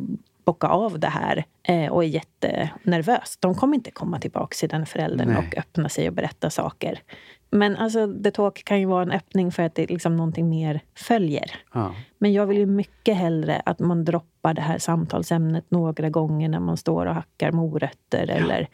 bocka 0.44 0.66
av 0.66 0.98
det 0.98 1.08
här 1.08 1.44
eh, 1.62 1.92
och 1.92 2.04
är 2.04 2.08
jättenervös. 2.08 3.36
De 3.40 3.54
kommer 3.54 3.74
inte 3.74 3.90
komma 3.90 4.20
tillbaka 4.20 4.54
till 4.54 4.68
den 4.68 4.86
föräldern 4.86 5.28
Nej. 5.28 5.38
och 5.38 5.58
öppna 5.58 5.88
sig 5.88 6.08
och 6.08 6.14
berätta 6.14 6.50
saker. 6.50 7.02
Men 7.50 7.76
alltså, 7.76 8.14
the 8.24 8.30
talk 8.30 8.64
kan 8.64 8.80
ju 8.80 8.86
vara 8.86 9.02
en 9.02 9.10
öppning 9.10 9.52
för 9.52 9.62
att 9.62 9.74
det 9.74 9.90
liksom 9.90 10.16
någonting 10.16 10.48
mer 10.48 10.80
följer. 10.94 11.50
Ja. 11.72 11.94
Men 12.18 12.32
jag 12.32 12.46
vill 12.46 12.58
ju 12.58 12.66
mycket 12.66 13.16
hellre 13.16 13.62
att 13.66 13.78
man 13.78 14.04
droppar 14.04 14.54
det 14.54 14.62
här 14.62 14.78
samtalsämnet 14.78 15.64
några 15.68 16.10
gånger 16.10 16.48
när 16.48 16.60
man 16.60 16.76
står 16.76 17.06
och 17.06 17.14
hackar 17.14 17.52
morötter 17.52 18.30
eller 18.30 18.68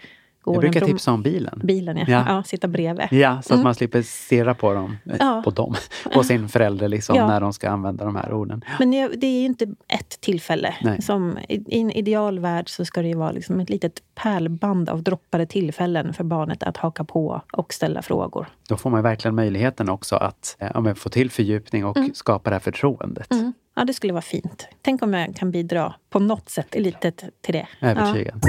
går 0.45 0.55
Jag 0.55 0.61
brukar 0.61 0.81
prom- 0.81 0.87
tipsa 0.87 1.13
om 1.13 1.23
bilen. 1.23 1.61
bilen. 1.65 1.97
Ja. 1.97 2.05
Ja. 2.09 2.25
Ja. 2.27 2.43
sitta 2.43 2.69
bredvid. 2.69 3.07
Ja, 3.11 3.43
så 3.43 3.55
att 3.55 3.63
man 3.63 3.75
slipper 3.75 4.03
stirra 4.03 4.55
på 4.55 4.75
dem, 4.75 4.97
eh, 5.07 5.13
Mm. 5.15 5.27
Ja. 5.27 5.43
på 5.45 5.51
dem, 5.51 5.75
på 6.15 6.25
sin 6.25 6.49
förälder 6.49 6.89
liksom, 6.89 7.17
Ja. 7.17 7.27
när 7.27 7.41
de 7.41 7.53
ska 7.53 7.71
använda 7.71 8.05
de 8.05 8.17
här 8.17 8.33
orden. 8.33 8.65
Men 8.79 8.91
det 8.91 9.27
är 9.27 9.41
ju 9.41 9.45
inte 9.47 9.65
ett 9.89 10.21
tillfälle. 10.21 10.75
Nej. 10.83 11.03
Som, 11.03 11.39
I 11.49 11.81
en 11.81 11.91
idealvärld 11.91 12.69
så 12.69 12.85
ska 12.85 13.03
det 13.03 13.09
ju 13.09 13.17
vara 13.17 13.31
liksom 13.33 13.61
ett 13.61 13.71
litet 13.71 14.03
pärlband 14.15 14.89
av 14.89 15.03
droppade 15.03 15.47
tillfällen 15.47 16.15
för 16.15 16.25
barnet 16.25 16.63
att 16.63 16.77
haka 16.77 17.05
på 17.05 17.43
och 17.53 17.73
ställa 17.75 18.03
frågor. 18.03 18.47
Då 18.69 18.77
får 18.77 18.91
man 18.91 19.03
verkligen 19.03 19.35
möjligheten 19.35 19.89
också 19.89 20.17
att 20.17 20.57
eh, 20.59 20.71
ja, 20.75 20.95
få 20.95 21.09
till 21.09 21.31
fördjupning 21.31 21.85
och 21.85 21.97
skapa 22.15 22.51
det 22.51 22.55
här 22.55 22.61
förtroendet. 22.61 23.33
Mm. 23.33 23.53
Ja, 23.77 23.85
det 23.85 23.93
skulle 23.95 24.13
vara 24.13 24.23
fint. 24.23 24.69
Tänk 24.83 25.03
om 25.03 25.15
jag 25.15 25.37
kan 25.37 25.51
bidra 25.51 25.95
på 26.11 26.19
något 26.19 26.49
sätt 26.49 26.75
litet 26.79 27.25
till 27.41 27.55
det. 27.55 27.67
Övertygad. 27.81 28.41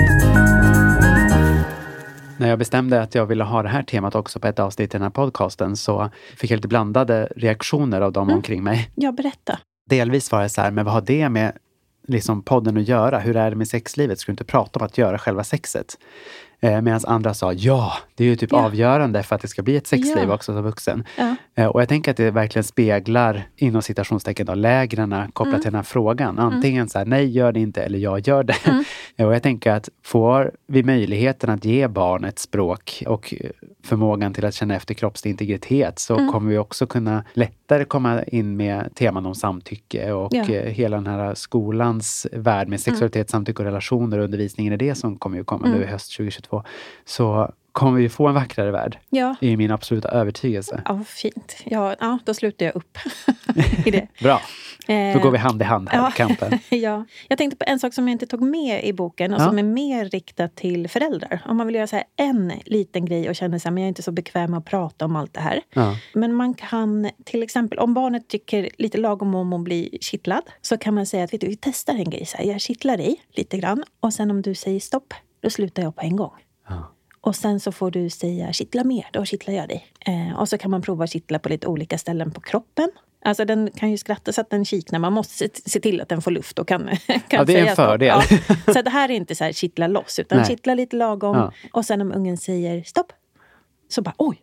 När 2.37 2.49
jag 2.49 2.59
bestämde 2.59 3.01
att 3.01 3.15
jag 3.15 3.25
ville 3.25 3.43
ha 3.43 3.63
det 3.63 3.69
här 3.69 3.83
temat 3.83 4.15
också 4.15 4.39
på 4.39 4.47
ett 4.47 4.59
avsnitt 4.59 4.89
i 4.89 4.97
den 4.97 5.01
här 5.01 5.09
podcasten 5.09 5.75
så 5.75 6.09
fick 6.37 6.51
jag 6.51 6.57
lite 6.57 6.67
blandade 6.67 7.29
reaktioner 7.35 8.01
av 8.01 8.11
dem 8.11 8.29
omkring 8.29 8.63
mig. 8.63 8.89
Ja, 8.95 9.11
berätta. 9.11 9.59
delvis 9.89 10.31
var 10.31 10.41
det 10.41 10.49
så 10.49 10.61
här, 10.61 10.71
men 10.71 10.85
vad 10.85 10.93
har 10.93 11.01
det 11.01 11.29
med 11.29 11.57
liksom 12.07 12.41
podden 12.41 12.77
att 12.77 12.87
göra? 12.87 13.19
Hur 13.19 13.35
är 13.35 13.49
det 13.49 13.55
med 13.55 13.67
sexlivet? 13.67 14.19
Ska 14.19 14.31
du 14.31 14.33
inte 14.33 14.43
prata 14.43 14.79
om 14.79 14.85
att 14.85 14.97
göra 14.97 15.17
själva 15.17 15.43
sexet? 15.43 15.97
Eh, 16.59 16.81
Medan 16.81 16.99
andra 17.07 17.33
sa 17.33 17.53
ja, 17.53 17.93
det 18.15 18.23
är 18.23 18.27
ju 18.27 18.35
typ 18.35 18.51
Ja. 18.51 18.65
avgörande 18.65 19.23
för 19.23 19.35
att 19.35 19.41
det 19.41 19.47
ska 19.47 19.61
bli 19.61 19.75
ett 19.77 19.87
sexliv 19.87 20.25
Ja. 20.27 20.33
också 20.33 20.53
som 20.53 20.63
vuxen. 20.63 21.03
Eh, 21.55 21.65
Och 21.65 21.81
jag 21.81 21.89
tänker 21.89 22.11
att 22.11 22.17
det 22.17 22.31
verkligen 22.31 22.63
speglar 22.63 23.47
inom 23.55 23.81
citationstecken 23.81 24.45
då, 24.45 24.53
lägren 24.55 25.15
kopplat 25.33 25.47
Mm. 25.53 25.61
till 25.61 25.71
den 25.71 25.75
här 25.75 25.83
frågan. 25.83 26.39
Antingen 26.39 26.89
så 26.89 26.97
här, 26.97 27.05
nej 27.05 27.25
gör 27.31 27.51
det 27.51 27.59
inte 27.59 27.83
eller 27.83 27.99
jag 27.99 28.27
gör 28.27 28.43
det. 28.43 28.55
Mm. 28.67 28.83
och 29.27 29.35
jag 29.35 29.43
tänker 29.43 29.71
att 29.71 29.89
får 30.03 30.51
vi 30.67 30.83
möjligheten 30.83 31.49
att 31.49 31.65
ge 31.65 31.87
barn 31.87 32.23
ett 32.25 32.39
språk 32.39 33.03
och 33.07 33.33
eh, 33.39 33.49
förmågan 33.83 34.33
till 34.33 34.45
att 34.45 34.53
känna 34.53 34.75
efter 34.75 34.93
kroppslig 34.93 35.31
integritet 35.31 35.99
så 35.99 36.15
Mm. 36.17 36.31
kommer 36.31 36.49
vi 36.51 36.57
också 36.57 36.87
kunna 36.87 37.23
lättare 37.33 37.85
komma 37.85 38.23
in 38.23 38.57
med 38.57 38.95
teman 38.95 39.25
om 39.25 39.35
samtycke 39.35 40.11
och 40.11 40.35
eh, 40.35 40.69
hela 40.71 40.95
den 40.97 41.07
här 41.07 41.33
skolans 41.35 42.27
värld 42.31 42.67
med 42.67 42.79
sexualitet, 42.81 43.29
samtycke 43.29 43.59
och 43.61 43.65
relationer 43.65 44.17
och 44.17 44.23
undervisningen 44.23 44.73
i 44.73 44.77
det 44.77 44.95
som 44.95 45.17
kommer 45.17 45.37
ju 45.37 45.43
komma 45.43 45.65
Mm. 45.65 45.77
nu 45.79 45.83
i 45.85 45.87
höst 45.87 46.11
2022. 46.17 46.44
Så 47.05 47.51
kommer 47.71 47.99
vi 48.01 48.09
få 48.09 48.27
en 48.27 48.33
vackrare 48.33 48.71
värld. 48.71 48.97
Ja. 49.09 49.35
Det 49.41 49.53
är 49.53 49.57
min 49.57 49.71
absoluta 49.71 50.09
övertygelse. 50.09 50.81
Ja, 50.85 51.03
fint. 51.07 51.55
Ja, 51.65 51.95
ja, 51.99 52.19
då 52.25 52.33
slutar 52.33 52.65
jag 52.65 52.75
upp 52.75 52.97
i 53.85 53.91
det. 53.91 54.07
Bra, 54.21 54.41
då 54.87 54.93
Eh, 54.93 55.21
går 55.21 55.31
vi 55.31 55.37
hand 55.37 55.61
i 55.61 55.65
hand 55.65 55.89
här 55.89 55.99
ja. 55.99 56.09
i 56.09 56.11
kampen. 56.11 56.59
ja. 56.69 57.05
Jag 57.27 57.37
tänkte 57.37 57.57
på 57.57 57.65
en 57.67 57.79
sak 57.79 57.93
som 57.93 58.07
jag 58.07 58.11
inte 58.15 58.25
tog 58.27 58.41
med 58.41 58.83
i 58.83 58.93
boken 58.93 59.33
och 59.33 59.41
Ja. 59.41 59.45
som 59.45 59.59
är 59.59 59.63
mer 59.63 60.05
riktat 60.05 60.55
till 60.55 60.87
föräldrar. 60.89 61.41
Om 61.45 61.57
man 61.57 61.67
vill 61.67 61.75
göra 61.75 61.87
så 61.87 62.01
en 62.15 62.53
liten 62.65 63.05
grej 63.05 63.29
och 63.29 63.35
känner 63.35 63.57
att 63.57 63.65
jag 63.65 63.79
är 63.79 63.87
inte 63.87 64.03
så 64.03 64.11
bekväm 64.11 64.51
med 64.51 64.57
att 64.57 64.65
prata 64.65 65.05
om 65.05 65.15
allt 65.15 65.33
det 65.33 65.39
här. 65.41 65.61
Ja. 65.73 65.95
Men 66.13 66.33
man 66.33 66.53
kan 66.53 67.09
till 67.25 67.43
exempel, 67.43 67.79
om 67.79 67.93
barnet 67.93 68.27
tycker 68.27 68.69
lite 68.77 68.97
lagom 68.97 69.35
om 69.35 69.53
att 69.53 69.61
bli 69.61 69.97
kittlad, 70.01 70.43
så 70.61 70.77
kan 70.77 70.93
man 70.93 71.05
säga 71.05 71.23
att 71.23 71.33
vet 71.33 71.41
du, 71.41 71.47
vi 71.47 71.57
testar 71.61 71.93
en 71.93 72.09
grej. 72.09 72.25
Så 72.25 72.37
här, 72.37 72.45
jag 72.45 72.61
kittlar 72.61 72.97
dig 72.97 73.15
lite 73.33 73.57
grann 73.57 73.83
och 73.99 74.13
sen 74.13 74.31
om 74.31 74.41
du 74.41 74.55
säger 74.55 74.79
stopp, 74.79 75.13
då 75.45 75.49
slutar 75.49 75.83
jag 75.83 75.95
på 75.95 76.01
en 76.01 76.15
gång. 76.15 76.33
Ja. 76.69 76.91
Och 77.21 77.35
sen 77.35 77.59
så 77.59 77.71
får 77.71 77.91
du 77.91 78.09
säga 78.09 78.53
kittla 78.53 78.83
mer, 78.83 79.09
då 79.13 79.25
kittlar 79.25 79.53
jag 79.53 79.69
dig. 79.69 79.87
Eh, 79.99 80.39
och 80.39 80.49
så 80.49 80.57
kan 80.57 80.71
man 80.71 80.81
prova 80.81 81.03
att 81.03 81.09
kittla 81.09 81.39
på 81.39 81.49
lite 81.49 81.67
olika 81.67 81.97
ställen 81.97 82.31
på 82.31 82.41
kroppen. 82.41 82.91
Alltså 83.25 83.45
den 83.45 83.71
kan 83.75 83.91
ju 83.91 83.97
skratta 83.97 84.33
så 84.33 84.41
att 84.41 84.49
den 84.49 84.65
kiknar. 84.65 84.99
Man 84.99 85.13
måste 85.13 85.49
se, 85.65 85.79
till 85.79 86.01
att 86.01 86.09
den 86.09 86.21
får 86.21 86.31
luft 86.31 86.59
och 86.59 86.67
kan, 86.67 86.89
kan 87.07 87.19
Ja, 87.29 87.43
det 87.43 87.59
är 87.59 87.65
en 87.65 87.75
fördel. 87.75 88.07
Ja. 88.07 88.73
Så 88.73 88.81
det 88.81 88.89
här 88.89 89.09
är 89.09 89.13
inte 89.13 89.35
så 89.35 89.43
här 89.43 89.51
kittla 89.51 89.87
loss, 89.87 90.19
utan 90.19 90.37
Nej. 90.37 90.47
kittla 90.47 90.73
lite 90.73 90.95
lagom. 90.95 91.37
Ja. 91.37 91.51
Och 91.73 91.85
sen 91.85 92.01
om 92.01 92.11
ungen 92.11 92.37
säger 92.37 92.83
stopp, 92.83 93.13
så 93.89 94.01
bara 94.01 94.15
oj, 94.17 94.41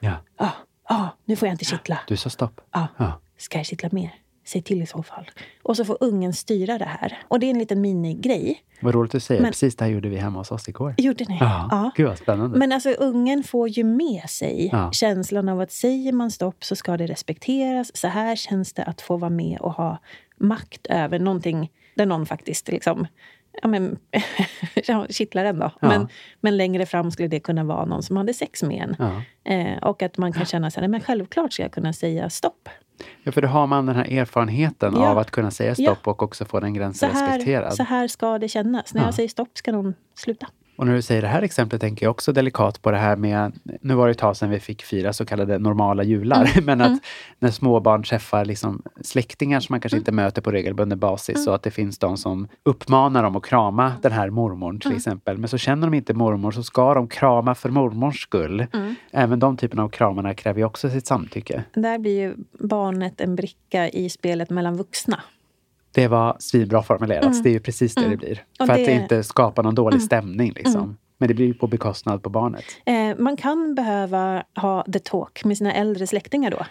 Ja. 0.00 0.16
ja, 0.38 0.50
ja, 0.88 1.16
nu 1.24 1.36
får 1.36 1.48
jag 1.48 1.54
inte 1.54 1.64
kittla. 1.64 1.98
Du 2.08 2.16
sa 2.16 2.30
stopp. 2.30 2.60
Ja. 2.72 2.86
Ja. 2.96 3.20
Ska 3.38 3.58
jag 3.58 3.66
kittla 3.66 3.88
mer? 3.92 4.10
Säg 4.44 4.62
till 4.62 4.82
i 4.82 4.86
så 4.86 5.02
fall. 5.02 5.30
Och 5.62 5.76
så 5.76 5.84
får 5.84 5.96
ungen 6.00 6.32
styra 6.32 6.78
det 6.78 6.84
här. 6.84 7.18
Och 7.28 7.40
det 7.40 7.46
är 7.46 7.50
en 7.50 7.58
liten 7.58 7.80
minigrej. 7.80 8.62
Vad 8.80 8.94
roligt 8.94 9.14
att 9.14 9.22
säger. 9.22 9.42
Men- 9.42 9.50
Precis 9.50 9.76
det 9.76 9.84
här 9.84 9.92
gjorde 9.92 10.08
vi 10.08 10.16
hemma 10.16 10.38
hos 10.38 10.52
oss 10.52 10.68
igår. 10.68 10.94
Gjorde 10.98 11.24
ni? 11.28 11.36
Ja. 11.40 11.90
Gud 11.96 12.06
vad 12.08 12.18
spännande. 12.18 12.58
Men 12.58 12.72
alltså 12.72 12.90
ungen 12.90 13.42
får 13.42 13.68
ju 13.68 13.84
med 13.84 14.30
sig 14.30 14.68
Ja. 14.72 14.92
känslan 14.92 15.48
av 15.48 15.60
att 15.60 15.72
säger 15.72 16.12
man 16.12 16.30
stopp 16.30 16.64
så 16.64 16.76
ska 16.76 16.96
det 16.96 17.06
respekteras. 17.06 17.96
Så 17.96 18.08
här 18.08 18.36
känns 18.36 18.72
det 18.72 18.84
att 18.84 19.00
få 19.00 19.16
vara 19.16 19.30
med 19.30 19.58
och 19.60 19.72
ha 19.72 19.98
makt 20.36 20.86
över 20.86 21.18
någonting 21.18 21.70
där 21.94 22.06
någon 22.06 22.26
faktiskt 22.26 22.68
liksom 22.68 23.06
Ja, 23.62 23.68
men, 23.68 23.98
kittlar 25.10 25.44
en 25.44 25.58
då. 25.58 25.70
Ja. 25.80 25.88
Men, 25.88 26.08
men 26.40 26.56
längre 26.56 26.86
fram 26.86 27.10
skulle 27.10 27.28
det 27.28 27.40
kunna 27.40 27.64
vara 27.64 27.84
någon 27.84 28.02
som 28.02 28.16
hade 28.16 28.34
sex 28.34 28.62
med 28.62 28.82
en. 28.82 28.96
Ja. 28.98 29.52
Eh, 29.52 29.78
och 29.82 30.02
att 30.02 30.18
man 30.18 30.32
kan 30.32 30.46
känna 30.46 30.70
så 30.70 30.80
här, 30.80 30.88
men 30.88 31.00
självklart 31.00 31.52
ska 31.52 31.62
jag 31.62 31.72
kunna 31.72 31.92
säga 31.92 32.30
stopp. 32.30 32.68
ja, 33.22 33.32
för 33.32 33.42
då 33.42 33.48
har 33.48 33.66
man 33.66 33.86
den 33.86 33.96
här 33.96 34.04
erfarenheten 34.12 34.94
Ja. 34.96 35.08
av 35.10 35.18
att 35.18 35.30
kunna 35.30 35.50
säga 35.50 35.74
stopp 35.74 36.06
och 36.08 36.22
också 36.22 36.44
få 36.44 36.60
den 36.60 36.70
Så 36.74 36.78
gränsen 36.78 37.10
här, 37.10 37.28
respekterad. 37.28 37.74
så 37.74 37.82
här 37.82 38.08
ska 38.08 38.38
det 38.38 38.48
kännas. 38.48 38.94
När 38.94 39.00
Ja. 39.02 39.06
jag 39.06 39.14
säger 39.14 39.28
stopp 39.28 39.48
ska 39.54 39.72
någon 39.72 39.94
sluta. 40.14 40.46
Och 40.76 40.86
när 40.86 40.94
du 40.94 41.02
säger 41.02 41.22
det 41.22 41.28
här 41.28 41.42
exemplet 41.42 41.80
tänker 41.80 42.06
jag 42.06 42.10
också 42.10 42.32
delikat 42.32 42.82
på 42.82 42.90
det 42.90 42.96
här 42.96 43.16
med, 43.16 43.52
nu 43.80 43.94
var 43.94 44.06
det 44.06 44.10
ett 44.10 44.18
tag 44.18 44.36
sedan 44.36 44.50
vi 44.50 44.60
fick 44.60 44.82
fira 44.82 45.12
så 45.12 45.24
kallade 45.24 45.58
normala 45.58 46.02
jular, 46.02 46.50
Mm. 46.52 46.64
men 46.78 46.80
att 46.80 47.00
när 47.38 47.50
småbarn 47.50 48.02
träffar 48.02 48.44
liksom 48.44 48.82
släktingar 49.00 49.60
som 49.60 49.72
man 49.72 49.80
kanske 49.80 49.98
inte 49.98 50.12
möter 50.12 50.42
på 50.42 50.50
regelbunden 50.50 50.98
basis 50.98 51.34
Mm. 51.36 51.44
så 51.44 51.50
att 51.50 51.62
det 51.62 51.70
finns 51.70 51.98
de 51.98 52.16
som 52.16 52.48
uppmanar 52.64 53.22
dem 53.22 53.36
att 53.36 53.44
krama 53.44 53.92
den 54.02 54.12
här 54.12 54.30
mormorn 54.30 54.78
till 54.80 54.88
Mm. 54.90 54.96
exempel. 54.96 55.38
Men 55.38 55.48
så 55.48 55.58
känner 55.58 55.86
de 55.86 55.94
inte 55.96 56.14
mormor 56.14 56.50
så 56.50 56.62
ska 56.62 56.94
de 56.94 57.08
krama 57.08 57.54
för 57.54 57.68
mormors 57.68 58.22
skull. 58.22 58.66
Mm. 58.72 58.94
Även 59.12 59.38
de 59.38 59.56
typerna 59.56 59.82
av 59.82 59.88
kramarna 59.88 60.34
kräver 60.34 60.60
ju 60.60 60.64
också 60.66 60.90
sitt 60.90 61.06
samtycke. 61.06 61.64
Där 61.74 61.98
blir 61.98 62.20
ju 62.20 62.34
barnet 62.68 63.20
en 63.20 63.36
bricka 63.36 63.88
i 63.88 64.10
spelet 64.10 64.50
mellan 64.50 64.76
vuxna. 64.76 65.20
Det 65.94 66.08
var 66.08 66.36
svinbra 66.38 66.82
formulerat. 66.82 67.24
Mm. 67.24 67.42
Det 67.42 67.48
är 67.48 67.52
ju 67.52 67.60
precis 67.60 67.94
det 67.94 68.00
Mm. 68.00 68.10
det 68.10 68.16
blir. 68.16 68.44
Och 68.60 68.66
För 68.66 68.72
att 68.72 68.78
det- 68.78 68.86
det 68.86 68.92
inte 68.92 69.22
skapar 69.22 69.62
någon 69.62 69.74
dålig 69.74 69.96
Mm. 69.96 70.06
stämning. 70.06 70.52
Liksom. 70.52 70.82
Mm. 70.82 70.96
Men 71.18 71.28
det 71.28 71.34
blir 71.34 71.46
ju 71.46 71.54
på 71.54 71.66
bekostnad 71.66 72.22
på 72.22 72.30
barnet. 72.30 72.64
Eh, 72.84 73.16
man 73.18 73.36
kan 73.36 73.74
behöva 73.74 74.42
ha 74.56 74.84
the 74.92 74.98
talk 74.98 75.44
med 75.44 75.56
sina 75.58 75.72
äldre 75.72 76.06
släktingar 76.06 76.50
då. 76.50 76.66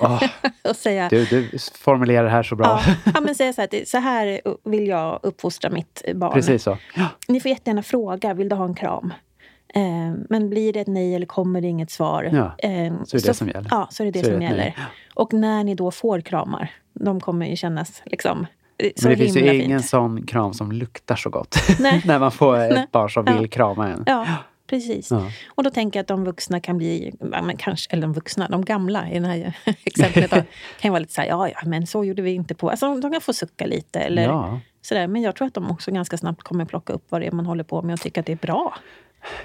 Åh, 0.00 0.22
och 0.70 0.76
säga, 0.76 1.08
du, 1.08 1.24
du 1.24 1.50
formulerar 1.74 2.24
det 2.24 2.30
här 2.30 2.42
så 2.42 2.56
bra. 2.56 2.66
ja, 2.86 2.94
ja, 3.14 3.20
men 3.20 3.34
säga 3.34 3.52
så 3.52 3.60
här, 3.60 3.80
att 3.82 3.88
så 3.88 3.98
här 3.98 4.40
vill 4.64 4.86
jag 4.88 5.20
uppfostra 5.22 5.70
mitt 5.70 6.02
barn. 6.14 6.32
Precis 6.32 6.62
så. 6.62 6.78
Ja. 6.96 7.06
Ni 7.28 7.40
får 7.40 7.48
jättegärna 7.48 7.82
fråga, 7.82 8.34
vill 8.34 8.48
du 8.48 8.56
ha 8.56 8.64
en 8.64 8.74
kram? 8.74 9.12
Eh, 9.74 9.82
men 10.28 10.50
blir 10.50 10.72
det 10.72 10.80
ett 10.80 10.86
nej 10.86 11.14
eller 11.14 11.26
kommer 11.26 11.60
det 11.60 11.66
inget 11.68 11.90
svar? 11.90 12.30
Ja, 12.32 12.68
eh, 12.68 12.94
så 13.04 13.16
är 13.16 13.20
det 13.20 13.26
det 13.28 13.34
som 13.34 13.48
gäller. 13.48 13.68
Ja, 13.70 13.88
så 13.90 14.02
är 14.02 14.04
det 14.04 14.10
det 14.10 14.18
Så 14.24 14.30
som 14.30 14.38
det 14.40 14.44
gäller. 14.44 14.74
Och 15.14 15.32
när 15.32 15.64
ni 15.64 15.74
då 15.74 15.90
får 15.90 16.20
kramar, 16.20 16.70
de 17.00 17.20
kommer 17.20 17.46
ju 17.46 17.56
kännas 17.56 18.02
liksom 18.06 18.46
eh, 18.78 18.90
så 18.96 19.08
Men 19.08 19.18
det 19.18 19.24
finns 19.24 19.36
ju 19.36 19.40
himla 19.40 19.52
ingen 19.64 19.78
fint. 19.80 19.90
sån 19.90 20.26
kram 20.26 20.54
som 20.54 20.72
luktar 20.72 21.16
så 21.16 21.30
gott. 21.30 21.56
När 22.04 22.18
man 22.18 22.32
får 22.32 22.56
ett 22.58 22.74
Nej. 22.74 22.86
barn 22.92 23.10
som 23.10 23.24
Ja. 23.26 23.38
vill 23.38 23.50
krama 23.50 23.88
en. 23.88 24.02
Ja, 24.06 24.26
precis. 24.66 25.10
Ja. 25.10 25.30
Och 25.48 25.62
då 25.64 25.70
tänker 25.70 25.98
jag 25.98 26.02
att 26.02 26.08
de 26.08 26.24
vuxna 26.24 26.60
kan 26.60 26.78
bli, 26.78 27.14
men 27.20 27.56
kanske, 27.56 27.92
eller 27.92 28.02
de 28.02 28.12
vuxna, 28.12 28.48
de 28.48 28.64
gamla 28.64 29.10
i 29.10 29.18
det 29.18 29.26
här 29.26 29.56
exemplet 29.84 30.30
då, 30.30 30.36
kan 30.36 30.44
ju 30.82 30.90
vara 30.90 30.98
lite 31.00 31.12
så 31.12 31.20
här, 31.20 31.28
ja, 31.28 31.48
ja, 31.48 31.58
men 31.66 31.86
så 31.86 32.04
gjorde 32.04 32.22
vi 32.22 32.30
inte 32.30 32.54
på... 32.54 32.70
Alltså 32.70 32.94
de 33.00 33.12
kan 33.12 33.20
få 33.20 33.32
sucka 33.32 33.66
lite 33.66 34.00
eller 34.00 34.22
Ja. 34.22 34.60
sådär. 34.82 35.06
Men 35.06 35.22
jag 35.22 35.36
tror 35.36 35.46
att 35.48 35.54
de 35.54 35.70
också 35.70 35.90
ganska 35.90 36.16
snabbt 36.16 36.42
kommer 36.42 36.64
plocka 36.64 36.92
upp 36.92 37.04
vad 37.08 37.20
det 37.20 37.26
är 37.26 37.30
man 37.32 37.46
håller 37.46 37.64
på 37.64 37.82
med 37.82 37.92
och 37.94 38.00
tycka 38.00 38.20
att 38.20 38.26
det 38.26 38.32
är 38.32 38.36
bra. 38.36 38.74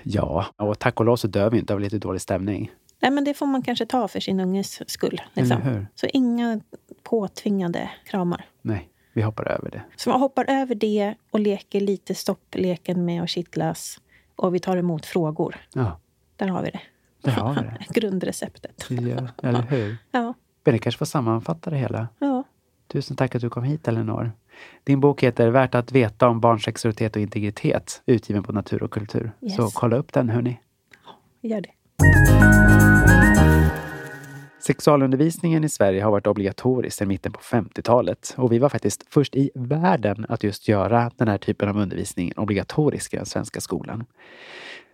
ja, 0.03 0.45
och 0.57 0.79
tack 0.79 0.99
och 0.99 1.05
lov 1.05 1.15
så 1.15 1.27
dör 1.27 1.49
vi 1.49 1.59
inte 1.59 1.73
av 1.73 1.79
lite 1.79 1.97
dålig 1.97 2.21
stämning. 2.21 2.71
Nej, 3.01 3.11
men 3.11 3.23
det 3.23 3.33
får 3.33 3.45
man 3.45 3.61
kanske 3.61 3.85
ta 3.85 4.07
för 4.07 4.19
sin 4.19 4.39
unges 4.39 4.89
skull. 4.91 5.21
Liksom. 5.33 5.87
Så 5.95 6.07
inga 6.13 6.59
påtvingade 7.15 7.89
kramar. 8.05 8.45
Nej, 8.61 8.89
vi 9.13 9.21
hoppar 9.21 9.47
över 9.47 9.69
det. 9.71 9.81
Så 9.95 10.09
man 10.09 10.19
hoppar 10.19 10.45
över 10.49 10.75
det 10.75 11.15
och 11.31 11.39
leker 11.39 11.79
lite 11.81 12.15
stoppleken 12.15 13.05
med 13.05 13.23
att 13.23 13.29
kittlas. 13.29 14.01
Och 14.35 14.55
vi 14.55 14.59
tar 14.59 14.77
emot 14.77 15.05
frågor. 15.05 15.55
Ja, 15.73 15.99
Där 16.35 16.47
har 16.47 16.63
vi 16.63 16.69
det. 16.69 16.79
där 17.21 17.31
har 17.31 17.53
vi 17.53 17.59
det. 17.61 17.77
Grundreceptet. 17.99 18.85
Ja, 18.89 19.27
eller 19.43 19.61
hur? 19.61 19.97
Ja, 20.11 20.33
Men 20.63 20.73
det 20.73 20.79
kanske 20.79 20.97
får 20.99 21.05
sammanfatta 21.05 21.69
det 21.69 21.77
hela. 21.77 22.07
ja. 22.19 22.43
Tusen 22.87 23.17
tack 23.17 23.35
att 23.35 23.41
du 23.41 23.49
kom 23.49 23.63
hit, 23.63 23.87
Elinor. 23.87 24.31
Din 24.83 24.99
bok 24.99 25.23
heter 25.23 25.49
Värt 25.49 25.75
att 25.75 25.91
veta 25.91 26.27
om 26.27 26.39
barns 26.39 26.63
sexualitet 26.63 27.15
och 27.15 27.21
integritet, 27.21 28.01
utgiven 28.05 28.43
på 28.43 28.51
Natur 28.53 28.83
och 28.83 28.91
kultur. 28.91 29.31
Yes. 29.41 29.55
Så 29.55 29.69
kolla 29.73 29.95
upp 29.95 30.13
den, 30.13 30.29
hörni. 30.29 30.59
gör 31.41 31.61
det. 31.61 31.71
Sexualundervisningen 34.61 35.63
i 35.63 35.69
Sverige 35.69 36.03
har 36.03 36.11
varit 36.11 36.27
obligatorisk 36.27 36.97
sedan 36.97 37.07
mitten 37.07 37.31
på 37.31 37.39
50-talet 37.39 38.33
och 38.37 38.51
vi 38.51 38.59
var 38.59 38.69
faktiskt 38.69 39.05
först 39.09 39.35
i 39.35 39.51
världen 39.55 40.25
att 40.29 40.43
just 40.43 40.67
göra 40.67 41.11
den 41.17 41.27
här 41.27 41.37
typen 41.37 41.69
av 41.69 41.77
undervisning 41.77 42.33
obligatorisk 42.37 43.13
i 43.13 43.17
den 43.17 43.25
svenska 43.25 43.61
skolan. 43.61 44.03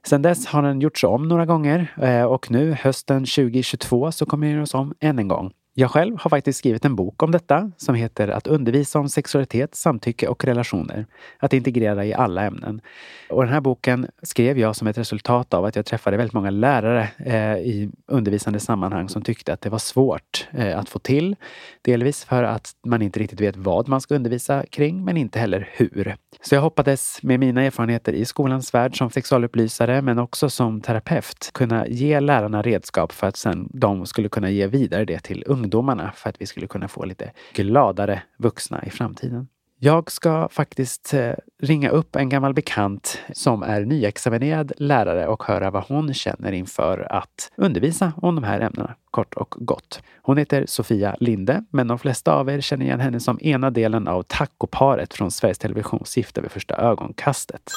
Sedan 0.05 0.21
dess 0.21 0.47
har 0.47 0.61
den 0.61 0.81
gjorts 0.81 1.03
om 1.03 1.27
några 1.27 1.45
gånger 1.45 1.93
eh, 2.01 2.23
och 2.23 2.51
nu 2.51 2.73
hösten 2.73 3.25
2022 3.25 4.11
så 4.11 4.25
kommer 4.25 4.47
den 4.47 4.55
göras 4.55 4.73
om 4.73 4.93
än 4.99 5.19
en 5.19 5.27
gång. 5.27 5.51
Jag 5.79 5.91
själv 5.91 6.17
har 6.19 6.29
faktiskt 6.29 6.59
skrivit 6.59 6.85
en 6.85 6.95
bok 6.95 7.23
om 7.23 7.31
detta 7.31 7.71
som 7.77 7.95
heter 7.95 8.27
Att 8.27 8.47
undervisa 8.47 8.99
om 8.99 9.09
sexualitet, 9.09 9.75
samtycke 9.75 10.27
och 10.27 10.45
relationer. 10.45 11.05
Att 11.39 11.53
integrera 11.53 12.05
i 12.05 12.13
alla 12.13 12.43
ämnen. 12.43 12.81
Och 13.29 13.43
den 13.43 13.53
här 13.53 13.61
boken 13.61 14.07
skrev 14.21 14.59
jag 14.59 14.75
som 14.75 14.87
ett 14.87 14.97
resultat 14.97 15.53
av 15.53 15.65
att 15.65 15.75
jag 15.75 15.85
träffade 15.85 16.17
väldigt 16.17 16.33
många 16.33 16.49
lärare 16.49 17.09
eh, 17.17 17.57
i 17.57 17.89
undervisande 18.07 18.59
sammanhang 18.59 19.09
som 19.09 19.21
tyckte 19.21 19.53
att 19.53 19.61
det 19.61 19.69
var 19.69 19.79
svårt 19.79 20.47
eh, 20.51 20.79
att 20.79 20.89
få 20.89 20.99
till. 20.99 21.35
Delvis 21.81 22.23
för 22.23 22.43
att 22.43 22.71
man 22.85 23.01
inte 23.01 23.19
riktigt 23.19 23.41
vet 23.41 23.57
vad 23.57 23.87
man 23.87 24.01
ska 24.01 24.15
undervisa 24.15 24.65
kring, 24.65 25.05
men 25.05 25.17
inte 25.17 25.39
heller 25.39 25.69
hur. 25.73 26.15
Så 26.41 26.55
jag 26.55 26.61
hoppades 26.61 27.23
med 27.23 27.39
mina 27.39 27.63
erfarenheter 27.63 28.13
i 28.13 28.25
skolans 28.25 28.73
värld 28.73 28.97
som 28.97 29.09
sexualupplysare, 29.09 30.01
men 30.01 30.19
också 30.19 30.49
som 30.49 30.81
terapeut, 30.81 31.51
kunna 31.53 31.87
ge 31.87 32.19
lärarna 32.19 32.61
redskap 32.61 33.11
för 33.11 33.27
att 33.27 33.37
sen 33.37 33.69
de 33.73 34.05
skulle 34.05 34.29
kunna 34.29 34.49
ge 34.49 34.67
vidare 34.67 35.05
det 35.05 35.19
till 35.19 35.43
ungdomarna 35.67 36.11
för 36.15 36.29
att 36.29 36.41
vi 36.41 36.45
skulle 36.45 36.67
kunna 36.67 36.87
få 36.87 37.05
lite 37.05 37.31
gladare 37.53 38.21
vuxna 38.37 38.83
i 38.85 38.89
framtiden. 38.89 39.47
Jag 39.79 40.11
ska 40.11 40.49
faktiskt 40.51 41.13
eh, 41.13 41.33
ringa 41.61 41.89
upp 41.89 42.15
en 42.15 42.29
gammal 42.29 42.53
bekant 42.53 43.19
som 43.33 43.63
är 43.63 43.81
nyexaminerad 43.85 44.71
lärare 44.77 45.27
och 45.27 45.43
höra 45.43 45.71
vad 45.71 45.83
hon 45.83 46.13
känner 46.13 46.51
inför 46.51 47.07
att 47.11 47.51
undervisa 47.57 48.13
om 48.21 48.35
de 48.35 48.43
här 48.43 48.59
ämnena, 48.59 48.95
kort 49.11 49.33
och 49.33 49.55
gott. 49.57 50.01
Hon 50.21 50.37
heter 50.37 50.65
Sofia 50.67 51.15
Linde, 51.19 51.63
men 51.71 51.87
de 51.87 51.99
flesta 51.99 52.33
av 52.33 52.49
er 52.49 52.61
känner 52.61 52.85
igen 52.85 52.99
henne 52.99 53.19
som 53.19 53.39
ena 53.41 53.69
delen 53.69 54.07
av 54.07 54.23
tacoparet 54.23 55.13
från 55.13 55.31
Sveriges 55.31 55.57
Televisions 55.59 56.17
Gifta 56.17 56.41
vid 56.41 56.51
första 56.51 56.75
ögonkastet. 56.75 57.71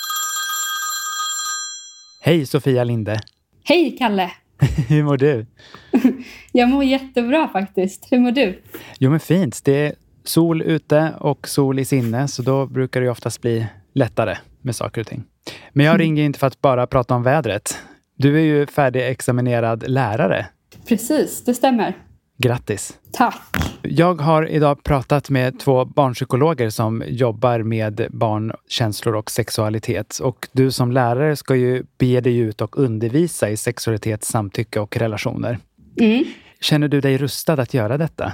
Hej 2.22 2.47
Sofia 2.47 2.84
Linde! 2.84 3.20
Hej 3.64 3.97
Kalle! 3.99 4.30
Hur 4.89 5.03
mår 5.03 5.17
du? 5.17 5.47
Jag 6.53 6.69
mår 6.69 6.85
jättebra 6.85 7.49
faktiskt. 7.49 8.07
Hur 8.11 8.19
mår 8.19 8.31
du? 8.31 8.63
Jo 8.99 9.11
men 9.11 9.21
fint. 9.21 9.65
Det 9.65 9.87
är 9.87 9.95
sol 10.25 10.63
ute 10.63 11.13
och 11.21 11.49
sol 11.49 11.79
i 11.79 11.85
sinne, 11.85 12.29
så 12.29 12.43
då 12.43 12.67
brukar 12.67 13.01
det 13.01 13.11
oftast 13.11 13.41
bli 13.41 13.67
lättare 13.95 14.37
med 14.63 14.77
saker 14.77 15.01
och 15.01 15.07
ting. 15.07 15.25
Men 15.73 15.87
jag 15.87 16.01
ringer 16.01 16.25
inte 16.25 16.39
för 16.39 16.47
att 16.47 16.61
bara 16.61 16.87
prata 16.87 17.15
om 17.15 17.23
vädret. 17.23 17.79
Du 18.17 18.37
är 18.37 18.45
ju 18.45 18.67
färdigexaminerad 18.67 19.85
lärare. 19.89 20.47
Precis, 20.89 21.45
det 21.45 21.55
stämmer. 21.55 21.97
Grattis! 22.39 22.99
Tack! 23.13 23.70
Jag 23.83 24.20
har 24.20 24.49
idag 24.49 24.83
pratat 24.83 25.31
med 25.31 25.59
två 25.59 25.85
barnpsykologer 25.85 26.70
som 26.70 27.03
jobbar 27.09 27.62
med 27.62 28.07
barnkänslor 28.11 29.14
och 29.16 29.31
sexualitet. 29.31 30.18
Och 30.18 30.49
du 30.53 30.70
som 30.70 30.93
lärare 30.93 31.37
ska 31.37 31.57
ju 31.57 31.85
bege 31.99 32.20
dig 32.20 32.37
ut 32.39 32.61
och 32.61 32.78
undervisa 32.78 33.51
i 33.51 33.57
sexualitet, 33.57 34.24
samtycke 34.24 34.81
och 34.81 34.97
relationer. 34.97 35.59
Mm. 36.01 36.24
Känner 36.61 36.89
du 36.89 37.01
dig 37.01 37.18
rustad 37.18 37.53
att 37.53 37.74
göra 37.74 37.99
detta? 37.99 38.33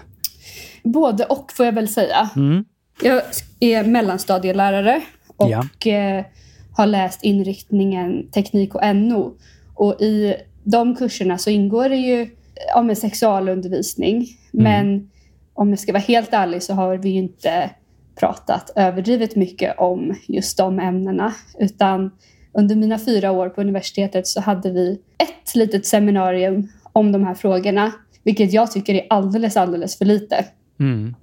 Både 0.83 1.25
och 1.25 1.53
får 1.53 1.67
jag 1.67 1.73
väl 1.73 1.89
säga. 1.89 2.31
Mm. 2.37 2.65
Jag 3.03 3.23
är 3.61 3.85
mellanstadielärare 3.85 5.01
och 5.37 5.51
Ja. 5.51 5.91
eh, 5.93 6.25
har 6.77 6.87
läst 6.87 7.25
inriktningen 7.25 8.31
teknik 8.31 8.75
och 8.75 8.97
NO. 8.97 9.35
Och 9.75 10.01
i 10.01 10.35
de 10.65 10.97
kurserna 10.97 11.39
så 11.39 11.51
ingår 11.51 11.89
det 11.89 11.97
ju 11.97 12.31
ja, 12.75 12.83
med 12.83 12.99
sexualundervisning. 12.99 14.27
Men 14.51 15.11
om 15.57 15.71
jag 15.71 15.79
ska 15.79 15.93
vara 15.93 16.03
helt 16.03 16.33
ärlig 16.33 16.63
så 16.63 16.75
har 16.75 16.97
vi 16.97 17.11
inte 17.11 17.71
pratat 18.21 18.71
överdrivet 18.77 19.37
mycket 19.37 19.79
om 19.79 20.15
just 20.29 20.59
de 20.59 20.79
ämnena. 20.81 21.35
Utan 21.59 22.11
under 22.53 22.77
mina 22.77 22.99
fyra 22.99 23.31
år 23.31 23.49
på 23.49 23.61
universitetet 23.61 24.27
så 24.27 24.41
hade 24.41 24.71
vi 24.71 25.01
ett 25.19 25.55
litet 25.55 25.87
seminarium 25.87 26.69
om 26.93 27.13
de 27.13 27.25
här 27.25 27.35
frågorna. 27.35 27.93
Vilket 28.23 28.53
jag 28.53 28.73
tycker 28.73 28.95
är 28.95 29.07
alldeles, 29.11 29.57
alldeles 29.57 29.99
för 29.99 30.05
lite. 30.05 30.45
Mm. 30.81 31.15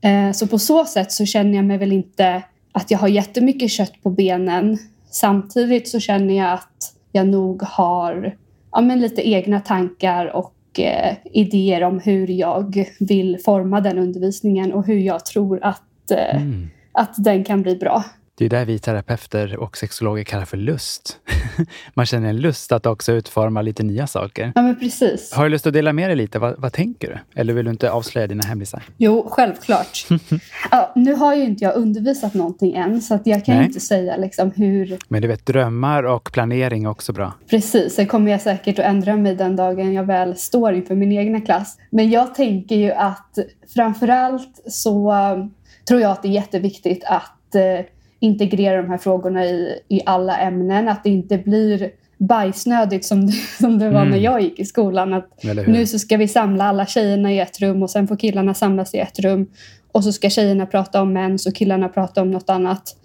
Eh, 0.00 0.32
Så 0.32 0.46
på 0.46 0.58
så 0.58 0.84
sätt 0.84 1.12
så 1.12 1.26
känner 1.26 1.56
jag 1.56 1.64
mig 1.64 1.78
väl 1.78 1.92
inte 1.92 2.42
att 2.72 2.90
jag 2.90 2.98
har 2.98 3.08
jättemycket 3.08 3.70
kött 3.70 4.02
på 4.02 4.10
benen. 4.10 4.78
Samtidigt 5.10 5.88
så 5.88 6.00
känner 6.00 6.36
jag 6.36 6.52
att 6.52 6.94
jag 7.12 7.26
nog 7.28 7.62
har 7.62 8.36
ja, 8.72 8.80
men 8.80 9.00
lite 9.00 9.28
egna 9.28 9.60
tankar 9.60 10.26
och 10.26 10.54
eh, 10.78 11.16
idéer 11.32 11.82
om 11.82 11.98
hur 12.00 12.30
jag 12.30 12.84
vill 13.00 13.38
forma 13.44 13.80
den 13.80 13.98
undervisningen 13.98 14.72
och 14.72 14.86
hur 14.86 14.98
jag 14.98 15.24
tror 15.26 15.58
att, 15.62 16.10
eh, 16.10 16.36
Mm. 16.42 16.70
att 16.92 17.14
den 17.24 17.44
kan 17.44 17.62
bli 17.62 17.76
bra. 17.76 18.04
Det 18.42 18.46
är 18.46 18.50
det 18.50 18.64
vi 18.64 18.78
terapeuter 18.78 19.56
och 19.56 19.76
sexologer 19.76 20.24
kallar 20.24 20.44
för 20.44 20.56
lust. 20.56 21.18
Man 21.94 22.06
känner 22.06 22.28
en 22.28 22.36
lust 22.36 22.72
att 22.72 22.86
också 22.86 23.12
utforma 23.12 23.62
lite 23.62 23.82
nya 23.82 24.06
saker. 24.06 24.52
Ja, 24.54 24.62
men 24.62 24.78
precis. 24.78 25.32
Har 25.32 25.44
du 25.44 25.50
lust 25.50 25.66
att 25.66 25.72
dela 25.72 25.92
med 25.92 26.08
dig 26.08 26.16
lite? 26.16 26.38
Vad, 26.38 26.54
vad 26.58 26.72
tänker 26.72 27.08
du? 27.08 27.40
Eller 27.40 27.52
vill 27.52 27.64
du 27.64 27.70
inte 27.70 27.90
avslöja 27.90 28.26
dina 28.26 28.42
hemlisar? 28.42 28.82
Jo, 28.96 29.28
självklart. 29.30 30.06
ja, 30.70 30.92
nu 30.94 31.14
har 31.14 31.34
ju 31.34 31.42
inte 31.42 31.64
jag 31.64 31.76
undervisat 31.76 32.34
någonting 32.34 32.74
än, 32.74 33.02
så 33.02 33.14
att 33.14 33.26
jag 33.26 33.44
kan 33.44 33.56
Nej. 33.56 33.66
inte 33.66 33.80
säga 33.80 34.16
liksom 34.16 34.50
hur 34.50 34.98
Men 35.08 35.22
du 35.22 35.28
vet, 35.28 35.46
drömmar 35.46 36.02
och 36.02 36.32
planering 36.32 36.84
är 36.84 36.90
också 36.90 37.12
bra. 37.12 37.32
Precis, 37.50 37.94
sen 37.94 38.06
kommer 38.06 38.30
jag 38.30 38.40
säkert 38.40 38.78
att 38.78 38.84
ändra 38.84 39.16
mig 39.16 39.34
den 39.34 39.56
dagen 39.56 39.92
jag 39.92 40.04
väl 40.04 40.36
står 40.36 40.72
inför 40.72 40.94
min 40.94 41.12
egna 41.12 41.40
klass. 41.40 41.78
Men 41.90 42.10
jag 42.10 42.34
tänker 42.34 42.76
ju 42.76 42.92
att 42.92 43.38
framförallt 43.74 44.62
så 44.66 45.12
eh, 45.12 45.46
tror 45.88 46.00
jag 46.00 46.10
att 46.10 46.22
det 46.22 46.28
är 46.28 46.32
jätteviktigt 46.32 47.04
att 47.04 47.54
eh, 47.54 47.84
integrera 48.22 48.82
de 48.82 48.90
här 48.90 48.98
frågorna 48.98 49.44
i, 49.44 49.78
i 49.88 50.00
alla 50.06 50.38
ämnen. 50.38 50.88
Att 50.88 51.04
det 51.04 51.10
inte 51.10 51.38
blir 51.38 51.90
bajsnödigt 52.18 53.04
som 53.04 53.26
det, 53.26 53.32
som 53.60 53.78
det 53.78 53.90
var 53.90 54.00
Mm. 54.00 54.10
när 54.10 54.18
jag 54.18 54.40
gick 54.40 54.58
i 54.58 54.64
skolan. 54.64 55.14
Att 55.14 55.44
nu 55.66 55.86
så 55.86 55.98
ska 55.98 56.16
vi 56.16 56.28
samla 56.28 56.64
alla 56.64 56.86
tjejerna 56.86 57.32
i 57.32 57.38
ett 57.40 57.60
rum 57.60 57.82
och 57.82 57.90
sen 57.90 58.08
får 58.08 58.16
killarna 58.16 58.54
samlas 58.54 58.94
i 58.94 58.98
ett 58.98 59.18
rum. 59.18 59.46
Och 59.92 60.04
så 60.04 60.12
ska 60.12 60.30
tjejerna 60.30 60.66
prata 60.66 61.02
om 61.02 61.12
mens 61.12 61.46
och 61.46 61.54
killarna 61.54 61.88
prata 61.88 62.22
om 62.22 62.30
något 62.30 62.50
annat. 62.50 62.96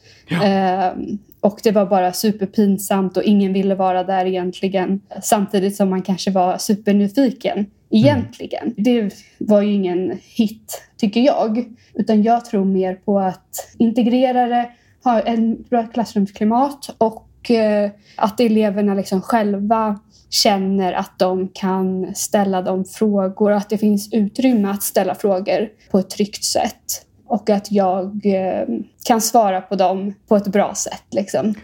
Ehm, 0.43 1.17
och 1.39 1.59
det 1.63 1.71
var 1.71 1.85
bara 1.85 2.13
superpinsamt 2.13 3.17
och 3.17 3.23
ingen 3.23 3.53
ville 3.53 3.75
vara 3.75 4.03
där 4.03 4.25
egentligen. 4.25 5.01
Samtidigt 5.21 5.75
som 5.75 5.89
man 5.89 6.01
kanske 6.01 6.31
var 6.31 6.57
supernyfiken 6.57 7.65
egentligen. 7.89 8.73
Det 8.77 9.13
var 9.37 9.61
ju 9.61 9.73
ingen 9.73 10.19
hit, 10.23 10.81
tycker 10.97 11.21
jag. 11.21 11.65
Utan 11.93 12.23
jag 12.23 12.45
tror 12.45 12.65
mer 12.65 12.95
på 12.95 13.19
att 13.19 13.75
integrera 13.77 14.47
det, 14.47 14.69
ha 15.07 15.19
en 15.19 15.63
bra 15.69 15.87
klassrumsklimat 15.87 16.95
och 16.97 17.51
eh, 17.51 17.91
att 18.15 18.39
eleverna 18.39 18.93
liksom 18.93 19.21
själva 19.21 19.99
känner 20.29 20.93
att 20.93 21.19
de 21.19 21.47
kan 21.53 22.15
ställa 22.15 22.61
de 22.61 22.85
frågor, 22.85 23.51
och 23.51 23.57
att 23.57 23.69
det 23.69 23.77
finns 23.77 24.13
utrymme 24.13 24.69
att 24.69 24.83
ställa 24.83 25.15
frågor 25.15 25.69
på 25.91 25.99
ett 25.99 26.09
tryggt 26.09 26.43
sätt. 26.43 27.05
Och 27.27 27.49
att 27.49 27.71
jag 27.71 28.25
eh, 28.25 28.67
kan 29.05 29.21
svara 29.21 29.61
på 29.61 29.75
dem 29.75 30.13
på 30.27 30.35
ett 30.35 30.47
bra 30.47 30.75
sätt. 30.75 31.03
Liksom. 31.11 31.55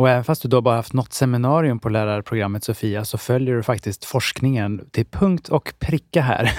Och 0.00 0.08
även 0.10 0.24
fast 0.24 0.42
du 0.42 0.48
då 0.48 0.60
bara 0.60 0.76
haft 0.76 0.92
något 0.92 1.12
seminarium 1.12 1.78
på 1.78 1.88
lärarprogrammet 1.88 2.64
Sofia 2.64 3.04
så 3.04 3.18
följer 3.18 3.54
du 3.54 3.62
faktiskt 3.62 4.04
forskningen 4.04 4.80
till 4.90 5.06
punkt 5.06 5.48
och 5.48 5.72
pricka 5.78 6.22
här. 6.22 6.52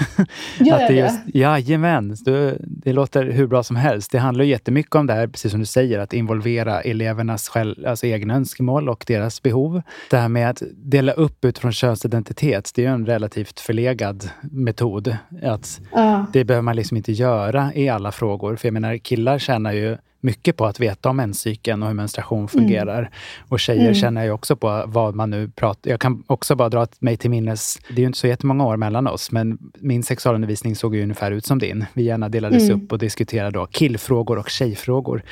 Gör 0.60 0.74
Att 0.74 0.88
det 0.88 0.94
det? 0.94 1.00
just, 1.00 1.20
jajamän, 1.34 2.16
du, 2.24 2.58
det 2.60 2.92
låter 2.92 3.24
hur 3.24 3.46
bra 3.46 3.62
som 3.62 3.76
helst. 3.76 4.10
Det 4.12 4.18
handlar 4.18 4.44
ju 4.44 4.50
jättemycket 4.50 4.94
om 4.94 5.06
det 5.06 5.12
här, 5.12 5.26
precis 5.26 5.50
som 5.50 5.60
du 5.60 5.66
säger, 5.66 5.98
att 5.98 6.12
involvera 6.12 6.80
elevernas 6.80 7.48
själv, 7.48 7.86
alltså 7.86 8.06
egna 8.06 8.34
önskemål 8.34 8.88
och 8.88 9.04
deras 9.06 9.42
behov. 9.42 9.82
Det 10.10 10.16
här 10.16 10.28
med 10.28 10.50
att 10.50 10.62
dela 10.76 11.12
upp 11.12 11.44
utifrån 11.44 11.72
könsidentitet, 11.72 12.70
det 12.74 12.82
är 12.84 12.88
ju 12.88 12.94
en 12.94 13.06
relativt 13.06 13.60
förlegad 13.60 14.30
metod. 14.42 15.16
Att 15.42 15.80
Ja. 15.92 16.26
det 16.32 16.44
behöver 16.44 16.62
man 16.62 16.76
liksom 16.76 16.96
inte 16.96 17.12
göra 17.12 17.74
i 17.74 17.88
alla 17.88 18.12
frågor. 18.12 18.56
För 18.56 18.68
jag 18.68 18.72
menar, 18.72 18.96
killar 18.96 19.38
tjänar 19.38 19.72
ju 19.72 19.96
mycket 20.24 20.56
på 20.56 20.66
att 20.66 20.80
veta 20.80 21.08
om 21.10 21.16
menscykeln 21.16 21.82
och 21.82 21.88
hur 21.88 21.94
menstruation 21.94 22.48
fungerar. 22.48 23.10
Och 23.48 23.60
tjejer 23.60 23.82
Mm. 23.82 23.94
känner 23.94 24.24
ju 24.24 24.30
också 24.30 24.56
på 24.56 24.84
vad 24.86 25.14
man 25.14 25.30
nu 25.30 25.48
pratar... 25.48 25.90
Jag 25.90 26.00
kan 26.00 26.24
också 26.26 26.54
bara 26.56 26.68
dra 26.68 26.86
mig 26.98 27.16
till 27.16 27.30
minnes, 27.30 27.78
det 27.88 27.94
är 27.94 27.98
ju 28.00 28.06
inte 28.06 28.18
så 28.18 28.26
jättemånga 28.26 28.64
år 28.66 28.76
mellan 28.76 29.06
oss, 29.06 29.30
men 29.32 29.58
min 29.78 30.02
sexualundervisning 30.02 30.76
såg 30.76 30.94
ju 30.96 31.02
ungefär 31.02 31.30
ut 31.30 31.46
som 31.46 31.58
din. 31.58 31.84
Vi 31.94 32.02
gärna 32.02 32.28
delades 32.28 32.62
Mm. 32.70 32.76
upp 32.82 32.92
och 32.92 32.98
diskuterade 32.98 33.58
då 33.58 33.66
killfrågor 33.66 34.38
och 34.38 34.50
tjejfrågor. 34.50 35.22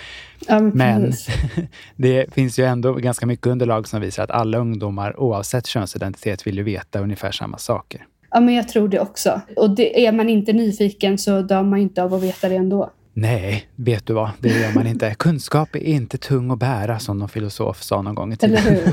Ja, 0.48 0.60
men 0.60 0.72
Men 0.74 1.12
det 1.96 2.34
finns 2.34 2.58
ju 2.58 2.64
ändå 2.64 2.92
ganska 2.92 3.26
mycket 3.26 3.46
underlag 3.46 3.88
som 3.88 4.00
visar 4.00 4.24
att 4.24 4.30
alla 4.30 4.58
ungdomar, 4.58 5.20
oavsett 5.20 5.66
könsidentitet, 5.66 6.46
vill 6.46 6.56
ju 6.56 6.62
veta 6.62 7.00
ungefär 7.00 7.30
samma 7.32 7.58
saker. 7.58 8.06
Ja, 8.30 8.40
men 8.40 8.54
jag 8.54 8.68
tror 8.68 8.88
det 8.88 9.00
också. 9.00 9.40
Och 9.56 9.70
det, 9.70 10.06
är 10.06 10.12
man 10.12 10.28
inte 10.28 10.52
nyfiken 10.52 11.18
så 11.18 11.42
dör 11.42 11.62
man 11.62 11.78
inte 11.78 12.02
av 12.02 12.14
att 12.14 12.22
veta 12.22 12.48
det 12.48 12.56
ändå. 12.56 12.90
Nej, 13.20 13.68
vet 13.76 14.06
du 14.06 14.12
vad? 14.12 14.30
Det 14.40 14.48
gör 14.48 14.74
man 14.74 14.86
inte. 14.86 15.14
Kunskap 15.14 15.74
är 15.74 15.80
inte 15.80 16.18
tung 16.18 16.50
att 16.50 16.58
bära, 16.58 16.98
som 16.98 17.18
någon 17.18 17.28
filosof 17.28 17.82
sa 17.82 18.02
någon 18.02 18.14
gång 18.14 18.32
i 18.32 18.36
tiden. 18.36 18.62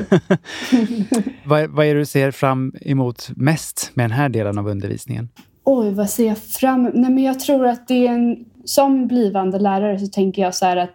Vad, 1.46 1.70
vad 1.70 1.86
är 1.86 1.94
det 1.94 2.00
du 2.02 2.06
ser 2.06 2.32
fram 2.32 2.74
emot 2.82 3.30
mest 3.36 3.92
med 3.94 4.04
den 4.04 4.12
här 4.12 4.30
delen 4.30 4.58
av 4.58 4.68
undervisningen? 4.68 5.30
Oj, 5.64 5.94
vad 5.94 6.10
ser 6.10 6.28
jag 6.28 6.38
fram 6.38 6.84
Nej, 6.84 7.12
men 7.12 7.24
Jag 7.24 7.40
tror 7.40 7.68
att 7.68 7.88
det 7.88 8.08
är 8.08 8.14
en... 8.14 8.46
Som 8.66 9.08
blivande 9.08 9.60
lärare 9.60 10.00
så 10.00 10.08
tänker 10.08 10.42
jag 10.42 10.56
så 10.56 10.66
här 10.66 10.78
att 10.78 10.94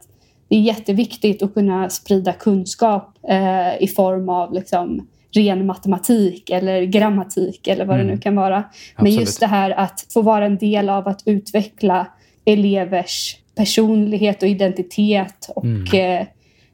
det 0.49 0.57
är 0.57 0.61
jätteviktigt 0.61 1.43
att 1.43 1.55
kunna 1.55 1.91
sprida 1.91 2.33
kunskap 2.33 3.18
eh, 3.28 3.83
i 3.83 3.89
form 3.97 4.28
av 4.28 4.53
liksom, 4.53 5.07
ren 5.35 5.66
matematik 5.66 6.51
eller 6.51 6.83
grammatik 6.83 7.68
eller 7.68 7.85
vad 7.85 7.97
det 7.97 8.03
Mm. 8.03 8.14
nu 8.14 8.20
kan 8.20 8.37
vara. 8.37 8.57
Men 8.57 8.66
Absolut. 8.97 9.20
just 9.20 9.41
det 9.41 9.47
här 9.47 9.70
att 9.70 10.07
få 10.12 10.22
vara 10.22 10.47
en 10.47 10.59
del 10.59 10.89
av 10.89 11.09
att 11.09 11.22
utveckla 11.26 12.07
elevers 12.45 13.36
personlighet 13.55 14.43
och 14.43 14.49
identitet 14.49 15.51
och 15.57 15.64
Mm. 15.64 16.26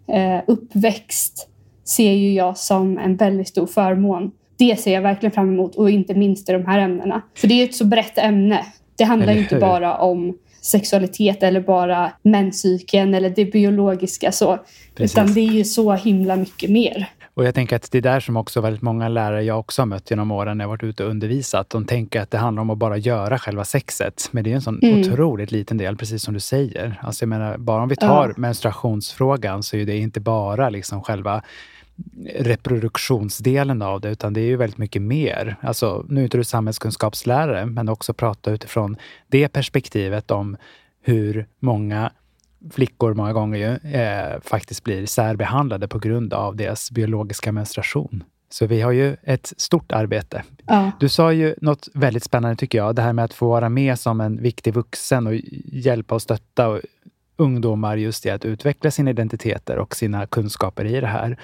eh, 0.07 0.37
eh, 0.37 0.43
uppväxt 0.47 1.49
ser 1.85 2.13
ju 2.13 2.33
jag 2.35 2.59
som 2.59 2.99
en 2.99 3.17
väldigt 3.17 3.49
stor 3.49 3.67
förmån. 3.67 4.31
Det 4.57 4.81
ser 4.81 4.95
jag 4.95 5.03
verkligen 5.03 5.33
fram 5.33 5.49
emot 5.55 5.75
och 5.75 5.91
inte 5.91 6.15
minst 6.15 6.49
i 6.49 6.53
de 6.53 6.67
här 6.67 6.79
ämnena. 6.79 7.23
För 7.37 7.49
det 7.49 7.55
är 7.55 7.65
ett 7.65 7.75
så 7.75 7.85
brett 7.85 8.19
ämne. 8.19 8.67
Det 8.97 9.05
handlar 9.05 9.33
ju 9.33 9.39
inte 9.41 9.57
bara 9.57 9.99
om 9.99 10.39
sexualitet 10.61 11.43
eller 11.43 11.61
bara 11.61 12.13
menscykeln 12.23 13.15
eller 13.15 13.31
det 13.31 13.45
biologiska 13.45 14.33
så. 14.33 14.59
Precis. 14.95 15.17
Utan 15.17 15.35
det 15.35 15.41
är 15.41 15.53
ju 15.53 15.65
så 15.65 15.93
himla 15.95 16.37
mycket 16.37 16.71
mer. 16.71 17.07
Och 17.39 17.45
jag 17.45 17.55
tänker 17.55 17.77
att 17.77 17.91
det 17.91 17.99
är 17.99 18.03
där 18.03 18.21
som 18.21 18.37
också 18.37 18.61
väldigt 18.61 18.83
många 18.83 19.09
lärare 19.09 19.43
jag 19.43 19.59
också 19.59 19.83
har 19.83 19.87
mött 19.87 20.11
genom 20.11 20.31
åren 20.31 20.59
när 20.59 20.65
jag 20.65 20.69
varit 20.69 20.83
ute 20.83 21.05
och 21.05 21.11
undervisat. 21.11 21.71
De 21.71 21.85
tänker 21.85 22.21
att 22.21 22.31
det 22.31 22.39
handlar 22.39 22.61
om 22.61 22.71
att 22.71 22.79
bara 22.79 22.97
göra 22.97 23.39
själva 23.39 23.65
sexet. 23.65 24.29
Men 24.31 24.45
det 24.45 24.51
är 24.51 24.55
en 24.55 24.63
sån 24.63 24.81
mm. 24.83 25.01
otroligt 25.01 25.51
liten 25.51 25.77
del, 25.77 25.97
precis 25.97 26.23
som 26.23 26.35
du 26.35 26.41
säger. 26.41 27.01
Alltså 27.03 27.23
jag 27.23 27.29
menar, 27.29 27.59
bara 27.59 27.83
om 27.83 27.89
vi 27.89 27.97
tar 27.97 28.29
ja. 28.29 28.35
menstruationsfrågan 28.37 29.63
så 29.63 29.77
är 29.77 29.87
det 29.87 29.99
inte 29.99 30.21
bara 30.21 30.69
liksom 30.69 31.03
själva 31.03 31.43
reproduktionsdelen 32.37 33.83
av 33.83 34.01
det, 34.01 34.11
utan 34.11 34.33
det 34.33 34.41
är 34.41 34.47
ju 34.47 34.57
väldigt 34.57 34.79
mycket 34.79 35.03
mer. 35.03 35.57
Alltså, 35.61 36.07
nu 36.09 36.21
är 36.21 36.25
inte 36.25 36.39
du 36.39 36.45
samhällskunskapslärare, 36.45 37.67
men 37.67 37.89
också 37.89 38.15
prata 38.15 38.51
utifrån 38.51 38.97
det 39.29 39.49
perspektivet 39.49 40.31
om 40.31 40.57
hur 41.03 41.47
många 41.61 42.11
flickor 42.71 43.15
många 43.15 43.33
gånger 43.33 43.59
ju, 43.59 43.93
eh, 43.93 44.41
faktiskt 44.41 44.85
blir 44.85 45.07
särbehandlade 45.07 45.89
på 45.89 45.99
grund 45.99 46.35
av 46.35 46.57
deras 46.57 46.91
biologiska 46.91 47.53
menstruation. 47.53 48.25
Så 48.51 48.67
vi 48.67 48.81
har 48.81 48.93
ju 48.93 49.17
ett 49.23 49.53
stort 49.57 49.93
arbete. 49.93 50.43
Ja. 50.67 50.91
Du 51.01 51.09
sa 51.09 51.33
ju 51.33 51.55
något 51.61 51.89
väldigt 51.95 52.25
spännande 52.25 52.57
tycker 52.57 52.79
jag, 52.79 52.95
det 52.95 53.03
här 53.03 53.13
med 53.13 53.25
att 53.25 53.35
få 53.35 53.49
vara 53.49 53.69
med 53.69 53.99
som 53.99 54.21
en 54.21 54.43
viktig 54.43 54.75
vuxen 54.75 55.27
och 55.27 55.35
hjälpa 55.65 56.15
och 56.15 56.23
stötta 56.23 56.81
ungdomar 57.37 57.97
just 57.97 58.27
i 58.27 58.31
att 58.31 58.45
utveckla 58.45 58.91
sina 58.91 59.11
identiteter 59.11 59.79
och 59.79 59.97
sina 59.97 60.27
kunskaper 60.27 60.85
i 60.85 61.01
det 61.01 61.07
här. 61.07 61.39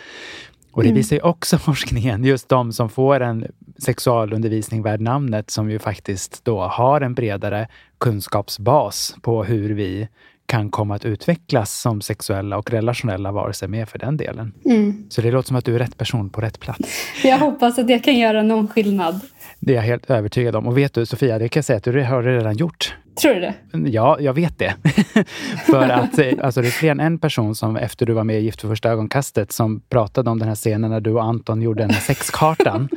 Och 0.73 0.83
det 0.83 0.89
mm. 0.89 0.97
visar 0.97 1.17
ju 1.17 1.23
också 1.23 1.59
forskningen, 1.69 2.25
just 2.25 2.49
de 2.49 2.73
som 2.73 2.91
får 2.91 3.21
en 3.21 3.47
sexualundervisning 3.79 4.83
värd 4.83 5.01
namnet, 5.01 5.51
som 5.51 5.71
ju 5.71 5.79
faktiskt 5.79 6.45
då 6.45 6.61
har 6.61 7.01
en 7.01 7.15
bredare 7.15 7.69
kunskapsbas 7.99 9.17
på 9.23 9.45
hur 9.45 9.75
vi 9.75 10.09
kan 10.47 10.71
komma 10.71 10.95
att 10.95 11.05
utvecklas 11.05 11.81
som 11.81 12.01
sexuella 12.01 12.59
och 12.59 12.71
relationella 12.71 13.33
varelser 13.33 13.69
med 13.69 13.89
för 13.89 13.99
den 13.99 14.17
delen. 14.17 14.53
Mm. 14.65 15.07
Så 15.09 15.21
det 15.21 15.31
låter 15.31 15.47
som 15.47 15.57
att 15.57 15.65
du 15.65 15.75
är 15.75 15.79
rätt 15.79 15.99
person 15.99 16.31
på 16.31 16.41
rätt 16.41 16.61
plats. 16.61 16.89
Jag 17.25 17.39
hoppas 17.39 17.79
att 17.79 17.91
jag 17.91 18.05
kan 18.05 18.19
göra 18.19 18.43
någon 18.43 18.69
skillnad. 18.69 19.21
Det 19.61 19.73
är 19.73 19.77
jag 19.77 19.83
helt 19.83 20.11
övertygad 20.11 20.57
om. 20.57 20.67
Och 20.67 20.79
vet 20.79 20.95
du 20.95 21.07
Sofia, 21.07 21.39
det 21.39 21.49
kan 21.49 21.59
jag 21.59 21.65
säga 21.65 21.77
att 21.77 21.85
du 21.85 22.03
har 22.03 22.23
redan 22.23 22.57
gjort. 22.57 22.95
Tror 23.23 23.35
du 23.35 23.41
det? 23.41 23.55
Ja, 23.91 24.21
jag 24.21 24.35
vet 24.35 24.59
det. 24.59 24.75
för 25.67 25.89
att 25.89 26.19
eh, 26.19 26.33
alltså, 26.43 26.61
det 26.61 26.67
är 26.67 26.71
fler 26.71 26.91
än 26.91 27.01
en 27.01 27.19
person 27.19 27.55
som 27.55 27.77
efter 27.77 28.07
du 28.07 28.13
var 28.13 28.25
med 28.25 28.41
i 28.41 28.43
Gift 28.43 28.61
för 28.61 28.69
första 28.69 28.91
ögonkastet 28.91 29.53
som 29.53 29.81
pratade 29.81 30.31
om 30.31 30.39
den 30.39 30.49
här 30.49 30.55
scenen 30.55 30.91
när 30.91 31.01
du 31.01 31.11
och 31.11 31.25
Anton 31.25 31.63
gjorde 31.63 31.83
den 31.83 31.91
här 31.91 32.01
sexkartan. 32.01 32.89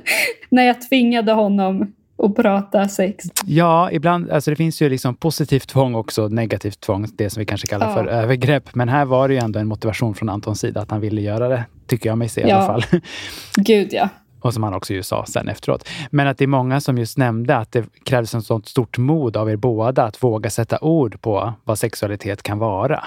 när 0.50 0.62
jag 0.62 0.88
tvingade 0.88 1.32
honom 1.32 1.92
och 2.16 2.36
prata 2.36 2.88
sex. 2.88 3.24
Ja, 3.44 3.90
ibland. 3.90 4.30
Alltså 4.30 4.50
det 4.50 4.56
finns 4.56 4.82
ju 4.82 4.88
liksom 4.88 5.14
positivt 5.14 5.68
tvång 5.68 5.94
också, 5.94 6.28
negativt 6.28 6.80
tvång, 6.80 7.06
det 7.16 7.30
som 7.30 7.40
vi 7.40 7.46
kanske 7.46 7.66
kallar 7.66 7.88
ja. 7.88 7.94
för 7.94 8.06
övergrepp. 8.06 8.74
Men 8.74 8.88
här 8.88 9.04
var 9.04 9.28
det 9.28 9.34
ju 9.34 9.40
ändå 9.40 9.58
en 9.58 9.66
motivation 9.66 10.14
från 10.14 10.28
Antons 10.28 10.60
sida 10.60 10.80
att 10.80 10.90
han 10.90 11.00
ville 11.00 11.20
göra 11.20 11.48
det, 11.48 11.64
tycker 11.86 12.08
jag 12.08 12.18
mig 12.18 12.28
se 12.28 12.48
i 12.48 12.50
alla 12.50 12.66
fall. 12.66 12.84
Gud 13.56 13.88
ja. 13.92 14.08
Och 14.40 14.54
som 14.54 14.62
han 14.62 14.74
också 14.74 14.94
ju 14.94 15.02
sa 15.02 15.26
sen 15.26 15.48
efteråt. 15.48 15.88
Men 16.10 16.26
att 16.26 16.38
det 16.38 16.44
är 16.44 16.48
många 16.48 16.80
som 16.80 16.98
just 16.98 17.18
nämnde 17.18 17.56
att 17.56 17.72
det 17.72 17.84
krävs 18.04 18.34
ett 18.34 18.44
sånt 18.44 18.68
stort 18.68 18.98
mod 18.98 19.36
av 19.36 19.50
er 19.50 19.56
båda 19.56 20.04
att 20.04 20.22
våga 20.22 20.50
sätta 20.50 20.78
ord 20.80 21.20
på 21.20 21.52
vad 21.64 21.78
sexualitet 21.78 22.42
kan 22.42 22.58
vara. 22.58 23.04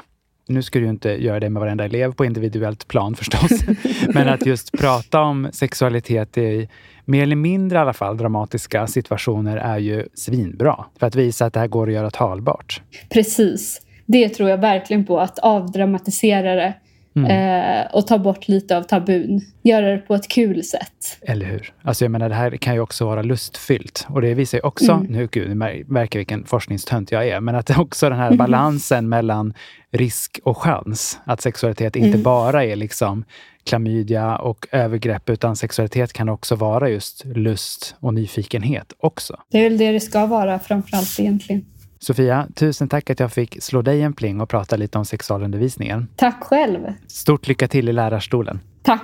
Nu 0.50 0.62
ska 0.62 0.80
du 0.80 0.86
ju 0.86 0.92
inte 0.92 1.10
göra 1.10 1.40
det 1.40 1.50
med 1.50 1.60
varenda 1.60 1.86
elev 1.86 2.14
på 2.14 2.26
individuellt 2.26 2.88
plan 2.88 3.16
förstås. 3.16 3.52
Men 4.14 4.30
att 4.30 4.46
just 4.46 4.72
prata 4.72 5.22
om 5.22 5.50
sexualitet 5.54 6.38
i 6.38 6.70
mer 7.06 7.24
eller 7.24 7.36
mindre 7.36 7.78
i 7.78 7.82
alla 7.82 7.94
fall 7.94 8.18
dramatiska 8.18 8.88
situationer 8.88 9.58
är 9.58 9.78
ju 9.78 10.08
svinbra. 10.14 10.86
För 11.00 11.08
att 11.08 11.16
visa 11.16 11.46
att 11.46 11.54
det 11.54 11.60
här 11.60 11.68
går 11.68 11.88
att 11.88 11.94
göra 11.94 12.12
talbart. 12.12 12.82
Precis. 13.10 13.82
Det 14.06 14.30
tror 14.30 14.50
jag 14.50 14.58
verkligen 14.58 15.06
på, 15.06 15.20
att 15.20 15.40
avdramatisera 15.40 16.56
det 16.56 16.74
Mm. 17.16 17.32
Eh, 17.32 17.86
och 17.92 18.08
ta 18.08 18.18
bort 18.18 18.48
lite 18.48 18.78
av 18.78 18.84
tabun. 18.84 19.42
Göra 19.64 19.92
det 19.92 19.98
på 19.98 20.16
ett 20.16 20.28
kul 20.28 20.64
sätt. 20.64 21.18
Eller 21.22 21.46
hur? 21.46 21.74
Alltså 21.82 22.06
jag 22.06 22.12
menar, 22.12 22.30
det 22.30 22.36
här 22.36 22.58
kan 22.58 22.74
ju 22.74 22.80
också 22.80 23.06
vara 23.06 23.22
lustfyllt. 23.22 24.08
Och 24.10 24.22
det 24.22 24.34
visar 24.34 24.58
ju 24.58 24.62
också, 24.62 24.92
mm. 24.92 25.06
nu 25.06 25.28
gud, 25.32 25.50
ni 25.50 25.84
märker 25.88 26.20
vilken 26.20 26.46
forskningstönt 26.46 27.12
jag 27.12 27.28
är, 27.28 27.40
men 27.40 27.56
att 27.56 27.66
det 27.66 27.76
också 27.78 28.10
den 28.10 28.20
här 28.20 28.36
balansen 28.36 28.98
mm. 28.98 29.10
mellan 29.10 29.54
risk 29.92 30.40
och 30.44 30.58
chans. 30.58 31.20
Att 31.24 31.42
sexualitet 31.42 31.96
inte 31.96 32.10
mm. 32.10 32.24
bara 32.24 32.66
är 32.66 32.76
liksom 32.76 33.26
klamydia 33.64 34.38
och 34.38 34.68
övergrepp, 34.72 35.30
utan 35.30 35.56
sexualitet 35.56 36.14
kan 36.14 36.30
också 36.30 36.56
vara 36.56 36.90
just 36.90 37.26
lust 37.26 37.96
och 38.00 38.14
nyfikenhet 38.14 38.94
också. 39.00 39.40
Det 39.52 39.58
är 39.58 39.64
väl 39.64 39.78
det 39.78 39.92
det 39.92 40.00
ska 40.00 40.26
vara 40.26 40.60
framförallt 40.60 41.20
egentligen. 41.20 41.66
Sofia, 42.02 42.48
tusen 42.56 42.90
tack 42.90 43.10
att 43.10 43.20
jag 43.20 43.32
fick 43.32 43.64
slå 43.64 43.82
dig 43.82 44.02
en 44.02 44.14
pling 44.14 44.42
och 44.42 44.50
prata 44.50 44.76
lite 44.76 44.98
om 44.98 45.06
sexualundervisningen. 45.06 46.08
Tack 46.16 46.44
själv. 46.44 46.94
Stort 47.08 47.48
lycka 47.48 47.68
till 47.68 47.90
i 47.90 47.94
lärarstolen. 47.94 48.60
Tack. 48.82 49.04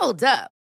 Hold 0.00 0.22
up. 0.22 0.63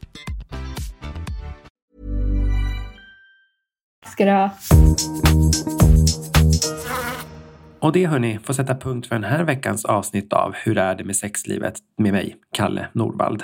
Ska 4.05 4.25
du 4.25 4.31
ha? 4.31 4.49
Och 7.79 7.91
det 7.91 8.05
hörni 8.05 8.39
får 8.43 8.53
sätta 8.53 8.75
punkt 8.75 9.07
för 9.07 9.15
den 9.15 9.23
här 9.23 9.43
veckans 9.43 9.85
avsnitt 9.85 10.33
av 10.33 10.53
Hur 10.55 10.77
är 10.77 10.95
det 10.95 11.03
med 11.03 11.15
sexlivet 11.15 11.73
med 11.97 12.13
mig, 12.13 12.35
Kalle 12.53 12.87
Norvald. 12.93 13.43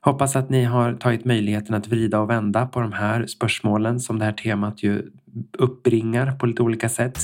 Hoppas 0.00 0.36
att 0.36 0.50
ni 0.50 0.64
har 0.64 0.94
tagit 0.94 1.24
möjligheten 1.24 1.74
att 1.74 1.86
vrida 1.86 2.20
och 2.20 2.30
vända 2.30 2.66
på 2.66 2.80
de 2.80 2.92
här 2.92 3.26
spörsmålen 3.26 4.00
som 4.00 4.18
det 4.18 4.24
här 4.24 4.32
temat 4.32 4.82
ju 4.82 5.02
uppbringar 5.58 6.32
på 6.32 6.46
lite 6.46 6.62
olika 6.62 6.88
sätt. 6.88 7.18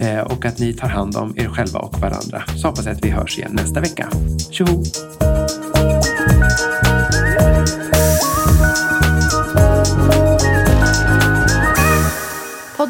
Eh, 0.00 0.20
och 0.20 0.44
att 0.44 0.58
ni 0.58 0.72
tar 0.72 0.88
hand 0.88 1.16
om 1.16 1.34
er 1.36 1.48
själva 1.48 1.78
och 1.78 1.98
varandra. 1.98 2.42
Så 2.56 2.68
hoppas 2.68 2.86
jag 2.86 2.94
att 2.94 3.04
vi 3.04 3.10
hörs 3.10 3.38
igen 3.38 3.52
nästa 3.54 3.80
vecka. 3.80 4.08
Tjoho! 4.50 4.82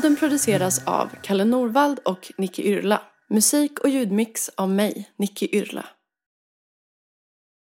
Podden 0.02 0.16
produceras 0.16 0.86
av 0.86 1.10
Kalle 1.22 1.44
Norvald 1.44 1.98
och 2.04 2.32
Nicky 2.38 2.62
Yrla. 2.62 3.02
Musik 3.30 3.78
och 3.78 3.88
ljudmix 3.88 4.48
av 4.56 4.70
mig, 4.70 5.10
Nicky 5.18 5.48
Yrla. 5.52 5.84